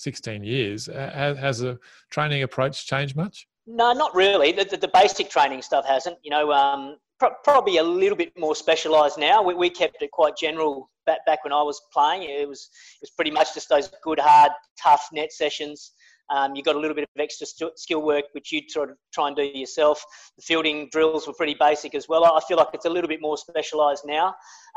16 0.00 0.42
years. 0.44 0.86
Has 0.86 1.58
the 1.58 1.78
training 2.10 2.42
approach 2.42 2.86
changed 2.86 3.16
much? 3.16 3.46
No, 3.66 3.92
not 3.92 4.14
really. 4.14 4.52
The, 4.52 4.64
the, 4.64 4.76
the 4.76 4.88
basic 4.88 5.30
training 5.30 5.62
stuff 5.62 5.86
hasn't. 5.86 6.16
You 6.22 6.30
know, 6.30 6.52
um, 6.52 6.96
pro- 7.20 7.34
probably 7.44 7.76
a 7.76 7.82
little 7.82 8.16
bit 8.16 8.32
more 8.36 8.56
specialised 8.56 9.18
now. 9.18 9.42
We, 9.42 9.54
we 9.54 9.70
kept 9.70 10.02
it 10.02 10.10
quite 10.10 10.36
general 10.36 10.90
back, 11.06 11.24
back 11.26 11.44
when 11.44 11.52
I 11.52 11.62
was 11.62 11.80
playing. 11.92 12.22
It 12.22 12.48
was 12.48 12.68
it 13.00 13.02
was 13.02 13.10
pretty 13.10 13.30
much 13.30 13.54
just 13.54 13.68
those 13.68 13.90
good, 14.02 14.18
hard, 14.18 14.50
tough 14.82 15.06
net 15.12 15.32
sessions. 15.32 15.92
Um, 16.30 16.54
you 16.54 16.62
got 16.62 16.76
a 16.76 16.78
little 16.78 16.94
bit 16.94 17.02
of 17.02 17.20
extra 17.20 17.44
st- 17.44 17.76
skill 17.76 18.02
work, 18.02 18.26
which 18.32 18.52
you'd 18.52 18.70
sort 18.70 18.90
of 18.90 18.96
try 19.12 19.26
and 19.26 19.36
do 19.36 19.42
yourself. 19.42 20.04
The 20.36 20.42
fielding 20.42 20.88
drills 20.92 21.26
were 21.26 21.32
pretty 21.32 21.56
basic 21.58 21.92
as 21.96 22.08
well. 22.08 22.24
I 22.24 22.40
feel 22.46 22.56
like 22.56 22.68
it's 22.72 22.84
a 22.84 22.90
little 22.90 23.08
bit 23.08 23.20
more 23.20 23.36
specialised 23.36 24.04
now, 24.06 24.34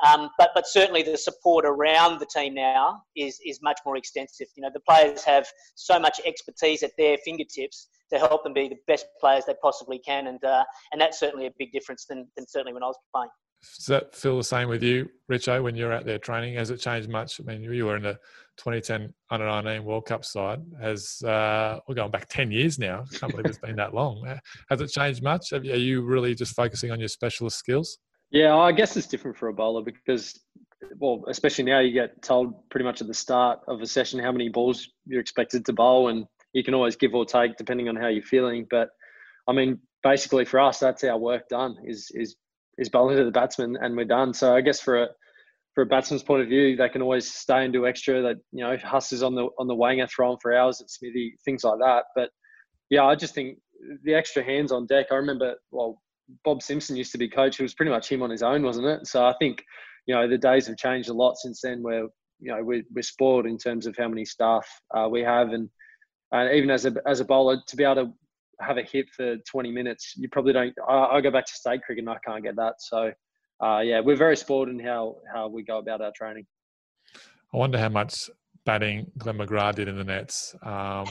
um, 0.07 0.31
but 0.39 0.49
but 0.55 0.65
certainly 0.67 1.03
the 1.03 1.17
support 1.17 1.63
around 1.65 2.19
the 2.19 2.25
team 2.25 2.55
now 2.55 3.03
is 3.15 3.39
is 3.45 3.59
much 3.61 3.79
more 3.85 3.97
extensive. 3.97 4.47
You 4.55 4.63
know, 4.63 4.71
the 4.73 4.79
players 4.79 5.23
have 5.23 5.47
so 5.75 5.99
much 5.99 6.19
expertise 6.25 6.81
at 6.81 6.91
their 6.97 7.17
fingertips 7.23 7.87
to 8.11 8.19
help 8.19 8.43
them 8.43 8.53
be 8.53 8.67
the 8.67 8.77
best 8.87 9.05
players 9.19 9.45
they 9.45 9.55
possibly 9.61 9.99
can, 9.99 10.27
and 10.27 10.43
uh, 10.43 10.63
and 10.91 10.99
that's 10.99 11.19
certainly 11.19 11.47
a 11.47 11.51
big 11.57 11.71
difference 11.71 12.05
than, 12.05 12.27
than 12.35 12.47
certainly 12.47 12.73
when 12.73 12.83
I 12.83 12.87
was 12.87 12.97
playing. 13.13 13.29
Does 13.77 13.85
that 13.85 14.13
feel 14.13 14.37
the 14.37 14.43
same 14.43 14.67
with 14.67 14.83
you, 14.83 15.09
Richo, 15.31 15.63
when 15.63 15.75
you're 15.75 15.93
out 15.93 16.05
there 16.05 16.19
training? 16.19 16.55
Has 16.55 16.69
it 16.69 16.77
changed 16.77 17.09
much? 17.09 17.39
I 17.39 17.43
mean, 17.43 17.63
you 17.63 17.85
were 17.85 17.95
in 17.95 18.03
the 18.03 18.19
2010 18.57 19.13
under 19.29 19.45
19 19.45 19.83
World 19.85 20.05
Cup 20.05 20.25
side. 20.25 20.59
Has 20.81 21.21
uh, 21.23 21.79
we're 21.87 21.95
going 21.95 22.11
back 22.11 22.27
10 22.29 22.51
years 22.51 22.77
now. 22.77 23.05
I 23.13 23.17
can't 23.17 23.31
believe 23.31 23.45
it's 23.45 23.57
been 23.57 23.77
that 23.77 23.93
long. 23.93 24.27
Uh, 24.27 24.37
has 24.69 24.81
it 24.81 24.89
changed 24.89 25.23
much? 25.23 25.53
Are 25.53 25.63
you 25.63 26.01
really 26.01 26.35
just 26.35 26.55
focusing 26.55 26.91
on 26.91 26.99
your 26.99 27.07
specialist 27.07 27.57
skills? 27.57 27.97
Yeah, 28.31 28.55
I 28.55 28.71
guess 28.71 28.97
it's 28.97 29.07
different 29.07 29.37
for 29.37 29.47
a 29.47 29.53
bowler 29.53 29.83
because, 29.83 30.39
well, 30.97 31.23
especially 31.29 31.63
now 31.63 31.79
you 31.79 31.93
get 31.93 32.21
told 32.21 32.69
pretty 32.69 32.83
much 32.83 32.99
at 32.99 33.07
the 33.07 33.13
start 33.13 33.59
of 33.67 33.81
a 33.81 33.85
session 33.85 34.19
how 34.19 34.31
many 34.31 34.49
balls 34.49 34.89
you're 35.05 35.21
expected 35.21 35.65
to 35.65 35.73
bowl, 35.73 36.09
and 36.09 36.25
you 36.51 36.63
can 36.63 36.73
always 36.73 36.95
give 36.95 37.13
or 37.13 37.25
take 37.25 37.55
depending 37.57 37.87
on 37.87 37.95
how 37.95 38.07
you're 38.07 38.23
feeling. 38.23 38.67
But 38.69 38.89
I 39.47 39.53
mean, 39.53 39.79
basically 40.03 40.45
for 40.45 40.59
us, 40.59 40.79
that's 40.79 41.03
our 41.03 41.17
work 41.17 41.47
done 41.49 41.77
is 41.85 42.11
is 42.13 42.35
is 42.77 42.89
bowling 42.89 43.17
to 43.17 43.23
the 43.23 43.31
batsman, 43.31 43.77
and 43.81 43.95
we're 43.95 44.05
done. 44.05 44.33
So 44.33 44.55
I 44.55 44.61
guess 44.61 44.79
for 44.79 45.03
a 45.03 45.07
for 45.73 45.81
a 45.81 45.85
batsman's 45.85 46.23
point 46.23 46.43
of 46.43 46.47
view, 46.47 46.75
they 46.75 46.89
can 46.89 47.01
always 47.01 47.31
stay 47.31 47.63
and 47.63 47.73
do 47.73 47.87
extra. 47.87 48.21
That 48.21 48.37
you 48.51 48.63
know, 48.63 48.77
Huss 48.83 49.11
is 49.11 49.23
on 49.23 49.35
the 49.35 49.47
on 49.57 49.67
the 49.67 49.75
wanger 49.75 50.09
throwing 50.09 50.37
for 50.41 50.53
hours 50.53 50.81
at 50.81 50.89
Smithy, 50.89 51.35
things 51.45 51.63
like 51.63 51.79
that. 51.79 52.05
But 52.15 52.29
yeah, 52.89 53.05
I 53.05 53.15
just 53.15 53.33
think 53.33 53.57
the 54.03 54.13
extra 54.13 54.43
hands 54.43 54.71
on 54.71 54.85
deck. 54.85 55.07
I 55.11 55.15
remember, 55.15 55.55
well, 55.71 56.01
Bob 56.43 56.61
Simpson 56.61 56.95
used 56.95 57.11
to 57.13 57.17
be 57.17 57.29
coach. 57.29 57.59
It 57.59 57.63
was 57.63 57.73
pretty 57.73 57.91
much 57.91 58.11
him 58.11 58.21
on 58.21 58.29
his 58.29 58.43
own, 58.43 58.63
wasn't 58.63 58.87
it? 58.87 59.07
So 59.07 59.25
I 59.25 59.33
think 59.39 59.63
you 60.05 60.13
know 60.13 60.27
the 60.27 60.37
days 60.37 60.67
have 60.67 60.77
changed 60.77 61.09
a 61.09 61.13
lot 61.13 61.37
since 61.37 61.61
then. 61.61 61.81
Where 61.81 62.07
you 62.39 62.51
know 62.51 62.59
we're, 62.61 62.83
we're 62.93 63.01
spoiled 63.01 63.45
in 63.45 63.57
terms 63.57 63.87
of 63.87 63.95
how 63.97 64.07
many 64.07 64.25
staff 64.25 64.67
uh, 64.95 65.07
we 65.09 65.21
have, 65.21 65.49
and 65.49 65.69
uh, 66.33 66.49
even 66.51 66.69
as 66.69 66.85
a 66.85 66.93
as 67.07 67.19
a 67.19 67.25
bowler 67.25 67.57
to 67.67 67.75
be 67.75 67.83
able 67.83 67.95
to 67.95 68.13
have 68.59 68.77
a 68.77 68.83
hit 68.83 69.09
for 69.15 69.37
20 69.37 69.71
minutes, 69.71 70.13
you 70.17 70.29
probably 70.29 70.53
don't. 70.53 70.73
I, 70.87 71.05
I 71.05 71.21
go 71.21 71.31
back 71.31 71.45
to 71.45 71.53
state 71.53 71.83
cricket 71.83 72.03
and 72.03 72.09
I 72.09 72.17
can't 72.25 72.43
get 72.43 72.55
that. 72.55 72.75
So 72.79 73.11
uh, 73.63 73.79
yeah, 73.79 73.99
we're 73.99 74.15
very 74.15 74.37
spoiled 74.37 74.69
in 74.69 74.79
how 74.79 75.17
how 75.33 75.47
we 75.47 75.63
go 75.63 75.77
about 75.79 76.01
our 76.01 76.11
training. 76.15 76.45
I 77.53 77.57
wonder 77.57 77.77
how 77.77 77.89
much 77.89 78.29
batting 78.65 79.11
Glenn 79.17 79.37
McGrath 79.37 79.75
did 79.75 79.87
in 79.87 79.97
the 79.97 80.03
nets. 80.03 80.55
Um, 80.63 81.05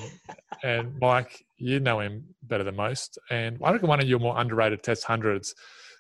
and 0.62 0.98
Mike, 1.00 1.44
you 1.56 1.80
know 1.80 2.00
him 2.00 2.24
better 2.44 2.64
than 2.64 2.76
most. 2.76 3.18
And 3.30 3.58
I 3.62 3.72
reckon 3.72 3.88
one 3.88 4.00
of 4.00 4.08
your 4.08 4.18
more 4.18 4.38
underrated 4.38 4.82
test 4.82 5.04
hundreds 5.04 5.54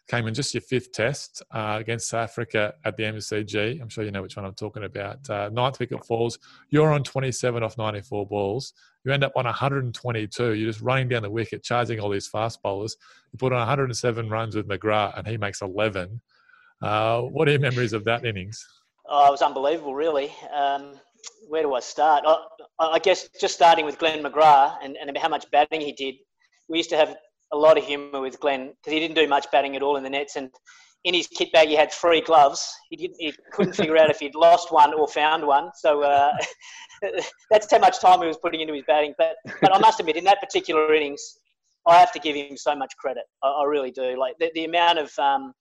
came 0.08 0.26
in 0.26 0.34
just 0.34 0.52
your 0.54 0.60
fifth 0.60 0.92
test 0.92 1.42
uh, 1.52 1.76
against 1.80 2.08
South 2.08 2.30
Africa 2.30 2.74
at 2.84 2.96
the 2.96 3.04
MCG. 3.04 3.80
I'm 3.80 3.88
sure 3.88 4.04
you 4.04 4.10
know 4.10 4.22
which 4.22 4.36
one 4.36 4.44
I'm 4.44 4.54
talking 4.54 4.84
about. 4.84 5.28
Uh, 5.30 5.48
ninth 5.52 5.78
wicket 5.78 6.04
falls. 6.04 6.38
You're 6.70 6.92
on 6.92 7.02
27 7.02 7.62
off 7.62 7.78
94 7.78 8.26
balls. 8.26 8.72
You 9.04 9.12
end 9.12 9.24
up 9.24 9.32
on 9.36 9.44
122. 9.44 10.54
You're 10.54 10.70
just 10.70 10.82
running 10.82 11.08
down 11.08 11.22
the 11.22 11.30
wicket, 11.30 11.62
charging 11.62 12.00
all 12.00 12.10
these 12.10 12.28
fast 12.28 12.62
bowlers. 12.62 12.96
You 13.32 13.38
put 13.38 13.52
on 13.52 13.58
107 13.58 14.28
runs 14.28 14.56
with 14.56 14.68
McGrath, 14.68 15.18
and 15.18 15.26
he 15.26 15.36
makes 15.36 15.62
11. 15.62 16.20
Uh, 16.82 17.22
what 17.22 17.48
are 17.48 17.52
your 17.52 17.60
memories 17.60 17.92
of 17.92 18.04
that 18.04 18.24
innings? 18.24 18.64
Oh, 19.08 19.28
it 19.28 19.30
was 19.30 19.42
unbelievable, 19.42 19.94
really. 19.94 20.32
Um, 20.54 20.94
where 21.48 21.62
do 21.62 21.74
I 21.74 21.80
start? 21.80 22.24
I, 22.26 22.36
I, 22.78 22.98
guess 22.98 23.28
just 23.40 23.54
starting 23.54 23.84
with 23.84 23.98
Glenn 23.98 24.22
McGrath 24.22 24.76
and, 24.82 24.96
and 24.96 25.16
how 25.16 25.28
much 25.28 25.48
batting 25.50 25.80
he 25.80 25.92
did. 25.92 26.16
We 26.68 26.78
used 26.78 26.90
to 26.90 26.96
have 26.96 27.16
a 27.52 27.56
lot 27.56 27.78
of 27.78 27.84
humour 27.84 28.20
with 28.20 28.40
Glenn 28.40 28.68
because 28.68 28.92
he 28.92 29.00
didn't 29.00 29.16
do 29.16 29.28
much 29.28 29.46
batting 29.50 29.76
at 29.76 29.82
all 29.82 29.96
in 29.96 30.02
the 30.02 30.10
nets. 30.10 30.36
And 30.36 30.50
in 31.04 31.14
his 31.14 31.26
kit 31.26 31.52
bag, 31.52 31.68
he 31.68 31.74
had 31.74 31.92
three 31.92 32.20
gloves. 32.20 32.72
He, 32.90 32.96
didn't, 32.96 33.16
he 33.18 33.34
couldn't 33.52 33.74
figure 33.74 33.96
out 33.96 34.10
if 34.10 34.20
he'd 34.20 34.34
lost 34.34 34.72
one 34.72 34.94
or 34.94 35.08
found 35.08 35.46
one. 35.46 35.70
So 35.74 36.02
uh, 36.02 36.32
that's 37.50 37.70
how 37.70 37.78
much 37.78 38.00
time 38.00 38.20
he 38.20 38.26
was 38.26 38.38
putting 38.38 38.60
into 38.60 38.74
his 38.74 38.84
batting. 38.86 39.14
But, 39.18 39.36
but 39.60 39.74
I 39.74 39.78
must 39.78 40.00
admit, 40.00 40.16
in 40.16 40.24
that 40.24 40.40
particular 40.40 40.94
innings, 40.94 41.38
I 41.86 41.98
have 41.98 42.12
to 42.12 42.20
give 42.20 42.36
him 42.36 42.56
so 42.56 42.74
much 42.74 42.94
credit. 42.98 43.24
I, 43.42 43.48
I 43.48 43.64
really 43.64 43.90
do. 43.90 44.18
Like 44.18 44.34
the, 44.38 44.50
the 44.54 44.64
amount 44.64 44.98
of 44.98 45.10
um, 45.18 45.52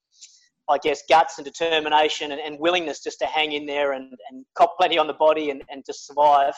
I 0.68 0.78
guess, 0.78 1.02
guts 1.08 1.38
and 1.38 1.44
determination 1.44 2.32
and, 2.32 2.40
and, 2.40 2.58
willingness 2.58 3.02
just 3.02 3.18
to 3.18 3.26
hang 3.26 3.52
in 3.52 3.66
there 3.66 3.92
and, 3.92 4.12
and 4.30 4.44
cop 4.54 4.76
plenty 4.78 4.96
on 4.96 5.06
the 5.06 5.14
body 5.14 5.50
and, 5.50 5.62
and 5.68 5.84
to 5.84 5.92
survive 5.92 6.54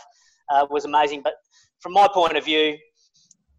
uh, 0.53 0.67
was 0.71 0.85
amazing. 0.85 1.23
But 1.23 1.35
from 1.81 1.93
my 1.93 2.07
point 2.13 2.37
of 2.37 2.45
view, 2.45 2.77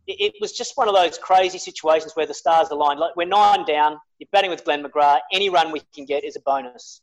it, 0.07 0.33
was 0.39 0.51
just 0.51 0.73
one 0.75 0.87
of 0.87 0.93
those 0.93 1.17
crazy 1.17 1.57
situations 1.57 2.13
where 2.15 2.25
the 2.25 2.33
stars 2.33 2.69
aligned. 2.69 2.99
Like 2.99 3.15
we're 3.15 3.27
nine 3.27 3.65
down, 3.65 3.97
you're 4.19 4.29
batting 4.31 4.49
with 4.49 4.63
Glenn 4.63 4.83
McGrath. 4.83 5.19
Any 5.31 5.49
run 5.49 5.71
we 5.71 5.81
can 5.93 6.05
get 6.05 6.23
is 6.23 6.35
a 6.35 6.41
bonus. 6.41 7.01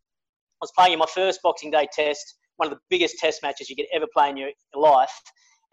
I 0.60 0.64
was 0.64 0.72
playing 0.76 0.92
in 0.92 0.98
my 0.98 1.06
first 1.12 1.40
Boxing 1.42 1.70
Day 1.70 1.88
test, 1.92 2.36
one 2.56 2.70
of 2.70 2.74
the 2.74 2.80
biggest 2.90 3.18
test 3.18 3.42
matches 3.42 3.68
you 3.68 3.76
could 3.76 3.86
ever 3.92 4.06
play 4.12 4.30
in 4.30 4.36
your 4.36 4.50
life. 4.74 5.12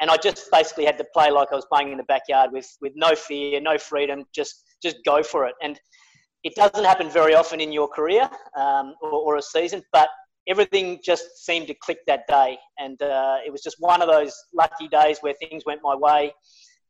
And 0.02 0.10
I 0.10 0.18
just 0.18 0.50
basically 0.52 0.86
had 0.86 0.98
to 0.98 1.06
play 1.14 1.30
like 1.30 1.50
I 1.52 1.56
was 1.56 1.66
playing 1.72 1.92
in 1.92 1.98
the 1.98 2.04
backyard 2.04 2.52
with, 2.52 2.68
with 2.82 2.94
no 2.96 3.16
fear, 3.16 3.60
no 3.60 3.78
freedom, 3.78 4.26
just 4.34 4.64
just 4.82 4.98
go 5.06 5.22
for 5.22 5.46
it. 5.46 5.56
And 5.62 5.80
it 6.44 6.56
doesn't 6.56 6.86
happen 6.86 7.10
very 7.10 7.36
often 7.36 7.60
in 7.60 7.72
your 7.72 7.88
career 7.88 8.30
um, 8.58 8.96
or, 9.02 9.12
or, 9.12 9.36
a 9.36 9.42
season, 9.42 9.84
but 9.92 10.08
everything 10.48 11.00
just 11.04 11.46
seemed 11.46 11.68
to 11.68 11.74
click 11.74 12.00
that 12.08 12.22
day. 12.28 12.58
And 12.78 13.02
uh, 13.02 13.38
it 13.46 13.52
was 13.52 13.62
just 13.62 13.76
one 13.80 14.02
of 14.02 14.08
those 14.08 14.34
lucky 14.54 14.88
days 14.88 15.18
where 15.20 15.34
things 15.34 15.64
went 15.66 15.82
my 15.84 15.96
way. 15.96 16.32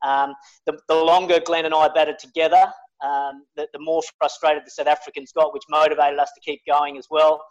Um, 0.05 0.33
the, 0.65 0.77
the, 0.87 0.95
longer 0.95 1.39
Glenn 1.39 1.65
and 1.65 1.73
I 1.73 1.89
batted 1.89 2.19
together, 2.19 2.63
um, 3.03 3.43
the, 3.55 3.67
the, 3.73 3.79
more 3.79 4.01
frustrated 4.17 4.63
the 4.65 4.71
South 4.71 4.87
Africans 4.87 5.31
got, 5.33 5.53
which 5.53 5.63
motivated 5.69 6.19
us 6.19 6.31
to 6.35 6.41
keep 6.41 6.61
going 6.67 6.97
as 6.97 7.07
well. 7.09 7.43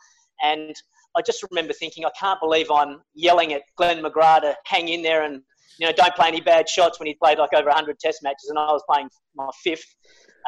And 0.42 0.74
I 1.16 1.22
just 1.22 1.44
remember 1.50 1.72
thinking, 1.72 2.04
I 2.04 2.10
can't 2.18 2.40
believe 2.40 2.70
I'm 2.70 3.00
yelling 3.14 3.52
at 3.52 3.62
Glenn 3.76 4.02
McGrath 4.02 4.42
to 4.42 4.56
hang 4.66 4.88
in 4.88 5.02
there 5.02 5.24
and 5.24 5.42
you 5.78 5.86
know 5.86 5.92
don't 5.92 6.14
play 6.14 6.28
any 6.28 6.40
bad 6.40 6.68
shots 6.68 6.98
when 6.98 7.06
he 7.06 7.14
played 7.14 7.38
like 7.38 7.52
over 7.54 7.66
100 7.66 7.98
Test 7.98 8.22
matches, 8.22 8.48
and 8.48 8.58
I 8.58 8.72
was 8.72 8.82
playing 8.88 9.08
my 9.34 9.48
fifth. 9.62 9.84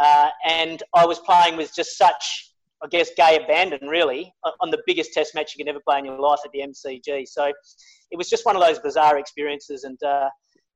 Uh, 0.00 0.28
and 0.46 0.82
I 0.94 1.04
was 1.04 1.18
playing 1.20 1.56
with 1.56 1.74
just 1.74 1.98
such, 1.98 2.52
I 2.82 2.88
guess, 2.88 3.10
gay 3.16 3.38
abandon, 3.42 3.86
really, 3.86 4.32
on 4.60 4.70
the 4.70 4.80
biggest 4.86 5.12
test 5.12 5.34
match 5.34 5.54
you 5.56 5.64
can 5.64 5.68
ever 5.68 5.80
play 5.86 5.98
in 5.98 6.04
your 6.04 6.18
life 6.18 6.38
at 6.44 6.52
the 6.52 6.60
MCG. 6.60 7.26
So 7.28 7.52
it 8.10 8.16
was 8.16 8.30
just 8.30 8.46
one 8.46 8.56
of 8.56 8.62
those 8.62 8.78
bizarre 8.78 9.18
experiences. 9.18 9.84
And 9.84 10.02
uh, 10.02 10.28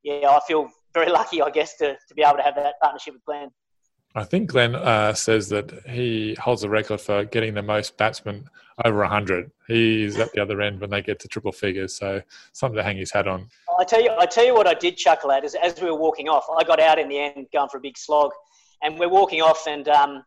yeah, 0.02 0.28
I 0.28 0.40
feel 0.46 0.68
very 0.94 1.10
lucky, 1.10 1.42
I 1.42 1.50
guess, 1.50 1.76
to, 1.78 1.94
to 1.94 2.14
be 2.14 2.22
able 2.22 2.36
to 2.36 2.42
have 2.42 2.54
that 2.54 2.80
partnership 2.80 3.14
with 3.14 3.24
Glenn. 3.24 3.50
I 4.16 4.22
think 4.22 4.50
Glenn 4.50 4.76
uh, 4.76 5.12
says 5.12 5.48
that 5.48 5.72
he 5.88 6.36
holds 6.40 6.62
the 6.62 6.70
record 6.70 7.00
for 7.00 7.24
getting 7.24 7.54
the 7.54 7.62
most 7.62 7.96
batsmen 7.96 8.48
over 8.84 8.98
100. 8.98 9.50
He's 9.66 10.18
at 10.20 10.32
the 10.32 10.40
other 10.40 10.60
end 10.60 10.80
when 10.80 10.90
they 10.90 11.02
get 11.02 11.18
to 11.20 11.28
triple 11.28 11.50
figures, 11.50 11.96
so 11.98 12.22
something 12.52 12.76
to 12.76 12.84
hang 12.84 12.96
his 12.96 13.10
hat 13.10 13.26
on. 13.26 13.48
I 13.76 13.82
tell 13.82 14.00
you, 14.00 14.10
I 14.16 14.26
tell 14.26 14.44
you 14.44 14.54
what 14.54 14.68
I 14.68 14.74
did 14.74 14.96
chuckle 14.96 15.32
at 15.32 15.44
is 15.44 15.56
as 15.56 15.80
we 15.80 15.90
were 15.90 15.98
walking 15.98 16.28
off, 16.28 16.44
I 16.56 16.62
got 16.62 16.78
out 16.78 17.00
in 17.00 17.08
the 17.08 17.18
end 17.18 17.46
going 17.52 17.68
for 17.68 17.78
a 17.78 17.80
big 17.80 17.98
slog, 17.98 18.30
and 18.82 18.98
we're 19.00 19.08
walking 19.08 19.42
off, 19.42 19.66
and 19.66 19.88
um, 19.88 20.22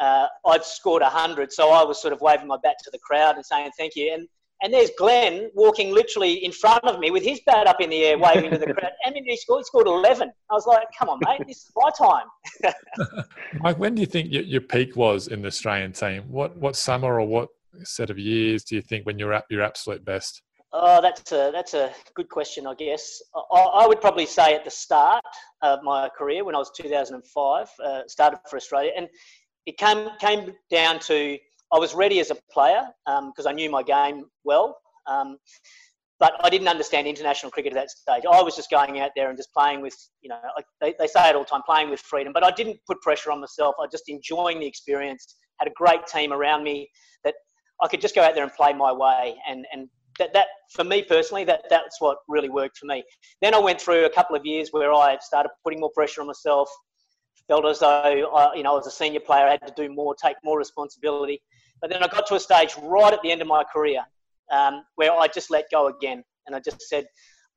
uh, 0.00 0.26
I'd 0.46 0.64
scored 0.64 1.02
100, 1.02 1.52
so 1.52 1.70
I 1.70 1.84
was 1.84 2.02
sort 2.02 2.12
of 2.12 2.20
waving 2.20 2.48
my 2.48 2.58
bat 2.60 2.74
to 2.82 2.90
the 2.90 2.98
crowd 2.98 3.36
and 3.36 3.46
saying 3.46 3.70
thank 3.78 3.94
you, 3.94 4.12
and 4.14 4.26
and 4.62 4.72
there's 4.72 4.90
Glenn 4.96 5.50
walking 5.54 5.92
literally 5.92 6.44
in 6.44 6.52
front 6.52 6.84
of 6.84 7.00
me 7.00 7.10
with 7.10 7.24
his 7.24 7.40
bat 7.44 7.66
up 7.66 7.80
in 7.80 7.90
the 7.90 8.04
air, 8.04 8.18
waving 8.18 8.50
to 8.52 8.58
the 8.58 8.66
crowd. 8.74 8.92
And 9.04 9.16
he 9.16 9.36
scored, 9.36 9.60
he 9.60 9.64
scored 9.64 9.88
11. 9.88 10.32
I 10.50 10.54
was 10.54 10.66
like, 10.66 10.86
come 10.96 11.08
on, 11.08 11.20
mate, 11.24 11.46
this 11.46 11.58
is 11.58 11.72
my 11.76 11.90
time. 11.98 12.26
Mike, 13.60 13.78
when 13.78 13.94
do 13.94 14.00
you 14.00 14.06
think 14.06 14.32
your, 14.32 14.42
your 14.42 14.60
peak 14.60 14.96
was 14.96 15.28
in 15.28 15.42
the 15.42 15.48
Australian 15.48 15.92
team? 15.92 16.24
What 16.28 16.56
what 16.56 16.76
summer 16.76 17.20
or 17.20 17.26
what 17.26 17.48
set 17.82 18.10
of 18.10 18.18
years 18.18 18.64
do 18.64 18.76
you 18.76 18.82
think 18.82 19.04
when 19.04 19.18
you're 19.18 19.32
at 19.32 19.44
your 19.50 19.62
absolute 19.62 20.04
best? 20.04 20.42
Oh, 20.72 21.02
that's 21.02 21.32
a 21.32 21.50
that's 21.52 21.74
a 21.74 21.92
good 22.14 22.28
question. 22.28 22.66
I 22.66 22.74
guess 22.74 23.20
I, 23.34 23.58
I 23.58 23.86
would 23.86 24.00
probably 24.00 24.26
say 24.26 24.54
at 24.54 24.64
the 24.64 24.70
start 24.70 25.24
of 25.60 25.82
my 25.82 26.08
career, 26.16 26.44
when 26.44 26.54
I 26.54 26.58
was 26.58 26.70
2005, 26.76 27.68
uh, 27.84 28.02
started 28.06 28.38
for 28.48 28.56
Australia, 28.56 28.92
and 28.96 29.08
it 29.66 29.76
came 29.76 30.08
came 30.20 30.54
down 30.70 30.98
to 31.00 31.38
I 31.72 31.78
was 31.78 31.94
ready 31.94 32.20
as 32.20 32.30
a 32.30 32.36
player 32.52 32.82
because 33.06 33.46
um, 33.46 33.48
I 33.48 33.52
knew 33.52 33.70
my 33.70 33.82
game 33.82 34.26
well. 34.44 34.78
Um, 35.06 35.38
but 36.22 36.34
I 36.44 36.50
didn't 36.50 36.68
understand 36.68 37.08
international 37.08 37.50
cricket 37.50 37.72
at 37.72 37.74
that 37.74 37.90
stage. 37.90 38.22
I 38.30 38.40
was 38.42 38.54
just 38.54 38.70
going 38.70 39.00
out 39.00 39.10
there 39.16 39.28
and 39.28 39.36
just 39.36 39.52
playing 39.52 39.80
with, 39.80 39.96
you 40.20 40.28
know, 40.28 40.38
they, 40.80 40.94
they 40.96 41.08
say 41.08 41.28
it 41.28 41.34
all 41.34 41.42
the 41.42 41.48
time, 41.48 41.62
playing 41.66 41.90
with 41.90 41.98
freedom. 41.98 42.32
But 42.32 42.44
I 42.44 42.52
didn't 42.52 42.78
put 42.86 43.00
pressure 43.00 43.32
on 43.32 43.40
myself. 43.40 43.74
I 43.80 43.86
just 43.90 44.08
enjoying 44.08 44.60
the 44.60 44.66
experience. 44.66 45.34
Had 45.58 45.66
a 45.66 45.72
great 45.74 46.06
team 46.06 46.32
around 46.32 46.62
me 46.62 46.88
that 47.24 47.34
I 47.82 47.88
could 47.88 48.00
just 48.00 48.14
go 48.14 48.22
out 48.22 48.36
there 48.36 48.44
and 48.44 48.52
play 48.52 48.72
my 48.72 48.92
way. 48.92 49.34
And 49.48 49.66
and 49.72 49.88
that, 50.20 50.32
that 50.32 50.46
for 50.72 50.84
me 50.84 51.02
personally, 51.02 51.42
that 51.44 51.64
that's 51.68 52.00
what 52.00 52.18
really 52.28 52.48
worked 52.48 52.78
for 52.78 52.86
me. 52.86 53.02
Then 53.40 53.52
I 53.52 53.58
went 53.58 53.80
through 53.80 54.04
a 54.04 54.10
couple 54.10 54.36
of 54.36 54.46
years 54.46 54.68
where 54.70 54.92
I 54.92 55.18
started 55.20 55.50
putting 55.64 55.80
more 55.80 55.90
pressure 55.92 56.20
on 56.20 56.28
myself. 56.28 56.70
Felt 57.48 57.66
as 57.66 57.80
though 57.80 58.30
I, 58.32 58.54
you 58.54 58.62
know, 58.62 58.78
as 58.78 58.86
a 58.86 58.92
senior 58.92 59.18
player, 59.18 59.46
I 59.46 59.50
had 59.52 59.66
to 59.66 59.74
do 59.76 59.92
more, 59.92 60.14
take 60.14 60.36
more 60.44 60.56
responsibility. 60.56 61.42
But 61.82 61.90
then 61.90 62.02
I 62.02 62.06
got 62.06 62.26
to 62.28 62.36
a 62.36 62.40
stage 62.40 62.74
right 62.80 63.12
at 63.12 63.20
the 63.22 63.30
end 63.30 63.42
of 63.42 63.48
my 63.48 63.64
career 63.64 64.02
um, 64.50 64.84
where 64.94 65.12
I 65.12 65.26
just 65.26 65.50
let 65.50 65.64
go 65.70 65.88
again, 65.88 66.22
and 66.46 66.56
I 66.56 66.60
just 66.60 66.80
said, 66.82 67.06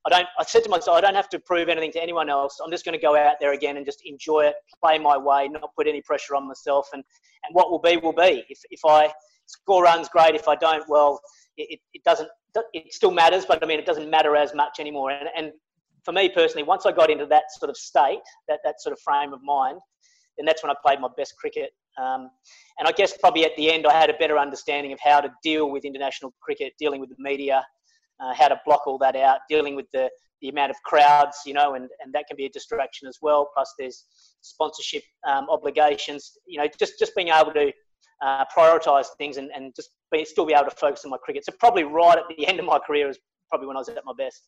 I 0.06 0.10
don't. 0.10 0.26
I 0.38 0.44
said 0.44 0.62
to 0.64 0.70
myself, 0.70 0.96
I 0.96 1.00
don't 1.00 1.14
have 1.14 1.28
to 1.30 1.38
prove 1.40 1.68
anything 1.68 1.92
to 1.92 2.02
anyone 2.02 2.28
else. 2.28 2.58
I'm 2.64 2.70
just 2.70 2.84
going 2.84 2.96
to 2.98 3.02
go 3.02 3.16
out 3.16 3.36
there 3.40 3.54
again 3.54 3.76
and 3.76 3.84
just 3.84 4.02
enjoy 4.04 4.46
it, 4.46 4.54
play 4.82 4.98
my 4.98 5.16
way, 5.16 5.48
not 5.48 5.70
put 5.76 5.88
any 5.88 6.00
pressure 6.02 6.34
on 6.36 6.46
myself, 6.46 6.88
and 6.92 7.02
and 7.44 7.54
what 7.54 7.70
will 7.70 7.80
be 7.80 7.96
will 7.96 8.12
be. 8.12 8.44
If 8.48 8.60
if 8.70 8.80
I 8.84 9.12
score 9.46 9.84
runs, 9.84 10.08
great. 10.08 10.34
If 10.34 10.48
I 10.48 10.54
don't, 10.54 10.84
well, 10.88 11.20
it, 11.56 11.80
it 11.92 12.04
doesn't. 12.04 12.28
It 12.72 12.92
still 12.92 13.10
matters, 13.10 13.44
but 13.46 13.62
I 13.62 13.66
mean, 13.66 13.78
it 13.78 13.86
doesn't 13.86 14.08
matter 14.08 14.36
as 14.36 14.54
much 14.54 14.78
anymore. 14.78 15.10
And 15.10 15.28
and 15.36 15.52
for 16.04 16.12
me 16.12 16.28
personally, 16.28 16.62
once 16.62 16.86
I 16.86 16.92
got 16.92 17.10
into 17.10 17.26
that 17.26 17.44
sort 17.58 17.70
of 17.70 17.76
state, 17.76 18.22
that 18.48 18.60
that 18.64 18.80
sort 18.80 18.92
of 18.92 19.00
frame 19.00 19.32
of 19.32 19.42
mind, 19.42 19.78
then 20.38 20.46
that's 20.46 20.62
when 20.62 20.70
I 20.70 20.74
played 20.84 21.00
my 21.00 21.08
best 21.16 21.34
cricket. 21.36 21.70
Um, 21.98 22.30
and 22.78 22.86
I 22.86 22.92
guess 22.92 23.16
probably 23.16 23.44
at 23.44 23.56
the 23.56 23.72
end, 23.72 23.86
I 23.86 23.98
had 23.98 24.10
a 24.10 24.14
better 24.14 24.38
understanding 24.38 24.92
of 24.92 24.98
how 25.00 25.20
to 25.20 25.30
deal 25.42 25.70
with 25.70 25.84
international 25.84 26.34
cricket, 26.40 26.74
dealing 26.78 27.00
with 27.00 27.10
the 27.10 27.16
media, 27.18 27.64
uh, 28.20 28.34
how 28.34 28.48
to 28.48 28.60
block 28.66 28.86
all 28.86 28.98
that 28.98 29.16
out, 29.16 29.40
dealing 29.48 29.74
with 29.74 29.86
the, 29.92 30.10
the 30.42 30.48
amount 30.48 30.70
of 30.70 30.76
crowds, 30.84 31.38
you 31.46 31.54
know, 31.54 31.74
and, 31.74 31.88
and 32.02 32.12
that 32.12 32.26
can 32.28 32.36
be 32.36 32.46
a 32.46 32.50
distraction 32.50 33.08
as 33.08 33.18
well. 33.22 33.48
Plus, 33.54 33.72
there's 33.78 34.04
sponsorship 34.42 35.02
um, 35.26 35.46
obligations, 35.50 36.32
you 36.46 36.58
know, 36.58 36.66
just, 36.78 36.98
just 36.98 37.14
being 37.14 37.28
able 37.28 37.52
to 37.52 37.72
uh, 38.22 38.44
prioritise 38.56 39.06
things 39.18 39.36
and, 39.36 39.50
and 39.54 39.74
just 39.74 39.90
be, 40.12 40.24
still 40.24 40.46
be 40.46 40.54
able 40.54 40.68
to 40.68 40.76
focus 40.76 41.04
on 41.04 41.10
my 41.10 41.18
cricket. 41.18 41.44
So, 41.44 41.52
probably 41.58 41.84
right 41.84 42.18
at 42.18 42.24
the 42.36 42.46
end 42.46 42.58
of 42.58 42.66
my 42.66 42.78
career 42.78 43.08
is 43.08 43.18
probably 43.48 43.68
when 43.68 43.76
I 43.76 43.80
was 43.80 43.88
at 43.88 44.04
my 44.04 44.12
best. 44.16 44.42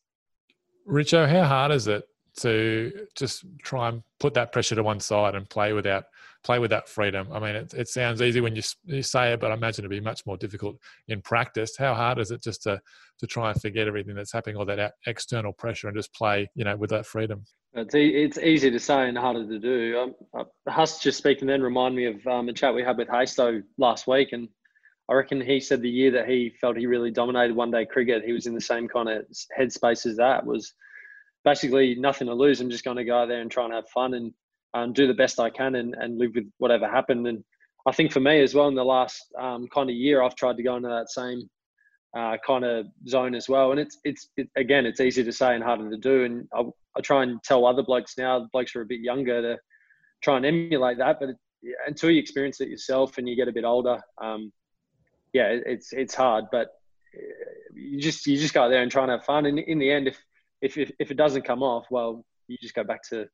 Richo, 0.86 1.28
how 1.28 1.44
hard 1.44 1.72
is 1.72 1.86
it 1.86 2.04
to 2.38 3.06
just 3.14 3.44
try 3.62 3.88
and 3.88 4.02
put 4.20 4.34
that 4.34 4.52
pressure 4.52 4.74
to 4.74 4.82
one 4.82 5.00
side 5.00 5.34
and 5.34 5.48
play 5.48 5.72
without 5.72 6.04
play 6.44 6.58
with 6.58 6.70
that 6.70 6.88
freedom. 6.88 7.28
I 7.32 7.38
mean, 7.38 7.56
it, 7.56 7.74
it 7.74 7.88
sounds 7.88 8.22
easy 8.22 8.40
when 8.40 8.54
you, 8.54 8.62
you 8.84 9.02
say 9.02 9.32
it, 9.32 9.40
but 9.40 9.50
I 9.50 9.54
imagine 9.54 9.84
it'd 9.84 9.90
be 9.90 10.00
much 10.00 10.24
more 10.26 10.36
difficult 10.36 10.76
in 11.08 11.20
practice. 11.20 11.76
How 11.76 11.94
hard 11.94 12.18
is 12.18 12.30
it 12.30 12.42
just 12.42 12.62
to 12.64 12.80
to 13.18 13.26
try 13.26 13.50
and 13.50 13.60
forget 13.60 13.88
everything 13.88 14.14
that's 14.14 14.32
happening, 14.32 14.56
all 14.56 14.64
that 14.66 14.94
external 15.06 15.52
pressure, 15.52 15.88
and 15.88 15.96
just 15.96 16.14
play, 16.14 16.48
you 16.54 16.64
know, 16.64 16.76
with 16.76 16.90
that 16.90 17.06
freedom? 17.06 17.44
It's, 17.74 17.94
e- 17.94 18.22
it's 18.22 18.38
easy 18.38 18.70
to 18.70 18.78
say 18.78 19.08
and 19.08 19.18
harder 19.18 19.46
to 19.46 19.58
do. 19.58 19.98
Um, 19.98 20.14
uh, 20.32 20.70
Huss 20.70 21.00
just 21.00 21.18
speaking 21.18 21.48
then 21.48 21.62
remind 21.62 21.96
me 21.96 22.06
of 22.06 22.26
um, 22.26 22.48
a 22.48 22.52
chat 22.52 22.74
we 22.74 22.82
had 22.82 22.96
with 22.96 23.08
Haystow 23.08 23.62
last 23.76 24.06
week, 24.06 24.32
and 24.32 24.48
I 25.10 25.14
reckon 25.14 25.40
he 25.40 25.58
said 25.58 25.82
the 25.82 25.90
year 25.90 26.12
that 26.12 26.28
he 26.28 26.52
felt 26.60 26.76
he 26.76 26.86
really 26.86 27.10
dominated 27.10 27.56
one 27.56 27.70
day 27.70 27.86
cricket, 27.86 28.24
he 28.24 28.32
was 28.32 28.46
in 28.46 28.54
the 28.54 28.60
same 28.60 28.88
kind 28.88 29.08
of 29.08 29.26
headspace 29.58 30.06
as 30.06 30.16
that. 30.16 30.46
Was 30.46 30.72
basically 31.44 31.94
nothing 31.94 32.28
to 32.28 32.34
lose. 32.34 32.60
I'm 32.60 32.70
just 32.70 32.84
going 32.84 32.96
to 32.98 33.04
go 33.04 33.18
out 33.18 33.28
there 33.28 33.40
and 33.40 33.50
try 33.50 33.64
and 33.64 33.72
have 33.72 33.88
fun 33.88 34.14
and 34.14 34.32
um, 34.74 34.92
do 34.92 35.06
the 35.06 35.14
best 35.14 35.40
I 35.40 35.50
can 35.50 35.74
and, 35.76 35.94
and 35.94 36.18
live 36.18 36.32
with 36.34 36.50
whatever 36.58 36.88
happened. 36.88 37.26
And 37.26 37.44
I 37.86 37.92
think 37.92 38.12
for 38.12 38.20
me 38.20 38.42
as 38.42 38.54
well, 38.54 38.68
in 38.68 38.74
the 38.74 38.84
last 38.84 39.20
um, 39.38 39.66
kind 39.68 39.88
of 39.88 39.96
year, 39.96 40.22
I've 40.22 40.34
tried 40.34 40.56
to 40.56 40.62
go 40.62 40.76
into 40.76 40.88
that 40.88 41.10
same 41.10 41.48
uh, 42.16 42.36
kind 42.46 42.64
of 42.64 42.86
zone 43.08 43.34
as 43.34 43.48
well. 43.48 43.70
And 43.70 43.80
it's 43.80 43.98
it's 44.04 44.28
it, 44.36 44.48
again, 44.56 44.86
it's 44.86 45.00
easy 45.00 45.24
to 45.24 45.32
say 45.32 45.54
and 45.54 45.64
harder 45.64 45.90
to 45.90 45.96
do. 45.96 46.24
And 46.24 46.48
I, 46.54 46.62
I 46.96 47.00
try 47.00 47.22
and 47.22 47.42
tell 47.42 47.66
other 47.66 47.82
blokes 47.82 48.18
now, 48.18 48.48
blokes 48.52 48.72
who 48.72 48.80
are 48.80 48.82
a 48.82 48.86
bit 48.86 49.00
younger, 49.00 49.40
to 49.42 49.58
try 50.22 50.36
and 50.36 50.46
emulate 50.46 50.98
that. 50.98 51.18
But 51.20 51.30
it, 51.30 51.36
until 51.86 52.10
you 52.10 52.20
experience 52.20 52.60
it 52.60 52.68
yourself 52.68 53.18
and 53.18 53.28
you 53.28 53.36
get 53.36 53.48
a 53.48 53.52
bit 53.52 53.64
older, 53.64 54.00
um, 54.22 54.52
yeah, 55.32 55.48
it, 55.48 55.62
it's 55.66 55.92
it's 55.92 56.14
hard. 56.14 56.46
But 56.52 56.68
uh, 57.16 57.20
you 57.74 58.00
just 58.00 58.26
you 58.26 58.36
just 58.36 58.54
go 58.54 58.64
out 58.64 58.68
there 58.68 58.82
and 58.82 58.90
try 58.90 59.02
and 59.02 59.12
have 59.12 59.24
fun. 59.24 59.46
And 59.46 59.58
in 59.58 59.78
the 59.78 59.90
end, 59.90 60.08
if 60.08 60.18
if, 60.60 60.76
if 60.98 61.10
it 61.10 61.16
doesn't 61.16 61.42
come 61.42 61.62
off, 61.62 61.86
well, 61.90 62.24
you 62.48 62.56
just 62.60 62.74
go 62.74 62.84
back 62.84 63.02
to 63.10 63.28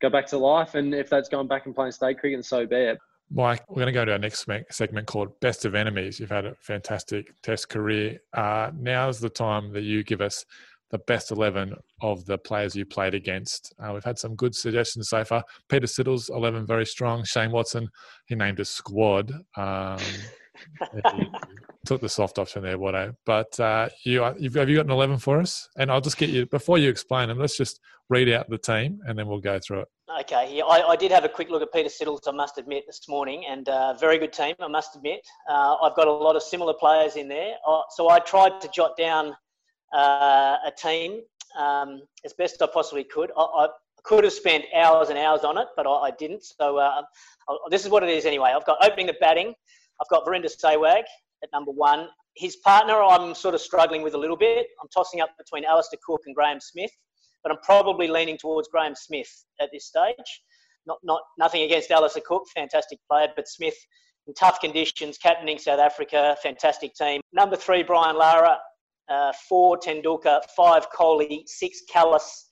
go 0.00 0.10
back 0.10 0.26
to 0.28 0.38
life. 0.38 0.74
And 0.74 0.94
if 0.94 1.08
that's 1.08 1.28
going 1.28 1.48
back 1.48 1.66
and 1.66 1.74
playing 1.74 1.92
state 1.92 2.18
cricket, 2.18 2.38
then 2.38 2.42
so 2.42 2.66
be 2.66 2.76
it. 2.76 2.98
Mike, 3.32 3.64
we're 3.68 3.76
going 3.76 3.86
to 3.86 3.92
go 3.92 4.04
to 4.04 4.12
our 4.12 4.18
next 4.18 4.46
segment 4.70 5.06
called 5.06 5.38
Best 5.40 5.64
of 5.64 5.76
Enemies. 5.76 6.18
You've 6.18 6.30
had 6.30 6.46
a 6.46 6.54
fantastic 6.56 7.32
test 7.42 7.68
career. 7.68 8.18
Uh, 8.32 8.72
now's 8.76 9.20
the 9.20 9.30
time 9.30 9.72
that 9.72 9.82
you 9.82 10.02
give 10.02 10.20
us 10.20 10.44
the 10.90 10.98
best 11.06 11.30
11 11.30 11.74
of 12.02 12.24
the 12.26 12.36
players 12.36 12.74
you 12.74 12.84
played 12.84 13.14
against. 13.14 13.72
Uh, 13.78 13.92
we've 13.92 14.04
had 14.04 14.18
some 14.18 14.34
good 14.34 14.54
suggestions 14.54 15.08
so 15.08 15.24
far. 15.24 15.44
Peter 15.68 15.86
Siddle's 15.86 16.28
11, 16.30 16.66
very 16.66 16.84
strong. 16.84 17.24
Shane 17.24 17.52
Watson, 17.52 17.88
he 18.26 18.34
named 18.34 18.58
a 18.58 18.64
squad. 18.64 19.32
Um, 19.56 19.98
took 21.86 22.00
the 22.00 22.08
soft 22.08 22.38
option 22.38 22.62
there, 22.62 22.78
Watto. 22.78 23.14
But 23.24 23.58
uh, 23.58 23.88
you, 24.04 24.22
have 24.22 24.40
you 24.40 24.50
got 24.50 24.86
an 24.86 24.90
11 24.90 25.18
for 25.18 25.40
us? 25.40 25.68
And 25.76 25.90
I'll 25.90 26.00
just 26.00 26.18
get 26.18 26.30
you, 26.30 26.46
before 26.46 26.78
you 26.78 26.88
explain 26.88 27.28
them, 27.28 27.38
let's 27.38 27.56
just 27.56 27.80
read 28.08 28.28
out 28.28 28.50
the 28.50 28.58
team 28.58 29.00
and 29.06 29.18
then 29.18 29.26
we'll 29.26 29.40
go 29.40 29.58
through 29.58 29.80
it. 29.80 29.88
Okay, 30.20 30.56
yeah, 30.56 30.64
I, 30.64 30.90
I 30.90 30.96
did 30.96 31.12
have 31.12 31.24
a 31.24 31.28
quick 31.28 31.50
look 31.50 31.62
at 31.62 31.72
Peter 31.72 31.88
Siddle's, 31.88 32.26
I 32.26 32.32
must 32.32 32.58
admit, 32.58 32.84
this 32.86 33.08
morning, 33.08 33.44
and 33.48 33.68
uh, 33.68 33.94
very 33.94 34.18
good 34.18 34.32
team, 34.32 34.56
I 34.58 34.66
must 34.66 34.96
admit. 34.96 35.20
Uh, 35.48 35.76
I've 35.76 35.94
got 35.94 36.08
a 36.08 36.12
lot 36.12 36.34
of 36.34 36.42
similar 36.42 36.74
players 36.74 37.14
in 37.14 37.28
there. 37.28 37.54
Uh, 37.66 37.82
so 37.90 38.10
I 38.10 38.18
tried 38.18 38.60
to 38.60 38.68
jot 38.74 38.96
down 38.96 39.34
uh, 39.94 40.56
a 40.66 40.72
team 40.76 41.20
um, 41.58 42.02
as 42.24 42.32
best 42.32 42.60
I 42.60 42.66
possibly 42.72 43.04
could. 43.04 43.30
I, 43.36 43.42
I, 43.42 43.68
could 44.02 44.24
have 44.24 44.32
spent 44.32 44.64
hours 44.74 45.10
and 45.10 45.18
hours 45.18 45.44
on 45.44 45.58
it, 45.58 45.66
but 45.76 45.86
I, 45.86 45.90
I 45.90 46.10
didn't. 46.12 46.42
So 46.42 46.78
uh, 46.78 47.02
this 47.68 47.84
is 47.84 47.90
what 47.90 48.02
it 48.02 48.08
is 48.08 48.24
anyway. 48.24 48.50
I've 48.56 48.64
got 48.64 48.82
opening 48.82 49.06
the 49.06 49.14
batting. 49.20 49.52
I've 50.00 50.08
got 50.08 50.24
Virender 50.24 50.50
Sehwag 50.50 51.02
at 51.42 51.50
number 51.52 51.72
one. 51.72 52.08
His 52.36 52.56
partner, 52.56 52.94
I'm 53.02 53.34
sort 53.34 53.54
of 53.54 53.60
struggling 53.60 54.02
with 54.02 54.14
a 54.14 54.18
little 54.18 54.36
bit. 54.36 54.68
I'm 54.80 54.88
tossing 54.94 55.20
up 55.20 55.30
between 55.38 55.64
Alastair 55.64 55.98
Cook 56.06 56.22
and 56.26 56.34
Graeme 56.34 56.60
Smith, 56.60 56.92
but 57.42 57.52
I'm 57.52 57.58
probably 57.62 58.08
leaning 58.08 58.38
towards 58.38 58.68
Graeme 58.68 58.94
Smith 58.94 59.30
at 59.60 59.68
this 59.72 59.86
stage. 59.86 60.14
Not, 60.86 60.98
not 61.02 61.20
nothing 61.38 61.62
against 61.62 61.90
Alastair 61.90 62.22
Cook, 62.26 62.44
fantastic 62.54 62.98
player, 63.08 63.28
but 63.36 63.48
Smith 63.48 63.74
in 64.26 64.34
tough 64.34 64.60
conditions, 64.60 65.18
captaining 65.18 65.58
South 65.58 65.80
Africa, 65.80 66.36
fantastic 66.42 66.94
team. 66.94 67.20
Number 67.32 67.56
three, 67.56 67.82
Brian 67.82 68.16
Lara. 68.16 68.58
Uh, 69.10 69.32
four, 69.48 69.76
Tendulkar. 69.76 70.40
Five, 70.56 70.88
Kohli. 70.90 71.42
Six, 71.46 71.82
Kallis. 71.92 72.44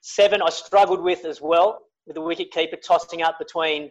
Seven, 0.00 0.42
I 0.42 0.50
struggled 0.50 1.02
with 1.02 1.24
as 1.24 1.40
well, 1.40 1.78
with 2.06 2.14
the 2.14 2.20
wicket 2.20 2.50
keeper 2.50 2.76
tossing 2.76 3.22
up 3.22 3.38
between 3.38 3.90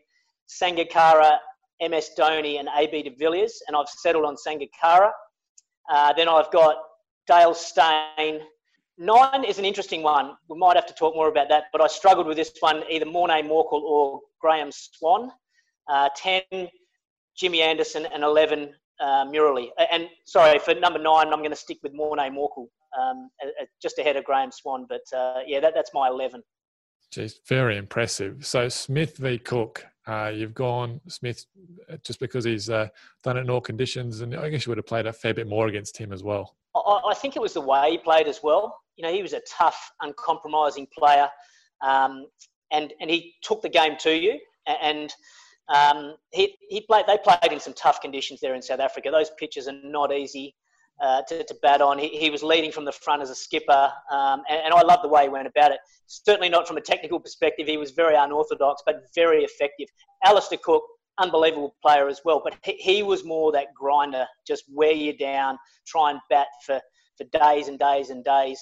Sangakkara 0.50 1.38
MS 1.82 2.12
Dhoni 2.18 2.60
and 2.60 2.70
AB 2.78 3.04
de 3.04 3.10
Villiers, 3.12 3.62
and 3.68 3.76
I've 3.76 3.88
settled 3.88 4.26
on 4.26 4.36
Sangakkara. 4.36 5.12
Uh, 5.90 6.14
then 6.14 6.28
I've 6.28 6.52
got 6.52 6.78
Dale 7.28 7.54
Steyn. 7.54 8.42
Nine 8.98 9.44
is 9.46 9.60
an 9.60 9.66
interesting 9.66 10.04
one. 10.04 10.34
We 10.50 10.58
might 10.58 10.76
have 10.76 10.86
to 10.88 10.94
talk 10.94 11.16
more 11.16 11.30
about 11.30 11.48
that, 11.50 11.66
but 11.72 11.82
I 11.82 11.88
struggled 11.88 12.28
with 12.28 12.38
this 12.38 12.52
one, 12.60 12.84
either 12.90 13.06
Morne 13.06 13.48
Morkel 13.48 13.82
or 13.82 14.20
Graeme 14.42 14.72
Swann. 14.72 15.32
Uh, 15.88 16.10
10, 16.16 16.44
Jimmy 17.36 17.62
Anderson, 17.62 18.06
and 18.14 18.24
11, 18.24 18.74
uh, 19.00 19.26
Murali. 19.26 19.70
And 19.92 20.08
sorry, 20.26 20.60
for 20.60 20.76
number 20.76 21.00
nine, 21.00 21.28
I'm 21.28 21.40
going 21.40 21.50
to 21.50 21.56
stick 21.56 21.80
with 21.82 21.94
Morne 21.94 22.20
Morkel, 22.20 22.68
um, 23.00 23.30
just 23.82 23.98
ahead 23.98 24.18
of 24.18 24.24
Graeme 24.26 24.52
Swann. 24.52 24.86
But 24.88 25.02
uh, 25.18 25.40
yeah, 25.48 25.60
that, 25.62 25.74
that's 25.74 25.92
my 25.94 26.10
11. 26.10 26.44
Jeez, 27.12 27.40
very 27.48 27.78
impressive. 27.78 28.46
So 28.46 28.70
Smith 28.70 29.18
v 29.18 29.40
Cook, 29.40 29.88
Uh, 30.10 30.30
you've 30.30 30.56
gone 30.56 31.00
Smith 31.08 31.46
just 32.04 32.20
because 32.20 32.44
he's 32.44 32.68
uh, 32.68 32.88
done 33.24 33.38
it 33.38 33.42
in 33.42 33.50
all 33.50 33.62
conditions, 33.62 34.22
and 34.22 34.36
I 34.36 34.50
guess 34.50 34.66
you 34.66 34.72
would 34.72 34.80
have 34.80 34.88
played 34.88 35.06
a 35.06 35.14
fair 35.14 35.36
bit 35.36 35.48
more 35.48 35.68
against 35.68 35.96
him 35.98 36.12
as 36.12 36.24
well. 36.24 36.56
I, 36.76 37.00
I 37.12 37.14
think 37.14 37.36
it 37.36 37.42
was 37.42 37.54
the 37.54 37.62
way 37.62 37.92
he 37.92 37.98
played 38.00 38.26
as 38.26 38.40
well. 38.42 38.76
You 38.96 39.04
know, 39.04 39.14
he 39.14 39.22
was 39.22 39.34
a 39.34 39.42
tough, 39.48 39.92
uncompromising 40.02 40.88
player, 40.98 41.30
um, 41.82 42.26
and 42.72 42.92
and 43.00 43.10
he 43.10 43.36
took 43.44 43.62
the 43.62 43.70
game 43.70 43.98
to 44.00 44.18
you. 44.18 44.40
And 44.82 45.14
um, 45.74 46.16
he 46.32 46.56
he 46.70 46.82
played. 46.82 47.06
They 47.08 47.18
played 47.18 47.52
in 47.52 47.60
some 47.60 47.74
tough 47.74 48.02
conditions 48.02 48.40
there 48.40 48.56
in 48.56 48.64
South 48.64 48.80
Africa. 48.80 49.12
Those 49.12 49.30
pitches 49.38 49.68
are 49.68 49.80
not 49.84 50.12
easy. 50.12 50.56
Uh, 51.02 51.22
to, 51.22 51.46
to, 51.46 51.56
bat 51.62 51.82
on. 51.82 51.98
He, 51.98 52.10
he, 52.10 52.30
was 52.30 52.44
leading 52.44 52.74
from 52.74 52.84
the 52.84 52.92
front 52.92 53.22
as 53.22 53.30
a 53.30 53.36
skipper, 53.36 53.90
um, 54.12 54.42
and, 54.50 54.60
and, 54.66 54.74
I 54.74 54.82
love 54.82 55.00
the 55.02 55.08
way 55.08 55.24
he 55.24 55.30
went 55.30 55.48
about 55.48 55.72
it. 55.72 55.80
Certainly 56.08 56.50
not 56.50 56.68
from 56.68 56.76
a 56.76 56.82
technical 56.82 57.22
perspective. 57.22 57.68
He 57.68 57.78
was 57.78 57.92
very 57.92 58.16
unorthodox, 58.18 58.84
but 58.86 59.04
very 59.16 59.46
effective. 59.46 59.88
Alastair 60.26 60.60
Cook, 60.62 60.84
unbelievable 61.18 61.76
player 61.82 62.10
as 62.10 62.20
well, 62.26 62.42
but 62.44 62.56
he, 62.64 62.74
he 62.74 63.04
was 63.04 63.24
more 63.24 63.52
that 63.54 63.68
grinder, 63.74 64.26
just 64.46 64.66
wear 64.70 64.92
you 64.92 65.16
down, 65.18 65.58
try 65.88 66.12
and 66.12 66.20
bat 66.30 66.48
for, 66.66 66.82
for 67.18 67.24
days 67.38 67.70
and 67.70 67.80
days 67.80 68.10
and 68.10 68.24
days. 68.26 68.60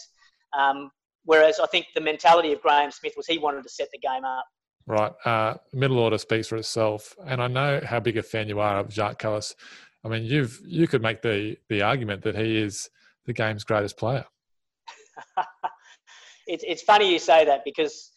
Um, 0.58 0.92
whereas 1.26 1.60
I 1.60 1.68
think 1.68 1.88
the 1.96 2.02
mentality 2.02 2.52
of 2.54 2.62
Graeme 2.62 2.92
Smith 2.92 3.14
was 3.18 3.28
he 3.28 3.38
wanted 3.38 3.64
to 3.64 3.70
set 3.70 3.88
the 3.92 4.00
game 4.00 4.26
up. 4.26 4.46
Right. 4.88 5.12
Uh, 5.26 5.56
middle 5.74 6.00
order 6.00 6.18
speaks 6.18 6.48
for 6.48 6.56
itself. 6.56 7.14
And 7.26 7.42
I 7.42 7.48
know 7.48 7.82
how 7.86 8.00
big 8.00 8.16
a 8.18 8.24
fan 8.24 8.48
you 8.48 8.62
are 8.62 8.80
of 8.80 8.92
Jacques 8.92 9.22
Kallis. 9.22 9.54
I 10.08 10.10
mean, 10.10 10.24
you've 10.24 10.62
you 10.66 10.88
could 10.88 11.02
make 11.02 11.22
the 11.22 11.58
the 11.68 11.82
argument 11.82 12.24
that 12.24 12.36
he 12.36 12.58
is 12.58 12.90
the 13.26 13.34
game's 13.34 13.66
greatest 13.66 13.98
player. 13.98 14.26
it's 16.48 16.64
it's 16.66 16.82
funny 16.82 17.12
you 17.12 17.20
say 17.20 17.44
that 17.44 17.66
because 17.66 18.12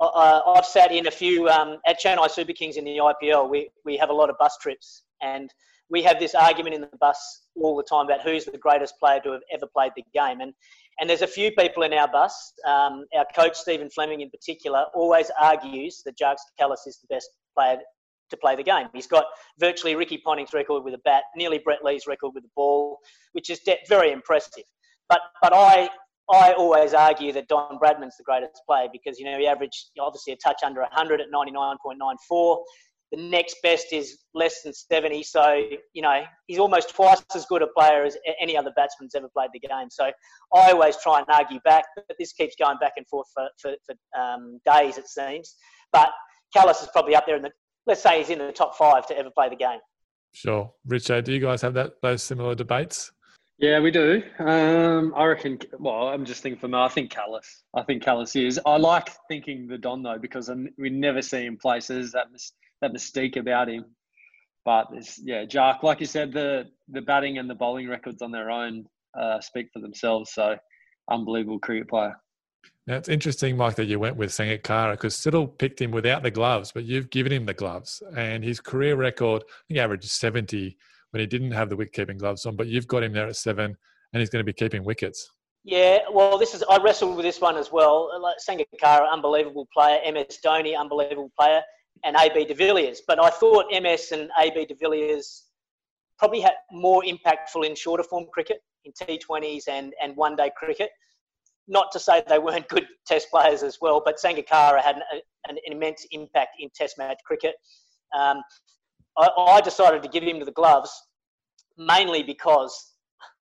uh, 0.00 0.40
I've 0.46 0.64
sat 0.64 0.92
in 0.92 1.06
a 1.06 1.10
few 1.10 1.48
um, 1.48 1.76
at 1.86 2.00
Chennai 2.00 2.30
Super 2.30 2.54
Kings 2.54 2.78
in 2.78 2.84
the 2.84 2.96
IPL. 2.96 3.50
We 3.50 3.68
we 3.84 3.98
have 3.98 4.08
a 4.08 4.14
lot 4.14 4.30
of 4.30 4.38
bus 4.38 4.56
trips, 4.62 5.02
and 5.20 5.52
we 5.90 6.02
have 6.04 6.18
this 6.18 6.34
argument 6.34 6.74
in 6.74 6.80
the 6.80 6.90
bus 7.00 7.42
all 7.54 7.76
the 7.76 7.84
time 7.84 8.06
about 8.06 8.22
who's 8.22 8.46
the 8.46 8.56
greatest 8.56 8.94
player 8.98 9.20
to 9.20 9.32
have 9.32 9.42
ever 9.52 9.66
played 9.74 9.92
the 9.94 10.04
game. 10.14 10.40
And 10.40 10.54
and 11.00 11.10
there's 11.10 11.20
a 11.20 11.26
few 11.26 11.52
people 11.52 11.82
in 11.82 11.92
our 11.92 12.08
bus. 12.08 12.54
Um, 12.66 13.04
our 13.14 13.26
coach 13.34 13.56
Stephen 13.56 13.90
Fleming, 13.90 14.22
in 14.22 14.30
particular, 14.30 14.86
always 14.94 15.30
argues 15.38 16.00
that 16.06 16.16
Jacques 16.18 16.38
Kallis 16.58 16.86
is 16.86 16.98
the 16.98 17.14
best 17.14 17.28
player 17.54 17.76
to 18.30 18.36
play 18.36 18.56
the 18.56 18.62
game. 18.62 18.88
He's 18.92 19.06
got 19.06 19.24
virtually 19.58 19.94
Ricky 19.94 20.18
Ponting's 20.18 20.52
record 20.52 20.84
with 20.84 20.94
a 20.94 21.00
bat, 21.04 21.24
nearly 21.36 21.58
Brett 21.58 21.84
Lee's 21.84 22.06
record 22.06 22.32
with 22.34 22.44
the 22.44 22.50
ball, 22.54 22.98
which 23.32 23.50
is 23.50 23.60
very 23.88 24.12
impressive. 24.12 24.64
But 25.08 25.20
but 25.40 25.52
I 25.54 25.88
I 26.30 26.52
always 26.54 26.92
argue 26.92 27.32
that 27.32 27.48
Don 27.48 27.78
Bradman's 27.78 28.16
the 28.16 28.24
greatest 28.24 28.62
player 28.68 28.88
because 28.92 29.18
you 29.18 29.24
know 29.26 29.38
he 29.38 29.46
averaged 29.46 29.90
obviously 30.00 30.32
a 30.32 30.36
touch 30.36 30.62
under 30.64 30.80
100 30.80 31.20
at 31.20 31.28
99.94. 31.32 32.58
The 33.12 33.22
next 33.22 33.58
best 33.62 33.92
is 33.92 34.18
less 34.34 34.62
than 34.62 34.74
70. 34.74 35.22
So 35.22 35.62
you 35.94 36.02
know 36.02 36.22
he's 36.48 36.58
almost 36.58 36.94
twice 36.94 37.22
as 37.34 37.46
good 37.46 37.62
a 37.62 37.68
player 37.68 38.04
as 38.04 38.16
any 38.40 38.56
other 38.56 38.72
batsman's 38.74 39.14
ever 39.14 39.28
played 39.28 39.50
the 39.52 39.60
game. 39.60 39.88
So 39.90 40.06
I 40.54 40.72
always 40.72 40.96
try 41.00 41.18
and 41.18 41.26
argue 41.28 41.60
back, 41.60 41.84
but 41.94 42.16
this 42.18 42.32
keeps 42.32 42.56
going 42.56 42.78
back 42.78 42.92
and 42.96 43.06
forth 43.06 43.28
for 43.32 43.48
for, 43.60 43.74
for 43.86 44.20
um, 44.20 44.60
days 44.66 44.98
it 44.98 45.06
seems. 45.06 45.54
But 45.92 46.10
Kallis 46.54 46.82
is 46.82 46.88
probably 46.92 47.14
up 47.14 47.26
there 47.26 47.36
in 47.36 47.42
the 47.42 47.52
let's 47.86 48.02
say 48.02 48.18
he's 48.18 48.30
in 48.30 48.38
the 48.38 48.52
top 48.52 48.76
five 48.76 49.06
to 49.08 49.18
ever 49.18 49.30
play 49.30 49.48
the 49.48 49.56
game. 49.56 49.78
Sure, 50.32 50.72
Richard. 50.86 51.24
Do 51.24 51.32
you 51.32 51.40
guys 51.40 51.62
have 51.62 51.74
that 51.74 51.92
those 52.02 52.22
similar 52.22 52.54
debates? 52.54 53.10
Yeah, 53.58 53.80
we 53.80 53.90
do. 53.90 54.22
Um, 54.38 55.14
I 55.16 55.24
reckon. 55.24 55.58
Well, 55.78 56.08
I'm 56.08 56.26
just 56.26 56.42
thinking 56.42 56.60
for 56.60 56.68
me. 56.68 56.78
I 56.78 56.88
think 56.88 57.10
Kallis. 57.10 57.62
I 57.74 57.82
think 57.84 58.02
Kallis 58.02 58.36
is. 58.36 58.60
I 58.66 58.76
like 58.76 59.10
thinking 59.28 59.66
the 59.66 59.78
Don 59.78 60.02
though 60.02 60.18
because 60.18 60.50
we 60.76 60.90
never 60.90 61.22
see 61.22 61.46
him 61.46 61.56
play. 61.56 61.80
So 61.80 61.94
there's 61.94 62.12
that 62.12 62.26
that 62.82 62.92
mystique 62.92 63.36
about 63.36 63.70
him. 63.70 63.86
But 64.66 64.88
it's, 64.92 65.18
yeah, 65.22 65.44
Jack. 65.46 65.82
Like 65.82 66.00
you 66.00 66.06
said, 66.06 66.32
the 66.32 66.64
the 66.88 67.00
batting 67.00 67.38
and 67.38 67.48
the 67.48 67.54
bowling 67.54 67.88
records 67.88 68.20
on 68.20 68.30
their 68.30 68.50
own 68.50 68.84
uh, 69.18 69.40
speak 69.40 69.68
for 69.72 69.80
themselves. 69.80 70.34
So 70.34 70.56
unbelievable 71.10 71.58
cricket 71.58 71.88
player. 71.88 72.14
Now 72.86 72.94
it's 72.94 73.08
interesting, 73.08 73.56
Mike, 73.56 73.74
that 73.76 73.86
you 73.86 73.98
went 73.98 74.16
with 74.16 74.30
Sangakkara 74.30 74.92
because 74.92 75.16
Siddle 75.16 75.58
picked 75.58 75.80
him 75.80 75.90
without 75.90 76.22
the 76.22 76.30
gloves, 76.30 76.70
but 76.72 76.84
you've 76.84 77.10
given 77.10 77.32
him 77.32 77.44
the 77.44 77.54
gloves, 77.54 78.00
and 78.16 78.44
his 78.44 78.60
career 78.60 78.94
record, 78.94 79.42
I 79.42 79.52
think, 79.68 79.80
averaged 79.80 80.08
seventy 80.08 80.76
when 81.10 81.20
he 81.20 81.26
didn't 81.26 81.50
have 81.50 81.68
the 81.68 81.76
wicket 81.76 81.94
keeping 81.94 82.18
gloves 82.18 82.46
on. 82.46 82.54
But 82.54 82.68
you've 82.68 82.86
got 82.86 83.02
him 83.02 83.12
there 83.12 83.26
at 83.26 83.36
seven, 83.36 83.76
and 84.12 84.20
he's 84.20 84.30
going 84.30 84.40
to 84.40 84.44
be 84.44 84.52
keeping 84.52 84.84
wickets. 84.84 85.28
Yeah, 85.64 85.98
well, 86.12 86.38
this 86.38 86.54
is 86.54 86.62
I 86.70 86.78
wrestled 86.78 87.16
with 87.16 87.24
this 87.24 87.40
one 87.40 87.56
as 87.56 87.72
well. 87.72 88.08
Like 88.20 88.36
Sangakkara, 88.48 89.10
unbelievable 89.10 89.66
player. 89.74 89.98
MS 90.12 90.38
Dhoni, 90.44 90.78
unbelievable 90.78 91.32
player, 91.36 91.62
and 92.04 92.14
AB 92.16 92.44
de 92.44 92.54
Villiers. 92.54 93.02
But 93.08 93.20
I 93.20 93.30
thought 93.30 93.66
MS 93.72 94.12
and 94.12 94.30
AB 94.38 94.66
de 94.66 94.76
Villiers 94.76 95.46
probably 96.20 96.40
had 96.40 96.54
more 96.70 97.02
impactful 97.02 97.66
in 97.66 97.74
shorter 97.74 98.04
form 98.04 98.26
cricket, 98.32 98.58
in 98.84 98.92
T20s 98.92 99.64
and 99.66 99.92
and 100.00 100.16
one 100.16 100.36
day 100.36 100.52
cricket 100.56 100.90
not 101.68 101.90
to 101.92 102.00
say 102.00 102.22
they 102.28 102.38
weren't 102.38 102.68
good 102.68 102.86
test 103.06 103.28
players 103.30 103.62
as 103.62 103.78
well, 103.80 104.02
but 104.04 104.16
Sangakkara 104.22 104.82
had 104.82 104.96
an, 104.96 105.20
an 105.48 105.56
immense 105.64 106.06
impact 106.12 106.56
in 106.60 106.68
test 106.74 106.98
match 106.98 107.18
cricket. 107.24 107.54
Um, 108.16 108.42
I, 109.18 109.28
I, 109.36 109.60
decided 109.60 110.02
to 110.02 110.08
give 110.08 110.22
him 110.22 110.38
to 110.38 110.44
the 110.44 110.52
gloves 110.52 110.90
mainly 111.76 112.22
because 112.22 112.94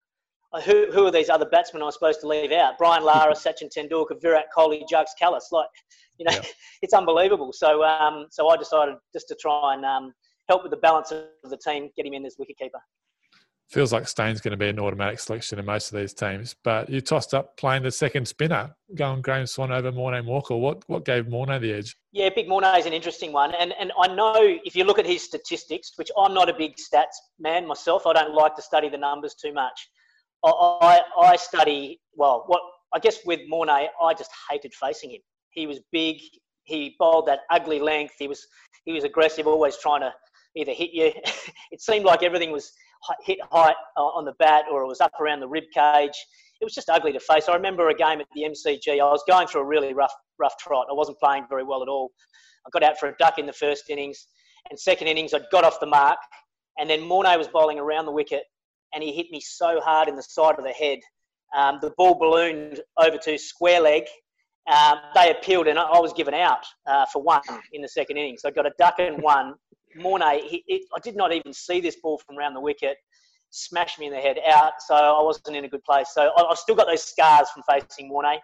who, 0.64 0.90
who 0.92 1.06
are 1.06 1.10
these 1.10 1.28
other 1.28 1.46
batsmen 1.46 1.82
I'm 1.82 1.90
supposed 1.90 2.20
to 2.20 2.28
leave 2.28 2.52
out? 2.52 2.78
Brian 2.78 3.04
Lara, 3.04 3.34
Sachin 3.34 3.70
Tendulkar, 3.76 4.20
Virat 4.20 4.46
Kohli, 4.56 4.82
Jacques 4.88 5.08
Kallis. 5.20 5.50
Like, 5.50 5.68
you 6.18 6.26
know, 6.26 6.32
yeah. 6.32 6.42
it's 6.82 6.94
unbelievable. 6.94 7.52
So, 7.52 7.82
um, 7.82 8.26
so 8.30 8.48
I 8.48 8.56
decided 8.56 8.94
just 9.12 9.28
to 9.28 9.34
try 9.34 9.74
and 9.74 9.84
um, 9.84 10.12
help 10.48 10.62
with 10.62 10.70
the 10.70 10.76
balance 10.76 11.10
of 11.10 11.26
the 11.50 11.56
team, 11.56 11.90
get 11.96 12.06
him 12.06 12.12
in 12.12 12.24
as 12.24 12.36
wicketkeeper 12.40 12.80
feels 13.72 13.92
like 13.92 14.06
Steyn's 14.06 14.40
going 14.40 14.52
to 14.52 14.56
be 14.56 14.68
an 14.68 14.78
automatic 14.78 15.18
selection 15.18 15.58
in 15.58 15.64
most 15.64 15.92
of 15.92 15.98
these 15.98 16.12
teams. 16.12 16.54
But 16.62 16.90
you 16.90 17.00
tossed 17.00 17.32
up 17.32 17.56
playing 17.56 17.82
the 17.82 17.90
second 17.90 18.28
spinner, 18.28 18.74
going 18.94 19.22
Graeme 19.22 19.46
Swann 19.46 19.72
over 19.72 19.90
Morné 19.90 20.22
Morkel. 20.24 20.60
What 20.60 20.82
what 20.88 21.04
gave 21.04 21.24
Morné 21.24 21.60
the 21.60 21.72
edge? 21.72 21.96
Yeah, 22.12 22.28
Big 22.34 22.48
Morné 22.48 22.78
is 22.78 22.86
an 22.86 22.92
interesting 22.92 23.32
one, 23.32 23.54
and 23.54 23.72
and 23.80 23.90
I 23.98 24.08
know 24.08 24.34
if 24.36 24.76
you 24.76 24.84
look 24.84 24.98
at 24.98 25.06
his 25.06 25.22
statistics, 25.22 25.92
which 25.96 26.10
I'm 26.18 26.34
not 26.34 26.48
a 26.48 26.54
big 26.54 26.76
stats 26.76 27.16
man 27.40 27.66
myself, 27.66 28.06
I 28.06 28.12
don't 28.12 28.34
like 28.34 28.54
to 28.56 28.62
study 28.62 28.88
the 28.88 28.98
numbers 28.98 29.34
too 29.34 29.52
much. 29.52 29.88
I 30.44 31.00
I, 31.18 31.36
study 31.36 32.00
well. 32.14 32.44
What 32.46 32.60
I 32.92 32.98
guess 32.98 33.18
with 33.24 33.40
Morné, 33.50 33.86
I 34.00 34.14
just 34.14 34.30
hated 34.50 34.74
facing 34.74 35.12
him. 35.12 35.20
He 35.50 35.66
was 35.66 35.80
big. 35.92 36.18
He 36.64 36.96
bowled 36.98 37.26
that 37.26 37.40
ugly 37.50 37.80
length. 37.80 38.14
He 38.18 38.28
was 38.28 38.46
he 38.84 38.92
was 38.92 39.04
aggressive, 39.04 39.46
always 39.46 39.76
trying 39.78 40.00
to 40.00 40.12
either 40.56 40.72
hit 40.72 40.90
you. 40.92 41.12
it 41.70 41.80
seemed 41.80 42.04
like 42.04 42.22
everything 42.22 42.50
was 42.50 42.72
hit 43.24 43.38
height 43.50 43.76
on 43.96 44.24
the 44.24 44.34
bat 44.38 44.64
or 44.70 44.82
it 44.82 44.86
was 44.86 45.00
up 45.00 45.12
around 45.20 45.40
the 45.40 45.48
rib 45.48 45.64
cage. 45.74 46.14
It 46.60 46.64
was 46.64 46.74
just 46.74 46.88
ugly 46.88 47.12
to 47.12 47.20
face. 47.20 47.48
I 47.48 47.54
remember 47.54 47.88
a 47.88 47.94
game 47.94 48.20
at 48.20 48.26
the 48.34 48.42
MCG. 48.42 49.00
I 49.00 49.10
was 49.10 49.24
going 49.28 49.48
through 49.48 49.62
a 49.62 49.66
really 49.66 49.94
rough, 49.94 50.14
rough 50.38 50.56
trot. 50.58 50.86
I 50.88 50.94
wasn't 50.94 51.18
playing 51.18 51.46
very 51.48 51.64
well 51.64 51.82
at 51.82 51.88
all. 51.88 52.12
I 52.66 52.70
got 52.70 52.82
out 52.82 52.98
for 52.98 53.08
a 53.08 53.16
duck 53.18 53.38
in 53.38 53.46
the 53.46 53.52
first 53.52 53.90
innings, 53.90 54.28
and 54.70 54.78
second 54.78 55.08
innings 55.08 55.34
I'd 55.34 55.42
got 55.50 55.64
off 55.64 55.80
the 55.80 55.86
mark, 55.86 56.18
and 56.78 56.88
then 56.88 57.00
Morné 57.00 57.36
was 57.36 57.48
bowling 57.48 57.78
around 57.78 58.06
the 58.06 58.12
wicket, 58.12 58.44
and 58.94 59.02
he 59.02 59.12
hit 59.12 59.26
me 59.30 59.40
so 59.40 59.80
hard 59.80 60.08
in 60.08 60.16
the 60.16 60.22
side 60.22 60.58
of 60.58 60.64
the 60.64 60.70
head. 60.70 61.00
Um, 61.56 61.78
the 61.82 61.92
ball 61.98 62.14
ballooned 62.14 62.80
over 62.98 63.18
to 63.18 63.38
square 63.38 63.80
leg. 63.80 64.04
Um, 64.72 64.98
they 65.14 65.30
appealed, 65.30 65.66
and 65.66 65.78
I 65.78 65.98
was 65.98 66.12
given 66.12 66.34
out 66.34 66.64
uh, 66.86 67.04
for 67.12 67.20
one 67.20 67.42
in 67.72 67.82
the 67.82 67.88
second 67.88 68.16
innings. 68.16 68.42
I 68.44 68.50
got 68.52 68.66
a 68.66 68.72
duck 68.78 68.94
and 68.98 69.20
one, 69.20 69.54
Morné, 69.96 70.40
he, 70.40 70.86
I 70.94 71.00
did 71.00 71.16
not 71.16 71.32
even 71.32 71.52
see 71.52 71.80
this 71.80 71.96
ball 71.96 72.18
from 72.18 72.38
around 72.38 72.54
the 72.54 72.60
wicket, 72.60 72.96
smashed 73.50 73.98
me 73.98 74.06
in 74.06 74.12
the 74.12 74.20
head 74.20 74.38
out, 74.46 74.72
so 74.86 74.94
I 74.94 75.22
wasn't 75.22 75.56
in 75.56 75.64
a 75.64 75.68
good 75.68 75.84
place. 75.84 76.08
So 76.14 76.30
I, 76.36 76.48
have 76.48 76.58
still 76.58 76.74
got 76.74 76.86
those 76.86 77.04
scars 77.04 77.48
from 77.50 77.62
facing 77.68 78.10
Morné. 78.10 78.38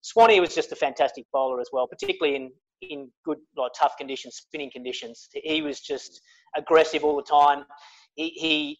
Swanee 0.00 0.40
was 0.40 0.54
just 0.54 0.72
a 0.72 0.76
fantastic 0.76 1.24
bowler 1.32 1.60
as 1.60 1.68
well, 1.72 1.86
particularly 1.86 2.36
in, 2.36 2.50
in 2.80 3.10
good, 3.24 3.38
like, 3.56 3.72
tough 3.78 3.96
conditions, 3.98 4.36
spinning 4.36 4.70
conditions. 4.70 5.28
He 5.32 5.62
was 5.62 5.80
just 5.80 6.20
aggressive 6.56 7.04
all 7.04 7.16
the 7.16 7.22
time. 7.22 7.64
He, 8.14 8.28
he 8.30 8.78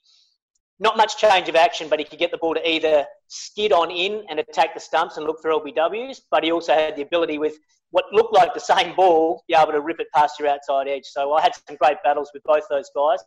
not 0.79 0.97
much 0.97 1.17
change 1.17 1.49
of 1.49 1.57
action, 1.57 1.89
but 1.89 1.99
he 1.99 2.05
could 2.05 2.19
get 2.19 2.31
the 2.31 2.39
ball 2.39 2.55
to 2.55 2.71
either 2.71 3.07
skid 3.29 3.73
on 3.73 3.91
in 3.91 4.25
and 4.29 4.39
attack 4.39 4.75
the 4.75 4.81
stumps 4.81 5.17
and 5.17 5.27
look 5.27 5.41
for 5.41 5.51
LBWs, 5.51 6.21
but 6.31 6.45
he 6.45 6.53
also 6.53 6.75
had 6.75 6.97
the 6.97 7.03
ability 7.03 7.39
with 7.39 7.57
what 7.91 8.05
looked 8.13 8.35
like 8.35 8.53
the 8.55 8.61
same 8.61 8.95
ball, 8.95 9.45
be 9.49 9.55
able 9.55 9.73
to 9.73 9.81
rip 9.81 10.01
it 10.01 10.09
past 10.15 10.39
your 10.39 10.49
outside 10.49 10.89
edge. 10.89 11.05
So 11.05 11.33
I 11.33 11.43
had 11.43 11.53
some 11.55 11.77
great 11.77 11.97
battles 12.05 12.31
with 12.35 12.43
both 12.45 12.65
those 12.69 12.91
guys. 12.95 13.21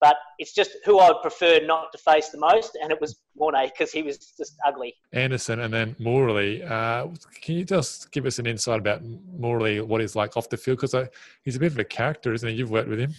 But 0.00 0.16
it's 0.38 0.54
just 0.54 0.78
who 0.86 0.98
I 0.98 1.08
would 1.08 1.20
prefer 1.20 1.60
not 1.62 1.92
to 1.92 1.98
face 1.98 2.30
the 2.30 2.38
most, 2.38 2.78
and 2.82 2.90
it 2.90 2.98
was 3.02 3.20
Morné 3.38 3.70
because 3.70 3.92
he 3.92 4.02
was 4.02 4.16
just 4.16 4.56
ugly. 4.66 4.94
Anderson 5.12 5.60
and 5.60 5.72
then 5.72 5.94
Murali. 6.00 6.64
Uh, 6.68 7.08
can 7.42 7.56
you 7.56 7.64
just 7.64 8.10
give 8.10 8.24
us 8.24 8.38
an 8.38 8.46
insight 8.46 8.78
about 8.78 9.02
Murali, 9.04 9.84
what 9.84 10.00
he's 10.00 10.16
like 10.16 10.38
off 10.38 10.48
the 10.48 10.56
field? 10.56 10.80
Because 10.80 11.08
he's 11.44 11.56
a 11.56 11.60
bit 11.60 11.72
of 11.72 11.78
a 11.78 11.84
character, 11.84 12.32
isn't 12.32 12.48
he? 12.48 12.54
You've 12.54 12.70
worked 12.70 12.88
with 12.88 12.98
him. 12.98 13.12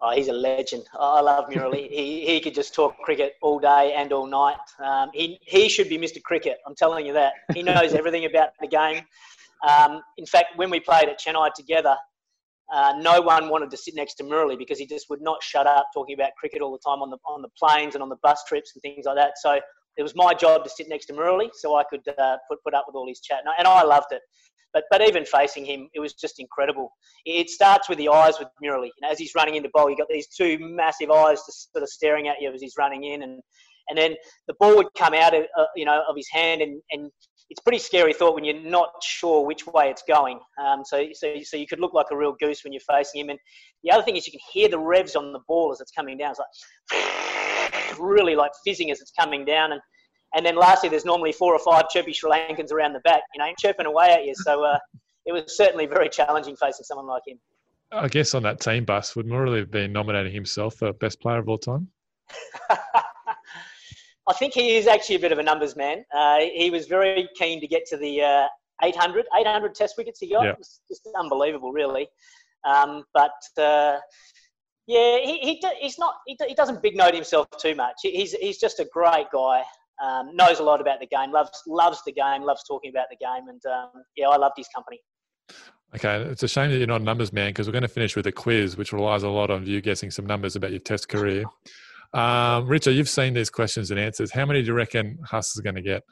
Oh, 0.00 0.14
he's 0.14 0.28
a 0.28 0.32
legend. 0.32 0.84
I 0.96 1.20
love 1.20 1.50
Murali. 1.50 1.90
he, 1.90 2.24
he 2.24 2.40
could 2.40 2.54
just 2.54 2.72
talk 2.72 2.96
cricket 2.98 3.34
all 3.42 3.58
day 3.58 3.94
and 3.96 4.12
all 4.12 4.28
night. 4.28 4.58
Um, 4.78 5.10
he, 5.12 5.40
he 5.42 5.68
should 5.68 5.88
be 5.88 5.98
Mr. 5.98 6.22
Cricket. 6.22 6.58
I'm 6.68 6.76
telling 6.76 7.04
you 7.04 7.12
that. 7.14 7.32
He 7.52 7.64
knows 7.64 7.94
everything 7.94 8.24
about 8.26 8.50
the 8.60 8.68
game. 8.68 9.02
Um, 9.66 10.00
in 10.16 10.26
fact, 10.26 10.56
when 10.56 10.70
we 10.70 10.80
played 10.80 11.08
at 11.08 11.18
Chennai 11.20 11.52
together, 11.54 11.96
uh, 12.72 12.94
no 12.98 13.20
one 13.20 13.48
wanted 13.48 13.70
to 13.70 13.76
sit 13.76 13.94
next 13.94 14.14
to 14.14 14.24
Murali 14.24 14.58
because 14.58 14.78
he 14.78 14.86
just 14.86 15.08
would 15.08 15.22
not 15.22 15.42
shut 15.42 15.66
up 15.66 15.86
talking 15.94 16.14
about 16.14 16.30
cricket 16.38 16.60
all 16.60 16.72
the 16.72 16.78
time 16.78 17.00
on 17.00 17.10
the 17.10 17.16
on 17.26 17.40
the 17.40 17.48
planes 17.58 17.94
and 17.94 18.02
on 18.02 18.08
the 18.08 18.18
bus 18.22 18.42
trips 18.46 18.72
and 18.74 18.82
things 18.82 19.06
like 19.06 19.16
that. 19.16 19.32
So 19.36 19.58
it 19.96 20.02
was 20.02 20.14
my 20.14 20.34
job 20.34 20.64
to 20.64 20.70
sit 20.70 20.88
next 20.88 21.06
to 21.06 21.12
Murali 21.12 21.48
so 21.54 21.76
I 21.76 21.84
could 21.90 22.06
uh, 22.18 22.36
put 22.48 22.62
put 22.62 22.74
up 22.74 22.84
with 22.86 22.94
all 22.94 23.08
his 23.08 23.20
chat, 23.20 23.40
and 23.58 23.66
I 23.66 23.82
loved 23.82 24.12
it. 24.12 24.20
But 24.74 24.84
but 24.90 25.00
even 25.00 25.24
facing 25.24 25.64
him, 25.64 25.88
it 25.94 26.00
was 26.00 26.12
just 26.12 26.38
incredible. 26.38 26.92
It 27.24 27.48
starts 27.48 27.88
with 27.88 27.98
the 27.98 28.08
eyes 28.10 28.34
with 28.38 28.48
Murali. 28.62 28.86
You 28.86 29.02
know, 29.02 29.10
as 29.10 29.18
he's 29.18 29.34
running 29.34 29.54
into 29.54 29.70
bowl, 29.72 29.88
you 29.88 29.96
got 29.96 30.08
these 30.10 30.28
two 30.28 30.58
massive 30.60 31.10
eyes 31.10 31.40
just 31.46 31.72
sort 31.72 31.82
of 31.82 31.88
staring 31.88 32.28
at 32.28 32.36
you 32.40 32.52
as 32.52 32.60
he's 32.60 32.74
running 32.78 33.04
in, 33.04 33.22
and 33.22 33.40
and 33.88 33.96
then 33.96 34.14
the 34.46 34.54
ball 34.60 34.76
would 34.76 34.88
come 34.96 35.14
out 35.14 35.34
of 35.34 35.44
uh, 35.58 35.64
you 35.74 35.86
know 35.86 36.02
of 36.08 36.16
his 36.16 36.28
hand, 36.30 36.60
and 36.60 36.82
and 36.90 37.10
it's 37.50 37.60
pretty 37.60 37.78
scary 37.78 38.12
thought 38.12 38.34
when 38.34 38.44
you're 38.44 38.60
not 38.60 38.90
sure 39.02 39.46
which 39.46 39.66
way 39.66 39.88
it's 39.88 40.02
going. 40.06 40.38
Um, 40.62 40.82
so, 40.84 41.06
so, 41.12 41.34
so 41.42 41.56
you 41.56 41.66
could 41.66 41.80
look 41.80 41.94
like 41.94 42.06
a 42.10 42.16
real 42.16 42.36
goose 42.38 42.62
when 42.62 42.72
you're 42.72 42.80
facing 42.80 43.22
him. 43.22 43.30
And 43.30 43.38
the 43.82 43.90
other 43.90 44.02
thing 44.02 44.16
is 44.16 44.26
you 44.26 44.32
can 44.32 44.40
hear 44.52 44.68
the 44.68 44.78
revs 44.78 45.16
on 45.16 45.32
the 45.32 45.40
ball 45.48 45.72
as 45.72 45.80
it's 45.80 45.90
coming 45.90 46.18
down. 46.18 46.32
It's 46.32 46.40
like 46.92 47.98
really 47.98 48.36
like 48.36 48.52
fizzing 48.64 48.90
as 48.90 49.00
it's 49.00 49.12
coming 49.18 49.46
down. 49.46 49.72
And, 49.72 49.80
and 50.34 50.44
then 50.44 50.56
lastly, 50.56 50.90
there's 50.90 51.06
normally 51.06 51.32
four 51.32 51.54
or 51.54 51.58
five 51.58 51.88
chirpy 51.88 52.12
Sri 52.12 52.30
Lankans 52.30 52.70
around 52.70 52.92
the 52.92 53.00
back, 53.00 53.22
you 53.34 53.42
know, 53.42 53.50
chirping 53.58 53.86
away 53.86 54.10
at 54.10 54.26
you. 54.26 54.34
So 54.34 54.64
uh, 54.64 54.78
it 55.24 55.32
was 55.32 55.56
certainly 55.56 55.86
very 55.86 56.10
challenging 56.10 56.54
facing 56.56 56.84
someone 56.84 57.06
like 57.06 57.22
him. 57.26 57.38
I 57.90 58.08
guess 58.08 58.34
on 58.34 58.42
that 58.42 58.60
team 58.60 58.84
bus, 58.84 59.16
would 59.16 59.26
Murali 59.26 59.60
have 59.60 59.70
been 59.70 59.92
nominating 59.92 60.32
himself 60.32 60.74
for 60.74 60.92
best 60.92 61.20
player 61.20 61.38
of 61.38 61.48
all 61.48 61.56
time? 61.56 61.88
I 64.28 64.34
think 64.34 64.52
he 64.52 64.76
is 64.76 64.86
actually 64.86 65.16
a 65.16 65.20
bit 65.20 65.32
of 65.32 65.38
a 65.38 65.42
numbers 65.42 65.74
man. 65.74 66.04
Uh, 66.14 66.40
he 66.54 66.70
was 66.70 66.86
very 66.86 67.28
keen 67.34 67.60
to 67.60 67.66
get 67.66 67.86
to 67.86 67.96
the 67.96 68.22
uh, 68.22 68.46
800, 68.82 69.24
800 69.36 69.74
test 69.74 69.94
wickets 69.96 70.20
he 70.20 70.30
got. 70.30 70.44
Yeah. 70.44 70.50
It 70.50 70.58
was 70.58 70.80
just 70.86 71.08
unbelievable, 71.18 71.72
really. 71.72 72.08
Um, 72.64 73.04
but 73.14 73.32
uh, 73.56 73.98
yeah, 74.86 75.18
he, 75.18 75.38
he, 75.38 75.62
he's 75.80 75.98
not, 75.98 76.16
he, 76.26 76.36
he, 76.46 76.54
doesn't 76.54 76.82
big 76.82 76.96
note 76.96 77.14
himself 77.14 77.46
too 77.58 77.74
much. 77.74 77.94
He's, 78.02 78.32
he's 78.32 78.58
just 78.58 78.80
a 78.80 78.86
great 78.92 79.26
guy. 79.32 79.62
Um, 80.02 80.36
knows 80.36 80.60
a 80.60 80.62
lot 80.62 80.80
about 80.80 81.00
the 81.00 81.06
game, 81.06 81.32
loves 81.32 81.60
loves 81.66 82.02
the 82.06 82.12
game, 82.12 82.42
loves 82.42 82.62
talking 82.62 82.90
about 82.90 83.06
the 83.10 83.16
game, 83.16 83.48
and 83.48 83.60
um, 83.66 84.04
yeah, 84.16 84.28
I 84.28 84.36
loved 84.36 84.54
his 84.56 84.68
company. 84.72 85.00
Okay, 85.92 86.22
it's 86.30 86.44
a 86.44 86.48
shame 86.48 86.70
that 86.70 86.76
you're 86.76 86.86
not 86.86 87.00
a 87.00 87.04
numbers 87.04 87.32
man 87.32 87.50
because 87.50 87.66
we're 87.66 87.72
going 87.72 87.82
to 87.82 87.88
finish 87.88 88.14
with 88.14 88.24
a 88.28 88.30
quiz, 88.30 88.76
which 88.76 88.92
relies 88.92 89.24
a 89.24 89.28
lot 89.28 89.50
on 89.50 89.66
you 89.66 89.80
guessing 89.80 90.12
some 90.12 90.24
numbers 90.24 90.54
about 90.54 90.70
your 90.70 90.78
test 90.78 91.08
career. 91.08 91.46
Um, 92.14 92.66
Richo, 92.66 92.94
you've 92.94 93.08
seen 93.08 93.34
these 93.34 93.50
questions 93.50 93.90
and 93.90 94.00
answers. 94.00 94.32
How 94.32 94.46
many 94.46 94.62
do 94.62 94.68
you 94.68 94.74
reckon 94.74 95.18
Huss 95.24 95.54
is 95.54 95.60
going 95.60 95.76
to 95.76 95.82
get? 95.82 96.02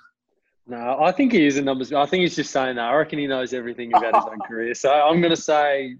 No, 0.66 0.98
I 1.00 1.12
think 1.12 1.32
he 1.32 1.46
is 1.46 1.56
a 1.56 1.62
numbers. 1.62 1.92
I 1.92 2.06
think 2.06 2.22
he's 2.22 2.36
just 2.36 2.50
saying 2.50 2.76
that. 2.76 2.86
I 2.86 2.94
reckon 2.94 3.18
he 3.18 3.26
knows 3.26 3.52
everything 3.52 3.92
about 3.94 4.14
his 4.16 4.24
own 4.24 4.40
career. 4.48 4.74
So 4.74 4.90
I'm 4.90 5.20
going 5.20 5.34
to 5.34 5.40
say, 5.40 5.96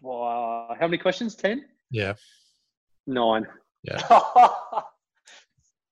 wow, 0.00 0.74
how 0.78 0.86
many 0.86 0.98
questions? 0.98 1.34
Ten? 1.34 1.66
Yeah. 1.90 2.14
Nine. 3.06 3.46
Yeah. 3.82 4.00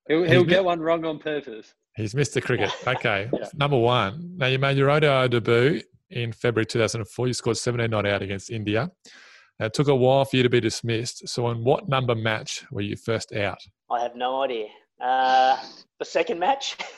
he'll, 0.09 0.25
he'll 0.25 0.45
get 0.45 0.65
one 0.65 0.81
wrong 0.81 1.05
on 1.05 1.19
purpose. 1.19 1.75
He's 1.97 2.15
Mr. 2.15 2.43
Cricket. 2.43 2.71
Okay. 2.87 3.31
yeah. 3.33 3.49
Number 3.55 3.79
one. 3.79 4.37
Now, 4.37 4.47
you 4.47 4.59
made 4.59 4.77
your 4.77 4.91
ODI 4.91 5.29
debut 5.29 5.83
in 6.11 6.33
February 6.33 6.67
2004. 6.67 7.27
You 7.27 7.35
scored 7.35 7.57
17 7.57 7.91
not 7.91 8.07
out 8.07 8.23
against 8.23 8.51
India. 8.51 8.91
It 9.61 9.73
took 9.73 9.89
a 9.89 9.95
while 9.95 10.25
for 10.25 10.37
you 10.37 10.43
to 10.43 10.49
be 10.49 10.61
dismissed. 10.61 11.29
So, 11.29 11.49
in 11.51 11.63
what 11.63 11.89
number 11.89 12.15
match 12.15 12.65
were 12.71 12.81
you 12.81 12.97
first 12.97 13.33
out? 13.33 13.59
I 13.91 14.01
have 14.01 14.17
no 14.17 14.43
idea. 14.43 14.67
Uh, 15.01 15.57
the 15.99 16.05
second 16.05 16.39
match. 16.39 16.77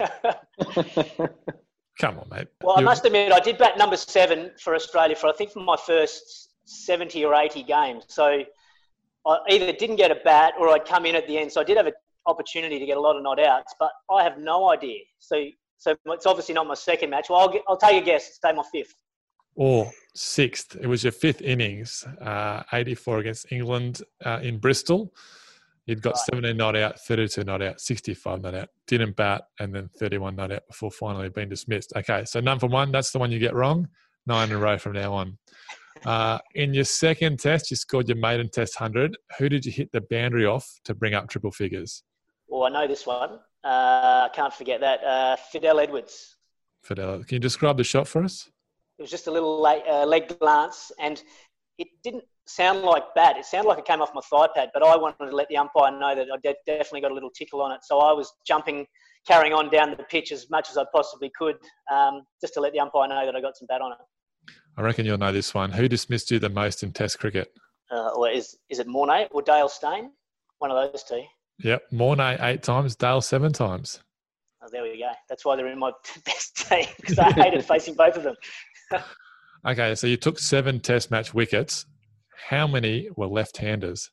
Come 1.99 2.19
on, 2.19 2.29
mate. 2.31 2.49
Well, 2.63 2.79
I 2.79 2.83
must 2.83 3.05
admit, 3.05 3.33
I 3.33 3.41
did 3.41 3.57
bat 3.57 3.79
number 3.79 3.97
seven 3.97 4.51
for 4.61 4.75
Australia 4.75 5.17
for 5.17 5.29
I 5.29 5.33
think 5.33 5.51
for 5.51 5.61
my 5.61 5.77
first 5.77 6.51
70 6.67 7.25
or 7.25 7.35
80 7.35 7.63
games. 7.63 8.05
So 8.09 8.43
I 9.27 9.39
either 9.49 9.73
didn't 9.73 9.97
get 9.97 10.11
a 10.11 10.17
bat 10.17 10.55
or 10.59 10.69
I'd 10.69 10.85
come 10.85 11.07
in 11.07 11.15
at 11.15 11.27
the 11.27 11.39
end. 11.39 11.53
So 11.53 11.61
I 11.61 11.65
did 11.65 11.77
have 11.79 11.87
an 11.87 11.95
opportunity 12.27 12.79
to 12.79 12.87
get 12.87 12.99
a 12.99 13.01
lot 13.01 13.17
of 13.17 13.23
not 13.23 13.41
outs, 13.41 13.75
but 13.79 13.93
I 14.11 14.23
have 14.23 14.39
no 14.39 14.71
idea. 14.71 15.01
So 15.19 15.47
so 15.79 15.95
it's 16.07 16.27
obviously 16.27 16.55
not 16.55 16.67
my 16.67 16.75
second 16.75 17.11
match. 17.11 17.29
Well, 17.29 17.39
I'll, 17.39 17.49
get, 17.53 17.63
I'll 17.69 17.77
take 17.77 18.03
a 18.03 18.05
guess. 18.05 18.39
Say 18.43 18.53
my 18.53 18.65
fifth 18.73 18.95
or 19.57 19.91
sixth. 20.15 20.77
It 20.81 20.87
was 20.87 21.03
your 21.03 21.13
fifth 21.13 21.43
innings, 21.43 22.05
uh, 22.21 22.63
84 22.73 23.19
against 23.19 23.51
England 23.51 24.03
uh, 24.25 24.41
in 24.43 24.59
Bristol. 24.59 25.13
You'd 25.87 26.03
got 26.03 26.19
17 26.19 26.57
not 26.57 26.75
out, 26.77 26.99
32 27.01 27.45
not 27.45 27.63
out, 27.63 27.81
65 27.81 28.43
not 28.43 28.55
out, 28.55 28.69
didn't 28.89 29.15
bat, 29.15 29.45
and 29.61 29.73
then 29.73 29.89
31 29.99 30.35
not 30.35 30.51
out 30.51 30.67
before 30.67 30.91
finally 30.91 31.29
being 31.29 31.49
dismissed. 31.49 31.93
Okay, 31.95 32.25
so 32.25 32.41
none 32.41 32.59
for 32.59 32.67
one. 32.67 32.91
That's 32.91 33.13
the 33.13 33.21
one 33.21 33.31
you 33.31 33.39
get 33.39 33.55
wrong. 33.55 33.89
Nine 34.27 34.51
in 34.51 34.57
a 34.57 34.59
row 34.59 34.79
from 34.79 34.93
now 34.93 35.13
on. 35.13 35.39
Uh, 36.05 36.39
in 36.55 36.75
your 36.75 36.85
second 36.85 37.39
test, 37.41 37.71
you 37.71 37.77
scored 37.77 38.07
your 38.07 38.19
maiden 38.19 38.51
test 38.51 38.79
100. 38.79 39.17
Who 39.39 39.49
did 39.49 39.65
you 39.65 39.73
hit 39.73 39.91
the 39.93 40.03
boundary 40.03 40.45
off 40.45 40.79
to 40.85 40.95
bring 40.95 41.15
up 41.15 41.27
triple 41.27 41.51
figures? 41.51 42.03
Well, 42.47 42.65
I 42.65 42.69
know 42.69 42.87
this 42.87 43.07
one. 43.07 43.41
Uh, 43.65 44.29
I 44.29 44.31
can't 44.35 44.53
forget 44.53 44.81
that. 44.83 45.03
Uh, 45.03 45.37
Fidel 45.37 45.81
Edwards. 45.81 46.37
Fidel. 46.83 47.25
Can 47.25 47.37
you 47.37 47.41
describe 47.41 47.79
the 47.79 47.83
shot 47.83 48.07
for 48.07 48.23
us? 48.23 48.51
It 48.99 49.03
was 49.03 49.11
just 49.11 49.27
a 49.27 49.31
little 49.31 49.61
leg, 49.61 49.83
uh, 49.89 50.07
leg 50.07 50.39
glance, 50.39 50.91
and 50.99 51.23
it 51.79 51.89
didn't 52.03 52.25
sound 52.47 52.83
like 52.83 53.03
bad. 53.15 53.37
It 53.37 53.45
sounded 53.45 53.69
like 53.69 53.79
it 53.79 53.85
came 53.85 54.01
off 54.01 54.11
my 54.15 54.23
thigh 54.31 54.49
pad, 54.55 54.71
but 54.73 54.83
I 54.83 54.97
wanted 54.97 55.27
to 55.27 55.37
let 55.37 55.49
the 55.49 55.59
umpire 55.59 55.91
know 55.91 56.15
that 56.15 56.29
I 56.33 56.37
de- 56.43 56.57
definitely 56.67 57.03
got 57.03 57.11
a 57.11 57.15
little 57.15 57.31
tickle 57.31 57.61
on 57.61 57.73
it. 57.73 57.81
So 57.83 57.99
I 57.99 58.13
was 58.13 58.33
jumping, 58.47 58.87
carrying 59.27 59.53
on 59.53 59.69
down 59.71 59.91
the 59.91 60.03
pitch 60.05 60.33
as 60.33 60.49
much 60.51 60.71
as 60.71 60.79
I 60.79 60.85
possibly 60.95 61.31
could, 61.37 61.57
um, 61.93 62.23
just 62.41 62.55
to 62.55 62.61
let 62.61 62.73
the 62.73 62.81
umpire 62.81 63.09
know 63.09 63.27
that 63.27 63.37
I 63.37 63.41
got 63.41 63.57
some 63.57 63.67
bat 63.67 63.81
on 63.81 63.93
it. 63.93 63.99
I 64.79 64.83
reckon 64.83 65.05
you'll 65.07 65.19
know 65.19 65.33
this 65.33 65.55
one. 65.55 65.73
Who 65.73 65.89
dismissed 65.89 66.31
you 66.31 66.39
the 66.39 66.49
most 66.49 66.83
in 66.83 66.93
Test 66.93 67.19
cricket? 67.19 67.53
Uh, 67.91 68.11
or 68.11 68.29
is 68.29 68.57
is 68.69 68.79
it 68.79 68.89
Morné 68.89 69.29
or 69.31 69.43
Dale 69.43 69.69
Steyn? 69.69 70.11
One 70.59 70.71
of 70.71 70.93
those 70.93 71.03
two. 71.03 71.23
Yep, 71.61 71.91
Morné 71.93 72.43
eight 72.43 72.63
times, 72.63 72.97
Dale 72.97 73.21
seven 73.21 73.53
times. 73.53 74.01
Oh, 74.63 74.69
there 74.71 74.83
we 74.83 74.99
go. 74.99 75.11
That's 75.29 75.45
why 75.45 75.57
they're 75.57 75.69
in 75.69 75.79
my 75.79 75.93
best 76.25 76.69
team 76.69 76.87
because 77.01 77.19
I 77.19 77.31
hated 77.33 77.65
facing 77.65 77.95
both 77.95 78.17
of 78.17 78.23
them. 78.23 78.35
Okay, 79.67 79.95
so 79.95 80.07
you 80.07 80.17
took 80.17 80.39
seven 80.39 80.81
test 80.81 81.11
match 81.11 81.35
wickets. 81.35 81.87
How 82.49 82.67
many 82.67 83.09
were 83.17 83.27
left 83.27 83.57
handers? 83.57 84.11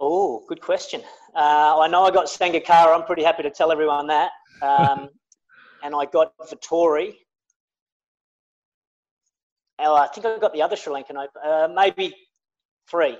Oh, 0.00 0.44
good 0.48 0.60
question. 0.60 1.02
Uh, 1.34 1.78
I 1.80 1.88
know 1.88 2.04
I 2.04 2.10
got 2.10 2.26
Sangakkara. 2.26 2.94
I'm 2.94 3.04
pretty 3.04 3.22
happy 3.22 3.42
to 3.42 3.50
tell 3.50 3.70
everyone 3.70 4.06
that. 4.08 4.30
Um, 4.62 5.08
and 5.82 5.94
I 5.94 6.04
got 6.06 6.32
Vettori. 6.38 7.14
Oh, 9.78 9.94
I 9.94 10.08
think 10.08 10.26
I 10.26 10.38
got 10.38 10.52
the 10.52 10.62
other 10.62 10.74
Sri 10.74 10.92
Lankan 10.92 11.10
open. 11.10 11.28
Uh, 11.44 11.68
maybe 11.72 12.14
three. 12.90 13.16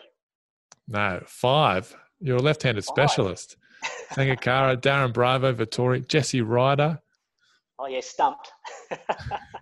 No, 0.88 1.22
five. 1.26 1.96
You're 2.20 2.38
a 2.38 2.42
left-handed 2.42 2.84
five. 2.84 2.92
specialist. 2.92 3.56
Sangakkara, 4.12 4.76
Darren 4.76 5.12
Bravo, 5.12 5.52
Vettori, 5.52 6.06
Jesse 6.08 6.40
Ryder, 6.40 7.00
Oh 7.78 7.86
yeah, 7.86 8.00
stumped. 8.00 8.50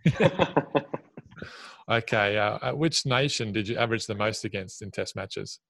okay, 1.90 2.38
uh, 2.38 2.74
which 2.74 3.07
nation 3.07 3.52
did 3.52 3.68
you 3.68 3.76
average 3.76 4.07
the 4.07 4.14
most 4.14 4.44
against 4.44 4.83
in 4.83 4.90
Test 4.90 5.16
matches? 5.16 5.61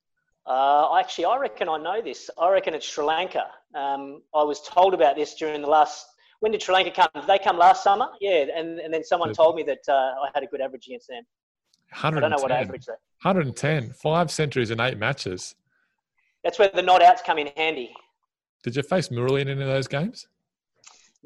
Uh, 0.46 0.96
actually, 0.96 1.24
I 1.24 1.36
reckon 1.38 1.68
I 1.68 1.76
know 1.78 2.00
this. 2.00 2.30
I 2.38 2.50
reckon 2.50 2.72
it's 2.74 2.86
Sri 2.86 3.04
Lanka. 3.04 3.46
Um, 3.74 4.22
I 4.34 4.44
was 4.44 4.62
told 4.62 4.94
about 4.94 5.16
this 5.16 5.34
during 5.34 5.60
the 5.60 5.68
last. 5.68 6.06
When 6.40 6.52
did 6.52 6.62
Sri 6.62 6.74
Lanka 6.74 6.92
come? 6.92 7.08
Did 7.14 7.26
they 7.26 7.38
come 7.38 7.58
last 7.58 7.82
summer? 7.82 8.08
Yeah, 8.20 8.44
and, 8.54 8.78
and 8.78 8.94
then 8.94 9.02
someone 9.02 9.32
told 9.34 9.56
me 9.56 9.64
that 9.64 9.80
uh, 9.88 9.92
I 9.92 10.28
had 10.34 10.44
a 10.44 10.46
good 10.46 10.60
average 10.60 10.86
against 10.86 11.08
them. 11.08 11.24
I 12.02 12.10
don't 12.10 12.20
know 12.30 12.36
what 12.36 12.52
average 12.52 12.86
that. 12.86 12.98
110, 13.22 13.92
five 13.92 14.30
centuries 14.30 14.70
in 14.70 14.80
eight 14.80 14.98
matches. 14.98 15.54
That's 16.44 16.58
where 16.58 16.70
the 16.72 16.82
not 16.82 17.02
outs 17.02 17.22
come 17.24 17.38
in 17.38 17.48
handy. 17.56 17.92
Did 18.62 18.76
you 18.76 18.82
face 18.82 19.08
Murali 19.08 19.40
in 19.42 19.48
any 19.48 19.62
of 19.62 19.68
those 19.68 19.88
games? 19.88 20.28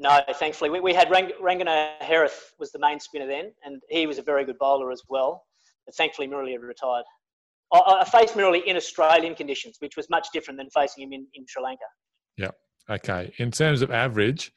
No, 0.01 0.19
thankfully 0.33 0.71
we, 0.71 0.79
we 0.79 0.95
had 0.95 1.11
Rang, 1.11 1.29
Rangana 1.39 1.91
Herath 2.01 2.53
was 2.57 2.71
the 2.71 2.79
main 2.79 2.99
spinner 2.99 3.27
then, 3.27 3.51
and 3.63 3.79
he 3.89 4.07
was 4.07 4.17
a 4.17 4.23
very 4.23 4.43
good 4.43 4.57
bowler 4.57 4.91
as 4.91 5.03
well. 5.07 5.43
But 5.85 5.93
thankfully 5.93 6.27
Murali 6.27 6.53
had 6.53 6.61
retired. 6.61 7.03
I, 7.71 7.99
I 8.01 8.03
faced 8.03 8.33
Murali 8.33 8.63
in 8.65 8.75
Australian 8.75 9.35
conditions, 9.35 9.75
which 9.77 9.95
was 9.95 10.09
much 10.09 10.29
different 10.33 10.57
than 10.57 10.71
facing 10.71 11.03
him 11.03 11.13
in, 11.13 11.27
in 11.35 11.45
Sri 11.47 11.61
Lanka. 11.61 11.83
Yeah. 12.35 12.49
Okay. 12.89 13.31
In 13.37 13.51
terms 13.51 13.83
of 13.83 13.91
average, 13.91 14.51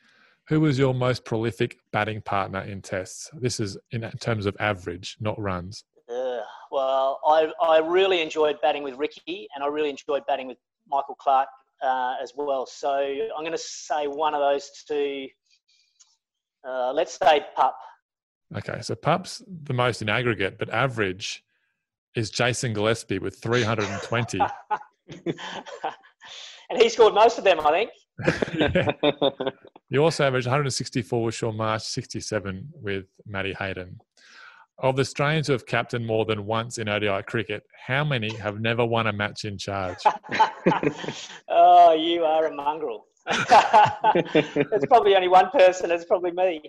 who 0.49 0.63
was 0.63 0.79
your 0.79 0.95
most 0.95 1.27
prolific 1.27 1.77
batting 1.93 2.23
partner 2.23 2.61
in 2.63 2.81
tests? 2.81 3.31
This 3.35 3.61
is 3.61 3.77
in 3.91 4.11
terms 4.21 4.47
of 4.47 4.57
average, 4.61 5.19
not 5.21 5.39
runs. 5.39 5.85
Uh, 6.09 6.41
well, 6.71 7.21
I, 7.27 7.53
I 7.61 7.79
really 7.81 8.23
enjoyed 8.23 8.57
batting 8.63 8.83
with 8.83 8.95
Ricky, 8.95 9.47
and 9.55 9.63
I 9.63 9.67
really 9.67 9.91
enjoyed 9.91 10.23
batting 10.27 10.47
with 10.47 10.57
Michael 10.89 11.17
Clarke 11.17 11.49
uh, 11.85 12.15
as 12.23 12.33
well. 12.35 12.67
So 12.67 12.91
I'm 12.93 13.43
going 13.43 13.53
to 13.53 13.59
say 13.59 14.07
one 14.07 14.35
of 14.35 14.41
those 14.41 14.71
two. 14.89 15.27
Uh, 16.67 16.93
let's 16.93 17.19
say 17.19 17.43
Pup. 17.55 17.77
Okay, 18.57 18.81
so 18.81 18.95
Pup's 18.95 19.43
the 19.47 19.75
most 19.75 20.01
in 20.01 20.09
aggregate, 20.09 20.59
but 20.59 20.71
average 20.71 21.45
is 22.15 22.31
Jason 22.31 22.73
Gillespie 22.73 23.19
with 23.19 23.37
320. 23.43 24.39
and 26.71 26.79
he 26.79 26.89
scored 26.89 27.15
most 27.15 27.39
of 27.39 27.45
them, 27.45 27.61
I 27.61 27.71
think. 27.71 27.91
yeah. 28.57 28.91
You 29.89 30.05
also 30.05 30.25
averaged 30.25 30.47
164 30.47 31.25
with 31.25 31.35
Shaun 31.35 31.57
Marsh, 31.57 31.83
67 31.83 32.69
with 32.81 33.07
Matty 33.27 33.55
Hayden. 33.59 33.99
Of 34.79 34.97
the 34.97 35.03
Australians 35.03 35.47
who 35.47 35.53
have 35.53 35.67
captained 35.67 36.05
more 36.05 36.25
than 36.25 36.47
once 36.47 36.79
in 36.79 36.89
ODI 36.89 37.23
cricket, 37.23 37.63
how 37.87 38.05
many 38.05 38.35
have 38.37 38.61
never 38.61 38.85
won 38.85 39.07
a 39.07 39.13
match 39.13 39.45
in 39.45 39.57
charge? 39.57 39.99
oh, 41.49 41.93
you 41.93 42.25
are 42.25 42.47
a 42.47 42.55
mongrel. 42.55 43.07
There's 44.33 44.87
probably 44.89 45.15
only 45.15 45.29
one 45.29 45.49
person. 45.51 45.93
It's 45.93 46.05
probably 46.05 46.33
me. 46.33 46.63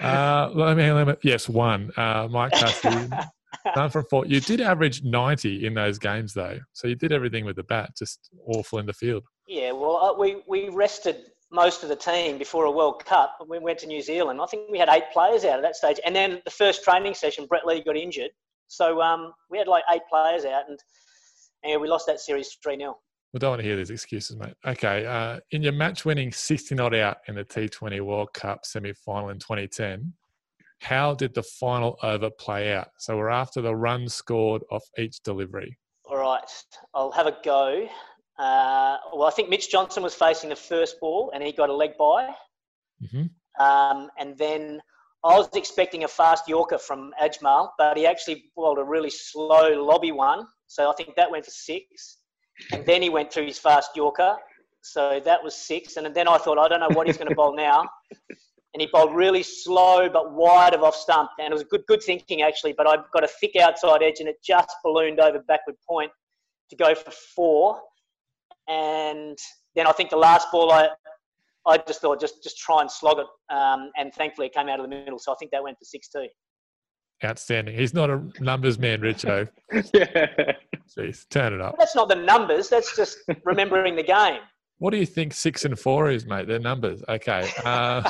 Uh, 0.00 0.50
let 0.54 0.76
me, 0.76 0.90
let 0.92 1.08
me, 1.08 1.14
yes, 1.22 1.48
one. 1.48 1.90
Uh, 1.96 2.28
Mike 2.30 2.54
Hussey, 2.54 3.10
none 3.76 3.90
from 3.90 4.04
four. 4.08 4.24
You 4.24 4.40
did 4.40 4.60
average 4.60 5.02
90 5.02 5.66
in 5.66 5.74
those 5.74 5.98
games, 5.98 6.32
though. 6.32 6.58
So 6.72 6.86
you 6.86 6.94
did 6.94 7.12
everything 7.12 7.44
with 7.44 7.56
the 7.56 7.64
bat, 7.64 7.90
just 7.98 8.30
awful 8.46 8.78
in 8.78 8.86
the 8.86 8.92
field. 8.92 9.24
Yeah, 9.48 9.72
well, 9.72 9.96
uh, 9.96 10.18
we, 10.18 10.42
we 10.46 10.68
rested 10.68 11.24
most 11.50 11.82
of 11.82 11.88
the 11.88 11.96
team 11.96 12.38
before 12.38 12.64
a 12.64 12.70
World 12.70 13.04
Cup. 13.04 13.36
We 13.48 13.58
went 13.58 13.78
to 13.80 13.86
New 13.86 14.02
Zealand. 14.02 14.40
I 14.40 14.46
think 14.46 14.70
we 14.70 14.78
had 14.78 14.88
eight 14.88 15.10
players 15.12 15.44
out 15.44 15.56
at 15.56 15.62
that 15.62 15.76
stage. 15.76 15.98
And 16.04 16.14
then 16.14 16.42
the 16.44 16.50
first 16.50 16.84
training 16.84 17.14
session, 17.14 17.46
Brett 17.46 17.66
Lee 17.66 17.82
got 17.82 17.96
injured. 17.96 18.30
So 18.68 19.00
um, 19.00 19.32
we 19.50 19.58
had 19.58 19.66
like 19.66 19.84
eight 19.90 20.02
players 20.10 20.44
out, 20.44 20.64
and, 20.68 20.78
and 21.64 21.80
we 21.80 21.88
lost 21.88 22.06
that 22.06 22.20
series 22.20 22.56
3 22.62 22.76
0. 22.76 22.96
We 23.32 23.40
don't 23.40 23.50
want 23.50 23.62
to 23.62 23.66
hear 23.66 23.76
these 23.76 23.90
excuses, 23.90 24.36
mate. 24.36 24.54
Okay. 24.66 25.06
Uh, 25.06 25.40
in 25.50 25.62
your 25.62 25.72
match 25.72 26.04
winning 26.04 26.32
60 26.32 26.74
not 26.74 26.94
out 26.94 27.18
in 27.28 27.34
the 27.34 27.44
T20 27.44 28.00
World 28.00 28.32
Cup 28.32 28.64
semi 28.64 28.92
final 28.92 29.30
in 29.30 29.38
2010, 29.38 30.12
how 30.80 31.14
did 31.14 31.34
the 31.34 31.42
final 31.42 31.98
over 32.02 32.30
play 32.30 32.72
out? 32.72 32.88
So 32.98 33.16
we're 33.16 33.28
after 33.28 33.60
the 33.60 33.74
runs 33.74 34.14
scored 34.14 34.62
off 34.70 34.84
each 34.98 35.20
delivery. 35.22 35.76
All 36.06 36.18
right. 36.18 36.40
I'll 36.94 37.10
have 37.12 37.26
a 37.26 37.36
go. 37.44 37.86
Uh, 38.38 38.96
well, 39.12 39.26
I 39.26 39.30
think 39.30 39.48
Mitch 39.48 39.70
Johnson 39.70 40.02
was 40.02 40.14
facing 40.14 40.48
the 40.48 40.56
first 40.56 41.00
ball 41.00 41.32
and 41.34 41.42
he 41.42 41.52
got 41.52 41.70
a 41.70 41.74
leg 41.74 41.96
bye. 41.98 42.32
Mm-hmm. 43.02 43.62
Um, 43.62 44.10
and 44.18 44.38
then 44.38 44.80
I 45.24 45.36
was 45.36 45.48
expecting 45.54 46.04
a 46.04 46.08
fast 46.08 46.48
Yorker 46.48 46.78
from 46.78 47.12
Ajmal, 47.20 47.70
but 47.76 47.96
he 47.96 48.06
actually 48.06 48.44
bowled 48.54 48.78
a 48.78 48.84
really 48.84 49.10
slow 49.10 49.70
lobby 49.82 50.12
one. 50.12 50.46
So 50.68 50.88
I 50.88 50.94
think 50.94 51.16
that 51.16 51.30
went 51.30 51.44
for 51.44 51.50
six 51.50 52.18
and 52.72 52.84
then 52.86 53.02
he 53.02 53.08
went 53.08 53.32
through 53.32 53.46
his 53.46 53.58
fast 53.58 53.90
Yorker. 53.96 54.36
So 54.82 55.20
that 55.24 55.42
was 55.42 55.54
six. 55.54 55.96
And 55.96 56.14
then 56.14 56.28
I 56.28 56.38
thought, 56.38 56.58
I 56.58 56.68
don't 56.68 56.80
know 56.80 56.94
what 56.94 57.06
he's 57.06 57.16
going 57.16 57.28
to 57.28 57.34
bowl 57.34 57.54
now. 57.54 57.88
And 58.74 58.82
he 58.82 58.88
bowled 58.92 59.14
really 59.16 59.42
slow 59.42 60.10
but 60.10 60.34
wide 60.34 60.74
of 60.74 60.82
off 60.82 60.94
stump. 60.94 61.30
And 61.40 61.50
it 61.50 61.54
was 61.54 61.64
good, 61.64 61.80
good 61.88 62.02
thinking 62.02 62.42
actually. 62.42 62.74
But 62.74 62.86
I 62.86 62.96
got 63.14 63.24
a 63.24 63.28
thick 63.40 63.56
outside 63.56 64.02
edge 64.02 64.20
and 64.20 64.28
it 64.28 64.36
just 64.44 64.68
ballooned 64.84 65.18
over 65.20 65.38
backward 65.48 65.76
point 65.88 66.12
to 66.68 66.76
go 66.76 66.94
for 66.94 67.10
four. 67.10 67.80
And 68.68 69.38
then 69.74 69.86
I 69.86 69.92
think 69.92 70.10
the 70.10 70.16
last 70.16 70.48
ball 70.52 70.70
I, 70.70 70.88
I 71.66 71.78
just 71.78 72.00
thought 72.00 72.20
just 72.20 72.42
just 72.42 72.58
try 72.58 72.80
and 72.80 72.90
slog 72.90 73.18
it. 73.18 73.26
Um, 73.54 73.90
and 73.96 74.12
thankfully 74.12 74.46
it 74.46 74.54
came 74.54 74.68
out 74.68 74.78
of 74.78 74.88
the 74.88 74.94
middle. 74.94 75.18
So 75.18 75.32
I 75.32 75.36
think 75.36 75.50
that 75.52 75.62
went 75.62 75.78
for 75.78 75.84
six 75.84 76.08
too. 76.08 76.26
Outstanding. 77.24 77.74
He's 77.76 77.94
not 77.94 78.10
a 78.10 78.22
numbers 78.40 78.78
man, 78.78 79.00
Richo. 79.00 79.48
yeah. 79.92 80.52
Jeez, 80.96 81.28
turn 81.28 81.52
it 81.52 81.60
up. 81.60 81.76
That's 81.78 81.94
not 81.94 82.08
the 82.08 82.14
numbers. 82.14 82.68
That's 82.68 82.96
just 82.96 83.18
remembering 83.44 83.96
the 83.96 84.02
game. 84.02 84.40
What 84.78 84.90
do 84.90 84.96
you 84.96 85.06
think 85.06 85.34
six 85.34 85.64
and 85.64 85.78
four 85.78 86.10
is, 86.10 86.24
mate? 86.26 86.46
They're 86.46 86.60
numbers. 86.60 87.02
Okay. 87.08 87.50
Uh, 87.64 88.08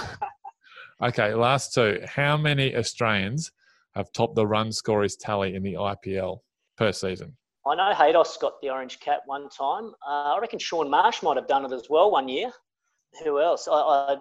okay. 1.03 1.35
Last 1.35 1.73
two. 1.73 2.03
How 2.07 2.37
many 2.37 2.77
Australians 2.77 3.51
have 3.95 4.13
topped 4.13 4.37
the 4.37 4.47
run 4.47 4.71
scorers 4.73 5.17
tally 5.17 5.55
in 5.55 5.63
the 5.63 5.75
IPL 5.75 6.41
per 6.77 6.93
season? 6.93 7.37
I 7.69 7.75
know 7.75 7.95
Haydos 7.95 8.41
got 8.41 8.61
the 8.63 8.71
orange 8.71 8.99
cap 9.01 9.21
one 9.27 9.49
time. 9.51 9.93
Uh, 10.07 10.35
I 10.35 10.39
reckon 10.41 10.59
Shaun 10.59 10.89
Marsh 10.89 11.23
might 11.23 11.37
have 11.37 11.47
done 11.47 11.65
it 11.65 11.73
as 11.73 11.89
well 11.91 12.11
one 12.11 12.29
year. 12.29 12.51
Who 13.25 13.41
else? 13.41 13.69
I, 13.71 13.75
I, 13.75 14.17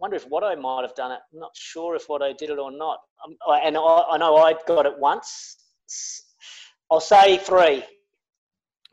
wonder 0.00 0.16
if 0.16 0.28
Watto 0.30 0.58
might 0.58 0.82
have 0.82 0.94
done 0.94 1.12
it. 1.12 1.18
I'm 1.32 1.40
not 1.40 1.50
sure 1.54 1.94
if 1.94 2.08
Watto 2.08 2.34
did 2.36 2.48
it 2.48 2.58
or 2.58 2.72
not. 2.72 3.00
Um, 3.24 3.36
and 3.62 3.76
I, 3.76 4.02
I 4.12 4.16
know 4.16 4.36
I 4.36 4.54
got 4.66 4.86
it 4.86 4.98
once. 4.98 5.56
I'll 6.90 7.00
say 7.00 7.36
three. 7.36 7.84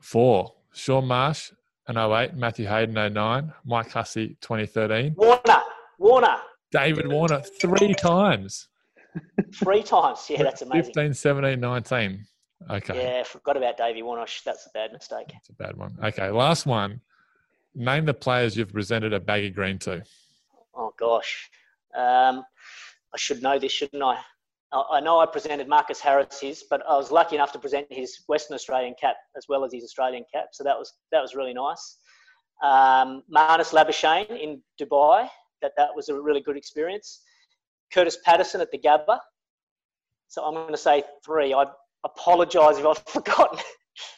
Four. 0.01 0.53
Shaun 0.73 1.05
Marsh 1.07 1.51
in 1.87 1.97
08, 1.97 2.35
Matthew 2.35 2.67
Hayden 2.67 3.13
09, 3.13 3.53
Mike 3.65 3.91
Hussey 3.91 4.37
2013. 4.41 5.15
Warner. 5.15 5.61
Warner. 5.97 6.37
David 6.71 7.07
Warner 7.07 7.41
three 7.41 7.93
times. 7.93 8.67
Three 9.55 9.81
times. 9.81 10.25
Yeah, 10.29 10.43
that's 10.43 10.61
amazing. 10.61 10.93
15, 10.93 11.13
17, 11.13 11.59
19. 11.59 12.25
Okay. 12.69 13.01
Yeah, 13.01 13.23
forgot 13.23 13.57
about 13.57 13.77
Davey 13.77 14.01
Warner. 14.03 14.25
That's 14.43 14.65
a 14.65 14.69
bad 14.73 14.91
mistake. 14.91 15.27
It's 15.35 15.49
a 15.49 15.53
bad 15.53 15.77
one. 15.77 15.97
Okay, 16.03 16.29
last 16.29 16.65
one. 16.65 17.01
Name 17.75 18.05
the 18.05 18.13
players 18.13 18.57
you've 18.57 18.73
presented 18.73 19.13
a 19.13 19.19
baggy 19.19 19.51
green 19.51 19.77
to. 19.79 20.03
Oh 20.75 20.93
gosh, 20.99 21.49
um, 21.95 22.43
I 23.13 23.17
should 23.17 23.41
know 23.43 23.59
this, 23.59 23.71
shouldn't 23.71 24.01
I? 24.01 24.17
I 24.73 24.99
know 24.99 25.19
I 25.19 25.25
presented 25.25 25.67
Marcus 25.67 26.01
Harris 26.01 26.41
his, 26.41 26.65
but 26.69 26.81
I 26.89 26.97
was 26.97 27.09
lucky 27.09 27.35
enough 27.35 27.53
to 27.53 27.59
present 27.59 27.87
his 27.89 28.23
Western 28.27 28.55
Australian 28.55 28.95
cap 28.99 29.15
as 29.37 29.45
well 29.47 29.63
as 29.63 29.71
his 29.71 29.83
Australian 29.83 30.25
cap, 30.33 30.47
so 30.51 30.63
that 30.63 30.77
was 30.77 30.93
that 31.11 31.21
was 31.21 31.35
really 31.35 31.53
nice. 31.53 31.97
Um, 32.63 33.23
Marnus 33.33 33.71
Labuschagne 33.71 34.41
in 34.41 34.61
Dubai, 34.81 35.29
that 35.61 35.73
that 35.77 35.89
was 35.95 36.09
a 36.09 36.19
really 36.19 36.41
good 36.41 36.57
experience. 36.57 37.21
Kurtis 37.93 38.17
Patterson 38.25 38.61
at 38.61 38.71
the 38.71 38.79
Gabba. 38.79 39.19
So 40.27 40.43
I'm 40.43 40.53
going 40.53 40.71
to 40.71 40.77
say 40.77 41.03
three. 41.25 41.53
I 41.53 41.65
apologise 42.05 42.77
if 42.77 42.85
I've 42.85 42.99
forgotten 43.07 43.59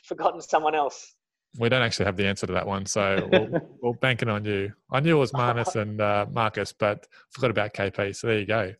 forgotten 0.05 0.41
someone 0.41 0.75
else. 0.75 1.15
We 1.57 1.67
don't 1.67 1.81
actually 1.81 2.05
have 2.05 2.17
the 2.17 2.27
answer 2.27 2.45
to 2.45 2.53
that 2.53 2.67
one, 2.67 2.85
so 2.85 3.27
we'll, 3.31 3.49
we'll 3.81 3.93
bank 3.93 4.21
it 4.21 4.29
on 4.29 4.45
you. 4.45 4.71
I 4.91 4.99
knew 4.99 5.17
it 5.17 5.19
was 5.19 5.31
Marnus 5.31 5.75
and 5.75 5.99
uh, 5.99 6.27
Marcus, 6.31 6.73
but 6.73 7.07
forgot 7.31 7.49
about 7.49 7.73
KP. 7.73 8.15
So 8.15 8.27
there 8.27 8.39
you 8.39 8.45
go 8.45 8.73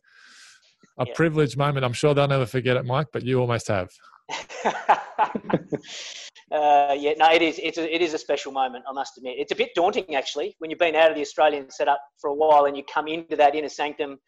a 1.00 1.06
yeah. 1.06 1.12
privileged 1.14 1.56
moment. 1.56 1.84
I'm 1.84 1.92
sure 1.92 2.14
they'll 2.14 2.28
never 2.28 2.46
forget 2.46 2.76
it, 2.76 2.84
Mike, 2.84 3.08
but 3.12 3.24
you 3.24 3.40
almost 3.40 3.68
have. 3.68 3.88
uh, 4.64 4.70
yeah, 6.50 7.14
no, 7.16 7.32
it 7.32 7.42
is. 7.42 7.58
It's 7.62 7.78
a, 7.78 7.94
it 7.94 8.02
is 8.02 8.14
a 8.14 8.18
special 8.18 8.52
moment. 8.52 8.84
I 8.88 8.92
must 8.92 9.16
admit, 9.16 9.36
it's 9.38 9.50
a 9.50 9.56
bit 9.56 9.70
daunting 9.74 10.14
actually 10.14 10.54
when 10.58 10.70
you've 10.70 10.78
been 10.78 10.94
out 10.94 11.10
of 11.10 11.16
the 11.16 11.22
Australian 11.22 11.70
setup 11.70 12.00
for 12.20 12.30
a 12.30 12.34
while 12.34 12.66
and 12.66 12.76
you 12.76 12.84
come 12.92 13.08
into 13.08 13.34
that 13.36 13.54
inner 13.54 13.68
sanctum, 13.68 14.18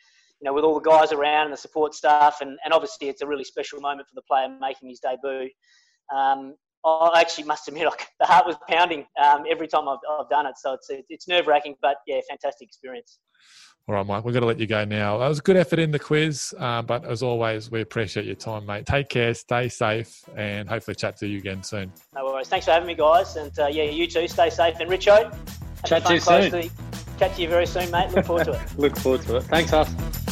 you 0.42 0.48
know, 0.50 0.54
with 0.54 0.64
all 0.64 0.74
the 0.74 0.80
guys 0.80 1.12
around 1.12 1.44
and 1.44 1.52
the 1.52 1.56
support 1.56 1.94
staff, 1.94 2.38
and, 2.40 2.58
and 2.64 2.74
obviously 2.74 3.08
it's 3.08 3.22
a 3.22 3.26
really 3.26 3.44
special 3.44 3.80
moment 3.80 4.08
for 4.08 4.14
the 4.16 4.22
player 4.22 4.48
making 4.60 4.88
his 4.88 4.98
debut. 4.98 5.48
Um, 6.12 6.56
I 6.84 7.20
actually 7.20 7.44
must 7.44 7.68
admit, 7.68 7.84
like, 7.86 8.08
the 8.18 8.26
heart 8.26 8.44
was 8.44 8.56
pounding 8.68 9.06
um, 9.22 9.44
every 9.48 9.68
time 9.68 9.88
I've, 9.88 9.98
I've 10.18 10.28
done 10.28 10.46
it. 10.46 10.54
So 10.58 10.72
it's 10.72 10.88
it's 11.08 11.28
nerve 11.28 11.46
wracking, 11.46 11.76
but 11.80 11.98
yeah, 12.08 12.18
fantastic 12.28 12.66
experience. 12.66 13.20
All 13.88 13.96
right, 13.96 14.06
Mike, 14.06 14.24
we're 14.24 14.32
going 14.32 14.42
to 14.42 14.46
let 14.46 14.60
you 14.60 14.66
go 14.66 14.84
now. 14.84 15.18
That 15.18 15.28
was 15.28 15.40
a 15.40 15.42
good 15.42 15.56
effort 15.56 15.80
in 15.80 15.90
the 15.90 15.98
quiz, 15.98 16.54
uh, 16.58 16.82
but 16.82 17.04
as 17.04 17.20
always, 17.20 17.68
we 17.70 17.80
appreciate 17.80 18.26
your 18.26 18.36
time, 18.36 18.64
mate. 18.64 18.86
Take 18.86 19.08
care, 19.08 19.34
stay 19.34 19.68
safe, 19.68 20.22
and 20.36 20.68
hopefully 20.68 20.94
chat 20.94 21.16
to 21.18 21.26
you 21.26 21.38
again 21.38 21.64
soon. 21.64 21.92
No 22.14 22.24
worries. 22.26 22.48
Thanks 22.48 22.66
for 22.66 22.72
having 22.72 22.86
me, 22.86 22.94
guys. 22.94 23.34
And 23.36 23.56
uh, 23.58 23.66
yeah, 23.66 23.84
you 23.84 24.06
too. 24.06 24.28
Stay 24.28 24.50
safe. 24.50 24.76
And 24.78 24.88
Richo, 24.88 25.36
chat 25.84 26.04
to 26.06 26.14
you 26.14 26.20
soon. 26.20 26.70
Chat 27.18 27.34
to 27.34 27.42
you 27.42 27.48
very 27.48 27.66
soon, 27.66 27.90
mate. 27.90 28.10
Look 28.12 28.24
forward 28.24 28.44
to 28.44 28.52
it. 28.52 28.60
Look 28.78 28.96
forward 28.98 29.22
to 29.22 29.36
it. 29.36 29.42
Thanks, 29.44 29.70
Huss. 29.72 30.31